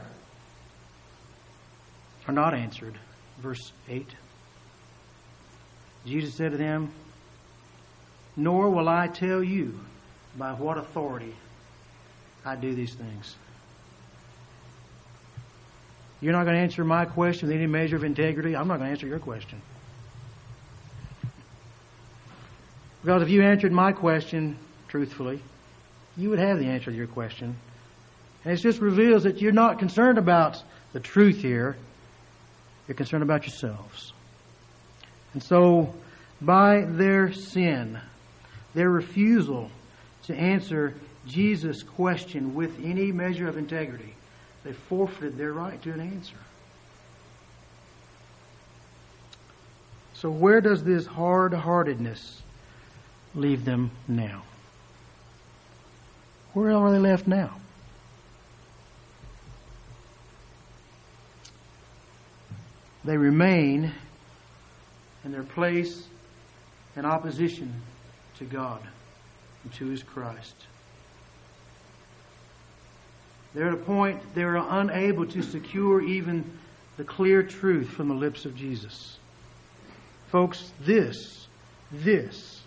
are 2.26 2.32
not 2.32 2.54
answered. 2.54 2.94
Verse 3.38 3.72
8. 3.88 4.06
Jesus 6.06 6.34
said 6.34 6.52
to 6.52 6.58
them, 6.58 6.90
Nor 8.34 8.70
will 8.70 8.88
I 8.88 9.08
tell 9.08 9.42
you 9.42 9.78
by 10.36 10.52
what 10.52 10.78
authority 10.78 11.34
I 12.46 12.56
do 12.56 12.74
these 12.74 12.94
things. 12.94 13.36
You're 16.20 16.32
not 16.32 16.44
going 16.44 16.56
to 16.56 16.62
answer 16.62 16.84
my 16.84 17.04
question 17.04 17.48
with 17.48 17.56
any 17.56 17.66
measure 17.66 17.96
of 17.96 18.04
integrity. 18.04 18.56
I'm 18.56 18.66
not 18.66 18.78
going 18.78 18.88
to 18.88 18.92
answer 18.92 19.06
your 19.06 19.20
question. 19.20 19.60
Because 23.02 23.22
if 23.22 23.28
you 23.28 23.42
answered 23.42 23.72
my 23.72 23.92
question 23.92 24.58
truthfully, 24.88 25.40
you 26.16 26.30
would 26.30 26.40
have 26.40 26.58
the 26.58 26.66
answer 26.66 26.90
to 26.90 26.96
your 26.96 27.06
question. 27.06 27.56
And 28.44 28.52
it 28.52 28.60
just 28.60 28.80
reveals 28.80 29.22
that 29.22 29.40
you're 29.40 29.52
not 29.52 29.78
concerned 29.78 30.18
about 30.18 30.62
the 30.92 31.00
truth 31.00 31.40
here. 31.40 31.76
You're 32.86 32.96
concerned 32.96 33.22
about 33.22 33.42
yourselves. 33.46 34.12
And 35.34 35.42
so, 35.42 35.94
by 36.40 36.84
their 36.86 37.32
sin, 37.32 38.00
their 38.74 38.90
refusal 38.90 39.70
to 40.24 40.34
answer 40.34 40.94
Jesus' 41.26 41.82
question 41.82 42.54
with 42.54 42.82
any 42.82 43.12
measure 43.12 43.48
of 43.48 43.58
integrity, 43.58 44.14
they 44.64 44.72
forfeited 44.72 45.38
their 45.38 45.52
right 45.52 45.80
to 45.82 45.92
an 45.92 46.00
answer. 46.00 46.36
So, 50.14 50.30
where 50.30 50.60
does 50.60 50.82
this 50.82 51.06
hard 51.06 51.54
heartedness 51.54 52.42
leave 53.34 53.64
them 53.64 53.92
now? 54.08 54.42
Where 56.54 56.72
are 56.72 56.90
they 56.90 56.98
left 56.98 57.28
now? 57.28 57.54
They 63.04 63.16
remain 63.16 63.92
in 65.24 65.32
their 65.32 65.44
place 65.44 66.04
in 66.96 67.04
opposition 67.04 67.72
to 68.38 68.44
God 68.44 68.80
and 69.62 69.72
to 69.74 69.86
His 69.86 70.02
Christ. 70.02 70.54
They're 73.54 73.68
at 73.68 73.74
a 73.74 73.78
point 73.78 74.20
they're 74.34 74.56
unable 74.56 75.26
to 75.26 75.42
secure 75.42 76.02
even 76.02 76.44
the 76.96 77.04
clear 77.04 77.42
truth 77.42 77.88
from 77.88 78.08
the 78.08 78.14
lips 78.14 78.44
of 78.44 78.54
Jesus. 78.54 79.18
Folks, 80.30 80.72
this, 80.80 81.46
this 81.90 82.60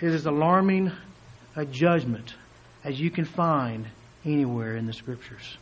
is 0.00 0.14
as 0.14 0.26
alarming 0.26 0.92
a 1.56 1.64
judgment 1.64 2.34
as 2.84 3.00
you 3.00 3.10
can 3.10 3.24
find 3.24 3.86
anywhere 4.24 4.76
in 4.76 4.86
the 4.86 4.92
Scriptures. 4.92 5.56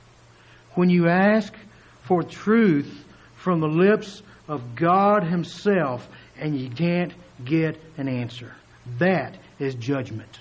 When 0.75 0.91
you 0.91 1.09
ask 1.09 1.55
for 2.03 2.23
truth 2.23 3.05
from 3.37 3.61
the 3.61 3.69
lips 3.69 4.23
of 4.49 4.75
God 4.75 5.23
Himself 5.23 6.07
and 6.37 6.59
you 6.59 6.69
can't 6.69 7.13
get 7.45 7.81
an 7.97 8.09
answer, 8.09 8.53
that 8.99 9.37
is 9.59 9.75
judgment. 9.77 10.39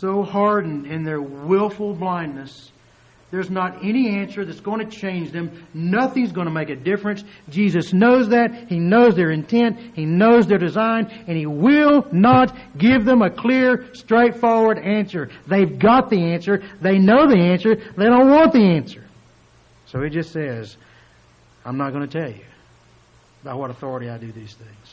So 0.00 0.22
hardened 0.22 0.86
in 0.86 1.04
their 1.04 1.20
willful 1.20 1.94
blindness, 1.94 2.70
there's 3.30 3.50
not 3.50 3.84
any 3.84 4.08
answer 4.08 4.44
that's 4.44 4.60
going 4.60 4.88
to 4.88 4.96
change 4.96 5.32
them. 5.32 5.66
Nothing's 5.74 6.32
going 6.32 6.46
to 6.46 6.52
make 6.52 6.70
a 6.70 6.76
difference. 6.76 7.24
Jesus 7.50 7.92
knows 7.92 8.30
that. 8.30 8.68
He 8.68 8.78
knows 8.78 9.16
their 9.16 9.30
intent. 9.30 9.78
He 9.94 10.06
knows 10.06 10.46
their 10.46 10.58
design. 10.58 11.08
And 11.26 11.36
He 11.36 11.44
will 11.44 12.06
not 12.10 12.56
give 12.78 13.04
them 13.04 13.20
a 13.20 13.30
clear, 13.30 13.92
straightforward 13.92 14.78
answer. 14.78 15.30
They've 15.46 15.78
got 15.78 16.08
the 16.08 16.32
answer. 16.32 16.62
They 16.80 16.98
know 16.98 17.28
the 17.28 17.38
answer. 17.38 17.74
They 17.74 18.06
don't 18.06 18.30
want 18.30 18.52
the 18.52 18.64
answer. 18.64 19.04
So 19.86 20.00
He 20.02 20.08
just 20.08 20.32
says, 20.32 20.78
I'm 21.66 21.76
not 21.76 21.92
going 21.92 22.08
to 22.08 22.18
tell 22.20 22.30
you 22.30 22.44
by 23.44 23.52
what 23.52 23.70
authority 23.70 24.08
I 24.08 24.16
do 24.16 24.32
these 24.32 24.54
things. 24.54 24.87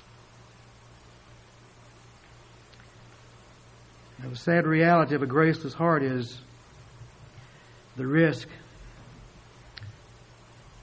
Now, 4.22 4.30
the 4.30 4.36
sad 4.38 4.66
reality 4.66 5.14
of 5.16 5.24
a 5.24 5.28
graceless 5.28 5.74
heart 5.74 6.02
is 6.02 6.40
the 7.98 8.08
risk, 8.08 8.48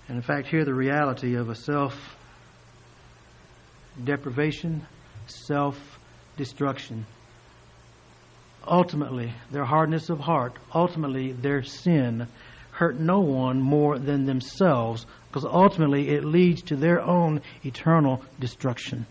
and 0.08 0.16
in 0.16 0.22
fact, 0.22 0.48
here 0.48 0.64
the 0.64 0.74
reality 0.74 1.34
of 1.34 1.48
a 1.48 1.54
self 1.54 2.16
deprivation, 4.04 4.86
self 5.26 5.98
destruction. 6.36 7.06
Ultimately, 8.66 9.32
their 9.50 9.64
hardness 9.64 10.10
of 10.10 10.20
heart, 10.20 10.54
ultimately, 10.74 11.32
their 11.32 11.62
sin, 11.62 12.26
hurt 12.72 12.98
no 13.00 13.20
one 13.20 13.60
more 13.60 13.98
than 13.98 14.26
themselves, 14.26 15.06
because 15.28 15.44
ultimately 15.44 16.10
it 16.10 16.24
leads 16.24 16.62
to 16.62 16.76
their 16.76 17.00
own 17.00 17.40
eternal 17.64 18.22
destruction. 18.38 19.06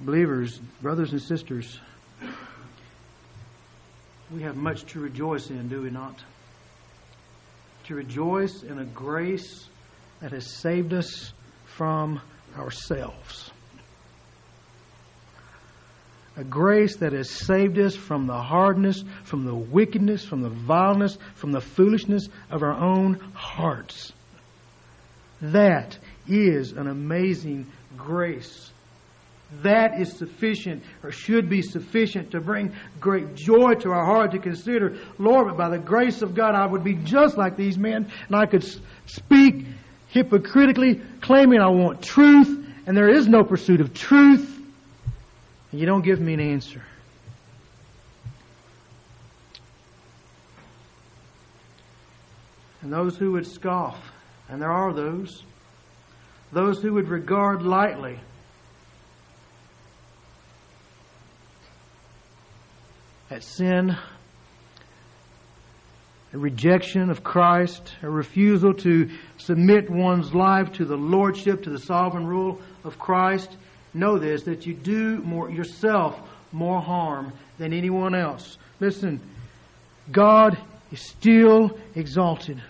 Believers, 0.00 0.58
brothers 0.80 1.12
and 1.12 1.20
sisters, 1.20 1.78
we 4.32 4.42
have 4.42 4.56
much 4.56 4.84
to 4.86 5.00
rejoice 5.00 5.50
in, 5.50 5.68
do 5.68 5.82
we 5.82 5.90
not? 5.90 6.22
To 7.84 7.94
rejoice 7.94 8.62
in 8.62 8.78
a 8.78 8.84
grace 8.84 9.68
that 10.20 10.32
has 10.32 10.54
saved 10.56 10.92
us 10.92 11.32
from 11.64 12.20
ourselves. 12.56 13.50
A 16.36 16.44
grace 16.44 16.96
that 16.98 17.12
has 17.12 17.28
saved 17.28 17.78
us 17.78 17.96
from 17.96 18.26
the 18.26 18.40
hardness, 18.40 19.02
from 19.24 19.44
the 19.44 19.54
wickedness, 19.54 20.24
from 20.24 20.42
the 20.42 20.48
vileness, 20.48 21.18
from 21.34 21.52
the 21.52 21.60
foolishness 21.60 22.28
of 22.50 22.62
our 22.62 22.72
own 22.72 23.14
hearts. 23.34 24.12
That 25.42 25.98
is 26.28 26.72
an 26.72 26.86
amazing 26.86 27.66
grace. 27.96 28.70
That 29.62 30.00
is 30.00 30.16
sufficient, 30.16 30.84
or 31.02 31.10
should 31.10 31.48
be 31.48 31.60
sufficient, 31.60 32.30
to 32.30 32.40
bring 32.40 32.72
great 33.00 33.34
joy 33.34 33.74
to 33.74 33.90
our 33.90 34.04
heart 34.04 34.30
to 34.32 34.38
consider, 34.38 34.96
Lord, 35.18 35.48
but 35.48 35.56
by 35.56 35.68
the 35.68 35.78
grace 35.78 36.22
of 36.22 36.34
God, 36.34 36.54
I 36.54 36.66
would 36.66 36.84
be 36.84 36.94
just 36.94 37.36
like 37.36 37.56
these 37.56 37.76
men, 37.76 38.10
and 38.28 38.36
I 38.36 38.46
could 38.46 38.64
speak 39.06 39.66
hypocritically, 40.08 41.00
claiming 41.20 41.60
I 41.60 41.68
want 41.68 42.00
truth, 42.00 42.64
and 42.86 42.96
there 42.96 43.08
is 43.08 43.26
no 43.26 43.42
pursuit 43.42 43.80
of 43.80 43.92
truth, 43.92 44.62
and 45.72 45.80
you 45.80 45.86
don't 45.86 46.04
give 46.04 46.20
me 46.20 46.34
an 46.34 46.40
answer. 46.40 46.82
And 52.82 52.92
those 52.92 53.16
who 53.16 53.32
would 53.32 53.46
scoff, 53.46 53.98
and 54.48 54.62
there 54.62 54.72
are 54.72 54.92
those, 54.92 55.42
those 56.52 56.80
who 56.80 56.94
would 56.94 57.08
regard 57.08 57.62
lightly 57.62 58.18
at 63.30 63.44
sin, 63.44 63.96
a 66.32 66.38
rejection 66.38 67.10
of 67.10 67.22
Christ, 67.22 67.94
a 68.02 68.10
refusal 68.10 68.74
to 68.74 69.10
submit 69.38 69.88
one's 69.88 70.34
life 70.34 70.72
to 70.74 70.84
the 70.84 70.96
lordship, 70.96 71.62
to 71.64 71.70
the 71.70 71.78
sovereign 71.78 72.26
rule 72.26 72.60
of 72.84 72.98
Christ, 72.98 73.56
know 73.94 74.18
this 74.18 74.44
that 74.44 74.66
you 74.66 74.74
do 74.74 75.18
more 75.18 75.50
yourself 75.50 76.20
more 76.52 76.80
harm 76.80 77.32
than 77.58 77.72
anyone 77.72 78.14
else. 78.14 78.58
Listen, 78.80 79.20
God 80.10 80.58
is 80.90 81.00
still 81.00 81.78
exalted. 81.94 82.60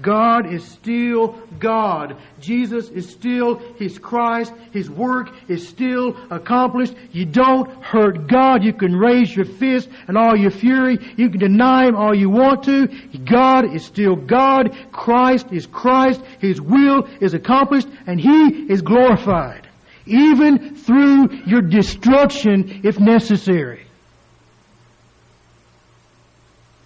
God 0.00 0.52
is 0.52 0.64
still 0.64 1.38
God. 1.60 2.16
Jesus 2.40 2.88
is 2.88 3.08
still 3.08 3.58
His 3.76 3.98
Christ. 3.98 4.52
His 4.72 4.90
work 4.90 5.30
is 5.48 5.66
still 5.66 6.16
accomplished. 6.30 6.94
You 7.12 7.26
don't 7.26 7.70
hurt 7.82 8.26
God. 8.26 8.64
You 8.64 8.72
can 8.72 8.96
raise 8.96 9.34
your 9.34 9.44
fist 9.44 9.88
and 10.08 10.18
all 10.18 10.36
your 10.36 10.50
fury. 10.50 10.98
You 11.16 11.30
can 11.30 11.38
deny 11.38 11.86
Him 11.86 11.94
all 11.94 12.14
you 12.14 12.28
want 12.28 12.64
to. 12.64 12.88
God 13.24 13.72
is 13.72 13.84
still 13.84 14.16
God. 14.16 14.76
Christ 14.90 15.46
is 15.52 15.66
Christ. 15.66 16.22
His 16.40 16.60
will 16.60 17.08
is 17.20 17.34
accomplished 17.34 17.88
and 18.06 18.20
He 18.20 18.66
is 18.68 18.82
glorified. 18.82 19.68
Even 20.06 20.74
through 20.74 21.44
your 21.46 21.62
destruction 21.62 22.80
if 22.82 22.98
necessary. 22.98 23.83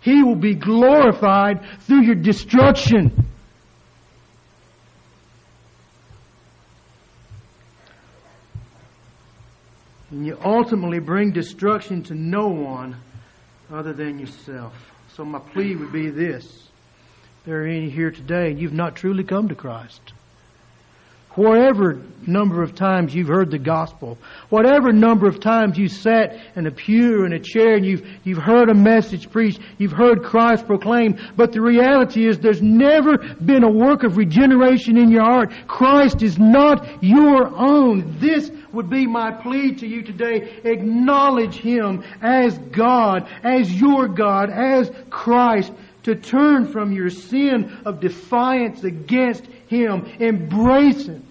He 0.00 0.22
will 0.22 0.36
be 0.36 0.54
glorified 0.54 1.64
through 1.80 2.02
your 2.02 2.14
destruction. 2.14 3.26
And 10.10 10.26
you 10.26 10.38
ultimately 10.42 11.00
bring 11.00 11.32
destruction 11.32 12.02
to 12.04 12.14
no 12.14 12.48
one 12.48 12.96
other 13.70 13.92
than 13.92 14.18
yourself. 14.18 14.72
So 15.12 15.24
my 15.24 15.38
plea 15.38 15.76
would 15.76 15.92
be 15.92 16.10
this. 16.10 16.44
If 16.44 17.44
there 17.44 17.62
are 17.64 17.66
any 17.66 17.90
here 17.90 18.10
today 18.10 18.50
and 18.50 18.58
you've 18.58 18.72
not 18.72 18.96
truly 18.96 19.24
come 19.24 19.48
to 19.48 19.54
Christ, 19.54 20.12
whatever 21.34 22.00
number 22.26 22.62
of 22.62 22.74
times 22.74 23.14
you've 23.14 23.28
heard 23.28 23.50
the 23.50 23.58
gospel, 23.58 24.18
whatever 24.50 24.92
number 24.92 25.26
of 25.26 25.40
times 25.40 25.78
you 25.78 25.88
sat 25.88 26.36
in 26.56 26.66
a 26.66 26.70
pew 26.70 27.24
in 27.24 27.32
a 27.32 27.38
chair 27.38 27.74
and 27.76 27.86
you've, 27.86 28.06
you've 28.24 28.38
heard 28.38 28.68
a 28.68 28.74
message 28.74 29.30
preached, 29.30 29.60
you've 29.78 29.92
heard 29.92 30.22
Christ 30.22 30.66
proclaimed, 30.66 31.20
but 31.36 31.52
the 31.52 31.60
reality 31.60 32.26
is 32.28 32.38
there's 32.38 32.62
never 32.62 33.18
been 33.18 33.64
a 33.64 33.70
work 33.70 34.02
of 34.02 34.16
regeneration 34.16 34.96
in 34.98 35.10
your 35.10 35.24
heart. 35.24 35.52
Christ 35.66 36.22
is 36.22 36.38
not 36.38 37.02
your 37.02 37.46
own. 37.56 38.18
This 38.18 38.50
would 38.72 38.90
be 38.90 39.06
my 39.06 39.30
plea 39.30 39.74
to 39.76 39.86
you 39.86 40.02
today. 40.02 40.60
Acknowledge 40.64 41.56
Him 41.56 42.04
as 42.20 42.58
God, 42.58 43.28
as 43.42 43.72
your 43.72 44.08
God, 44.08 44.50
as 44.50 44.90
Christ 45.08 45.72
to 46.08 46.14
turn 46.14 46.66
from 46.66 46.90
your 46.90 47.10
sin 47.10 47.80
of 47.84 48.00
defiance 48.00 48.82
against 48.82 49.44
Him. 49.68 50.06
Embrace 50.18 51.06
Him 51.06 51.24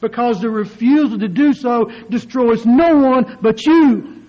because 0.00 0.40
the 0.40 0.48
refusal 0.48 1.18
to 1.18 1.28
do 1.28 1.52
so 1.52 1.84
destroys 2.08 2.64
no 2.64 2.96
one 2.96 3.38
but 3.40 3.64
you. 3.66 4.22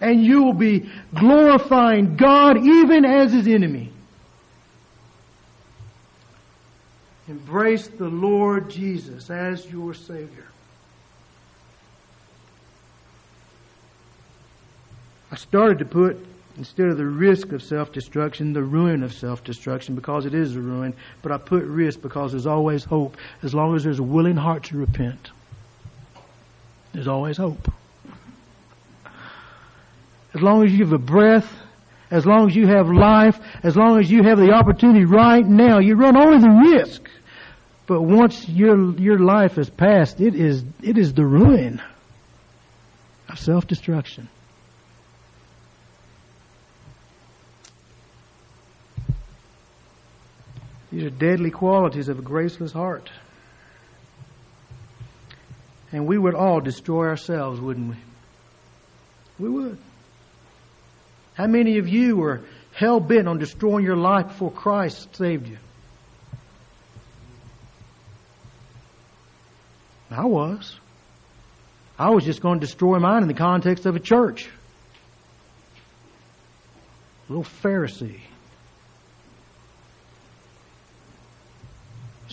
And 0.00 0.24
you 0.24 0.44
will 0.44 0.54
be 0.54 0.88
glorifying 1.14 2.16
God 2.16 2.58
even 2.58 3.04
as 3.04 3.32
His 3.32 3.48
enemy. 3.48 3.90
Embrace 7.26 7.88
the 7.88 8.08
Lord 8.08 8.70
Jesus 8.70 9.28
as 9.30 9.68
your 9.70 9.94
Savior. 9.94 10.46
I 15.32 15.36
started 15.36 15.78
to 15.80 15.84
put 15.84 16.24
instead 16.56 16.88
of 16.88 16.96
the 16.96 17.06
risk 17.06 17.52
of 17.52 17.62
self 17.62 17.92
destruction, 17.92 18.52
the 18.52 18.62
ruin 18.62 19.02
of 19.02 19.12
self 19.12 19.42
destruction, 19.44 19.94
because 19.94 20.26
it 20.26 20.34
is 20.34 20.56
a 20.56 20.60
ruin. 20.60 20.94
But 21.22 21.32
I 21.32 21.38
put 21.38 21.64
risk 21.64 22.00
because 22.00 22.32
there's 22.32 22.46
always 22.46 22.84
hope 22.84 23.16
as 23.42 23.54
long 23.54 23.74
as 23.74 23.84
there's 23.84 23.98
a 23.98 24.04
willing 24.04 24.36
heart 24.36 24.64
to 24.64 24.76
repent. 24.76 25.30
There's 26.92 27.08
always 27.08 27.36
hope. 27.36 27.70
As 30.34 30.40
long 30.40 30.64
as 30.64 30.72
you 30.72 30.84
have 30.84 30.92
a 30.92 30.98
breath, 30.98 31.52
as 32.10 32.26
long 32.26 32.48
as 32.48 32.56
you 32.56 32.66
have 32.66 32.88
life, 32.88 33.38
as 33.62 33.76
long 33.76 33.98
as 33.98 34.10
you 34.10 34.22
have 34.22 34.38
the 34.38 34.52
opportunity 34.52 35.04
right 35.04 35.44
now, 35.44 35.78
you 35.78 35.94
run 35.96 36.16
only 36.16 36.38
the 36.38 36.72
risk. 36.76 37.08
But 37.86 38.02
once 38.02 38.48
your 38.48 38.98
your 38.98 39.18
life 39.18 39.58
is 39.58 39.68
passed, 39.68 40.20
it 40.20 40.34
is 40.34 40.64
it 40.82 40.96
is 40.96 41.12
the 41.14 41.24
ruin 41.24 41.82
of 43.28 43.38
self 43.38 43.66
destruction. 43.66 44.28
These 50.94 51.06
are 51.06 51.10
deadly 51.10 51.50
qualities 51.50 52.08
of 52.08 52.20
a 52.20 52.22
graceless 52.22 52.70
heart. 52.70 53.10
And 55.90 56.06
we 56.06 56.16
would 56.16 56.36
all 56.36 56.60
destroy 56.60 57.08
ourselves, 57.08 57.60
wouldn't 57.60 57.90
we? 57.90 57.96
We 59.40 59.48
would. 59.50 59.78
How 61.34 61.48
many 61.48 61.78
of 61.78 61.88
you 61.88 62.16
were 62.18 62.42
hell 62.72 63.00
bent 63.00 63.26
on 63.26 63.38
destroying 63.38 63.84
your 63.84 63.96
life 63.96 64.28
before 64.28 64.52
Christ 64.52 65.16
saved 65.16 65.48
you? 65.48 65.58
I 70.12 70.26
was. 70.26 70.76
I 71.98 72.10
was 72.10 72.24
just 72.24 72.40
going 72.40 72.60
to 72.60 72.66
destroy 72.66 73.00
mine 73.00 73.22
in 73.22 73.28
the 73.28 73.34
context 73.34 73.84
of 73.84 73.96
a 73.96 74.00
church. 74.00 74.48
A 77.28 77.32
little 77.32 77.42
Pharisee. 77.42 78.20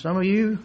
Some 0.02 0.18
of 0.18 0.24
you 0.24 0.58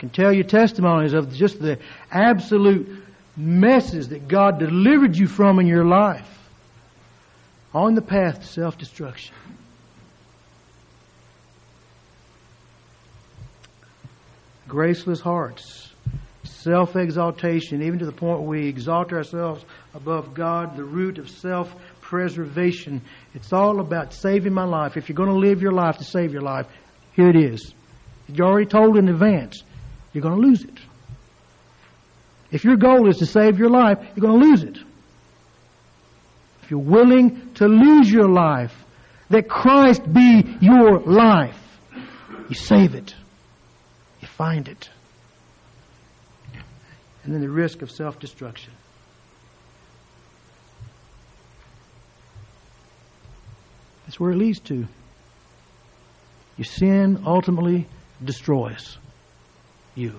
can 0.00 0.10
tell 0.10 0.32
your 0.32 0.42
testimonies 0.42 1.12
of 1.12 1.32
just 1.32 1.60
the 1.60 1.78
absolute 2.10 3.04
messes 3.36 4.08
that 4.08 4.26
God 4.26 4.58
delivered 4.58 5.16
you 5.16 5.28
from 5.28 5.60
in 5.60 5.68
your 5.68 5.84
life 5.84 6.50
on 7.72 7.94
the 7.94 8.02
path 8.02 8.40
to 8.40 8.46
self 8.46 8.76
destruction. 8.76 9.36
Graceless 14.66 15.20
hearts, 15.20 15.92
self 16.42 16.96
exaltation, 16.96 17.82
even 17.82 18.00
to 18.00 18.04
the 18.04 18.10
point 18.10 18.40
where 18.40 18.48
we 18.48 18.66
exalt 18.66 19.12
ourselves 19.12 19.64
above 19.94 20.34
God, 20.34 20.76
the 20.76 20.82
root 20.82 21.18
of 21.18 21.30
self 21.30 21.72
preservation. 22.08 23.02
It's 23.34 23.52
all 23.52 23.80
about 23.80 24.14
saving 24.14 24.54
my 24.54 24.64
life. 24.64 24.96
If 24.96 25.08
you're 25.08 25.16
going 25.16 25.28
to 25.28 25.36
live 25.36 25.60
your 25.60 25.72
life 25.72 25.98
to 25.98 26.04
save 26.04 26.32
your 26.32 26.40
life, 26.40 26.66
here 27.12 27.28
it 27.28 27.36
is. 27.36 27.74
You're 28.28 28.46
already 28.46 28.66
told 28.66 28.96
in 28.96 29.08
advance, 29.08 29.62
you're 30.12 30.22
going 30.22 30.40
to 30.40 30.48
lose 30.48 30.64
it. 30.64 30.78
If 32.50 32.64
your 32.64 32.76
goal 32.76 33.10
is 33.10 33.18
to 33.18 33.26
save 33.26 33.58
your 33.58 33.68
life, 33.68 33.98
you're 34.16 34.26
going 34.26 34.40
to 34.40 34.46
lose 34.46 34.62
it. 34.62 34.78
If 36.62 36.70
you're 36.70 36.80
willing 36.80 37.52
to 37.54 37.66
lose 37.68 38.10
your 38.10 38.28
life, 38.28 38.74
that 39.28 39.46
Christ 39.46 40.02
be 40.10 40.56
your 40.62 41.00
life, 41.00 41.60
you 42.48 42.54
save 42.54 42.94
it. 42.94 43.14
You 44.22 44.28
find 44.28 44.66
it. 44.66 44.88
And 47.24 47.34
then 47.34 47.42
the 47.42 47.50
risk 47.50 47.82
of 47.82 47.90
self 47.90 48.18
destruction. 48.18 48.72
That's 54.08 54.18
where 54.18 54.30
it 54.30 54.36
leads 54.36 54.60
to. 54.60 54.88
Your 56.56 56.64
sin 56.64 57.24
ultimately 57.26 57.86
destroys 58.24 58.96
you. 59.94 60.18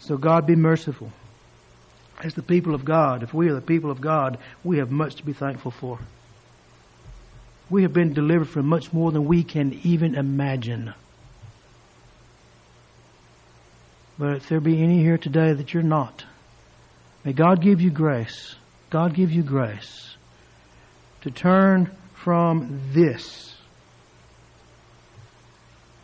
So 0.00 0.16
God 0.16 0.48
be 0.48 0.56
merciful. 0.56 1.12
As 2.24 2.34
the 2.34 2.42
people 2.42 2.74
of 2.74 2.84
God, 2.84 3.22
if 3.22 3.32
we 3.32 3.50
are 3.50 3.54
the 3.54 3.60
people 3.60 3.92
of 3.92 4.00
God, 4.00 4.36
we 4.64 4.78
have 4.78 4.90
much 4.90 5.14
to 5.16 5.24
be 5.24 5.32
thankful 5.32 5.70
for. 5.70 6.00
We 7.70 7.82
have 7.82 7.92
been 7.92 8.12
delivered 8.12 8.48
from 8.48 8.66
much 8.66 8.92
more 8.92 9.12
than 9.12 9.26
we 9.26 9.44
can 9.44 9.78
even 9.84 10.16
imagine. 10.16 10.92
But 14.18 14.38
if 14.38 14.48
there 14.48 14.58
be 14.58 14.82
any 14.82 14.98
here 14.98 15.18
today 15.18 15.52
that 15.52 15.72
you're 15.72 15.84
not, 15.84 16.24
may 17.22 17.32
God 17.32 17.62
give 17.62 17.80
you 17.80 17.92
grace. 17.92 18.56
God 18.90 19.14
give 19.14 19.30
you 19.30 19.44
grace 19.44 20.11
to 21.22 21.30
turn 21.30 21.90
from 22.14 22.80
this, 22.92 23.54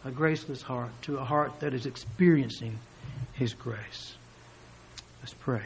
a 0.05 0.11
graceless 0.11 0.63
heart, 0.63 0.91
to 1.03 1.19
a 1.19 1.25
heart 1.25 1.61
that 1.61 1.75
is 1.75 1.87
experiencing 1.87 2.79
His 3.33 3.53
grace. 3.55 4.15
Let's 5.21 5.35
pray. 5.35 5.63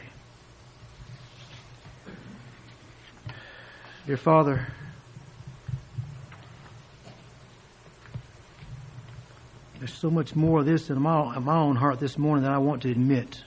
Dear 4.05 4.17
Father, 4.17 4.67
there's 9.79 9.93
so 9.93 10.09
much 10.09 10.35
more 10.35 10.59
of 10.59 10.65
this 10.65 10.89
in 10.89 11.01
my, 11.01 11.37
in 11.37 11.43
my 11.43 11.57
own 11.57 11.75
heart 11.75 11.99
this 11.99 12.17
morning 12.17 12.43
that 12.43 12.51
I 12.51 12.57
want 12.57 12.81
to 12.81 12.91
admit. 12.91 13.43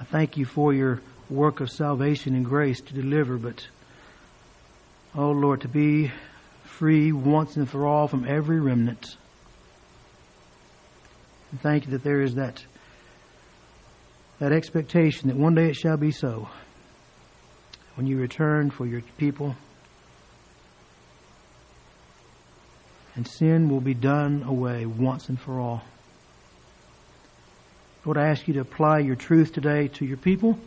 I 0.00 0.04
thank 0.04 0.36
you 0.36 0.44
for 0.44 0.72
your 0.72 1.00
work 1.28 1.60
of 1.60 1.70
salvation 1.70 2.34
and 2.34 2.44
grace 2.44 2.80
to 2.82 2.94
deliver, 2.94 3.36
but 3.36 3.66
Oh 5.20 5.32
Lord, 5.32 5.62
to 5.62 5.68
be 5.68 6.12
free 6.62 7.10
once 7.10 7.56
and 7.56 7.68
for 7.68 7.84
all 7.84 8.06
from 8.06 8.24
every 8.24 8.60
remnant. 8.60 9.16
And 11.50 11.60
thank 11.60 11.86
you 11.86 11.90
that 11.90 12.04
there 12.04 12.22
is 12.22 12.36
that, 12.36 12.64
that 14.38 14.52
expectation 14.52 15.26
that 15.26 15.36
one 15.36 15.56
day 15.56 15.70
it 15.70 15.74
shall 15.74 15.96
be 15.96 16.12
so. 16.12 16.48
When 17.96 18.06
you 18.06 18.16
return 18.16 18.70
for 18.70 18.86
your 18.86 19.00
people, 19.16 19.56
and 23.16 23.26
sin 23.26 23.68
will 23.68 23.80
be 23.80 23.94
done 23.94 24.44
away 24.44 24.86
once 24.86 25.28
and 25.28 25.40
for 25.40 25.58
all. 25.58 25.82
Lord, 28.04 28.18
I 28.18 28.28
ask 28.28 28.46
you 28.46 28.54
to 28.54 28.60
apply 28.60 29.00
your 29.00 29.16
truth 29.16 29.52
today 29.52 29.88
to 29.88 30.04
your 30.04 30.16
people, 30.16 30.60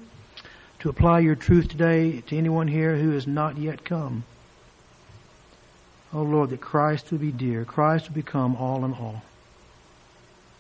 to 0.79 0.89
apply 0.89 1.19
your 1.19 1.35
truth 1.35 1.69
today 1.69 2.19
to 2.27 2.37
anyone 2.37 2.67
here 2.67 2.97
who 2.97 3.11
has 3.11 3.25
not 3.25 3.57
yet 3.57 3.85
come. 3.85 4.25
Oh 6.13 6.23
Lord, 6.23 6.49
that 6.49 6.61
Christ 6.61 7.11
would 7.11 7.21
be 7.21 7.31
dear, 7.31 7.63
Christ 7.63 8.05
would 8.05 8.15
become 8.15 8.55
all 8.55 8.83
in 8.83 8.93
all. 8.93 9.21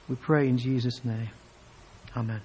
We 0.07 0.15
pray 0.15 0.47
in 0.47 0.57
Jesus' 0.57 1.03
name. 1.03 1.29
Amen. 2.15 2.41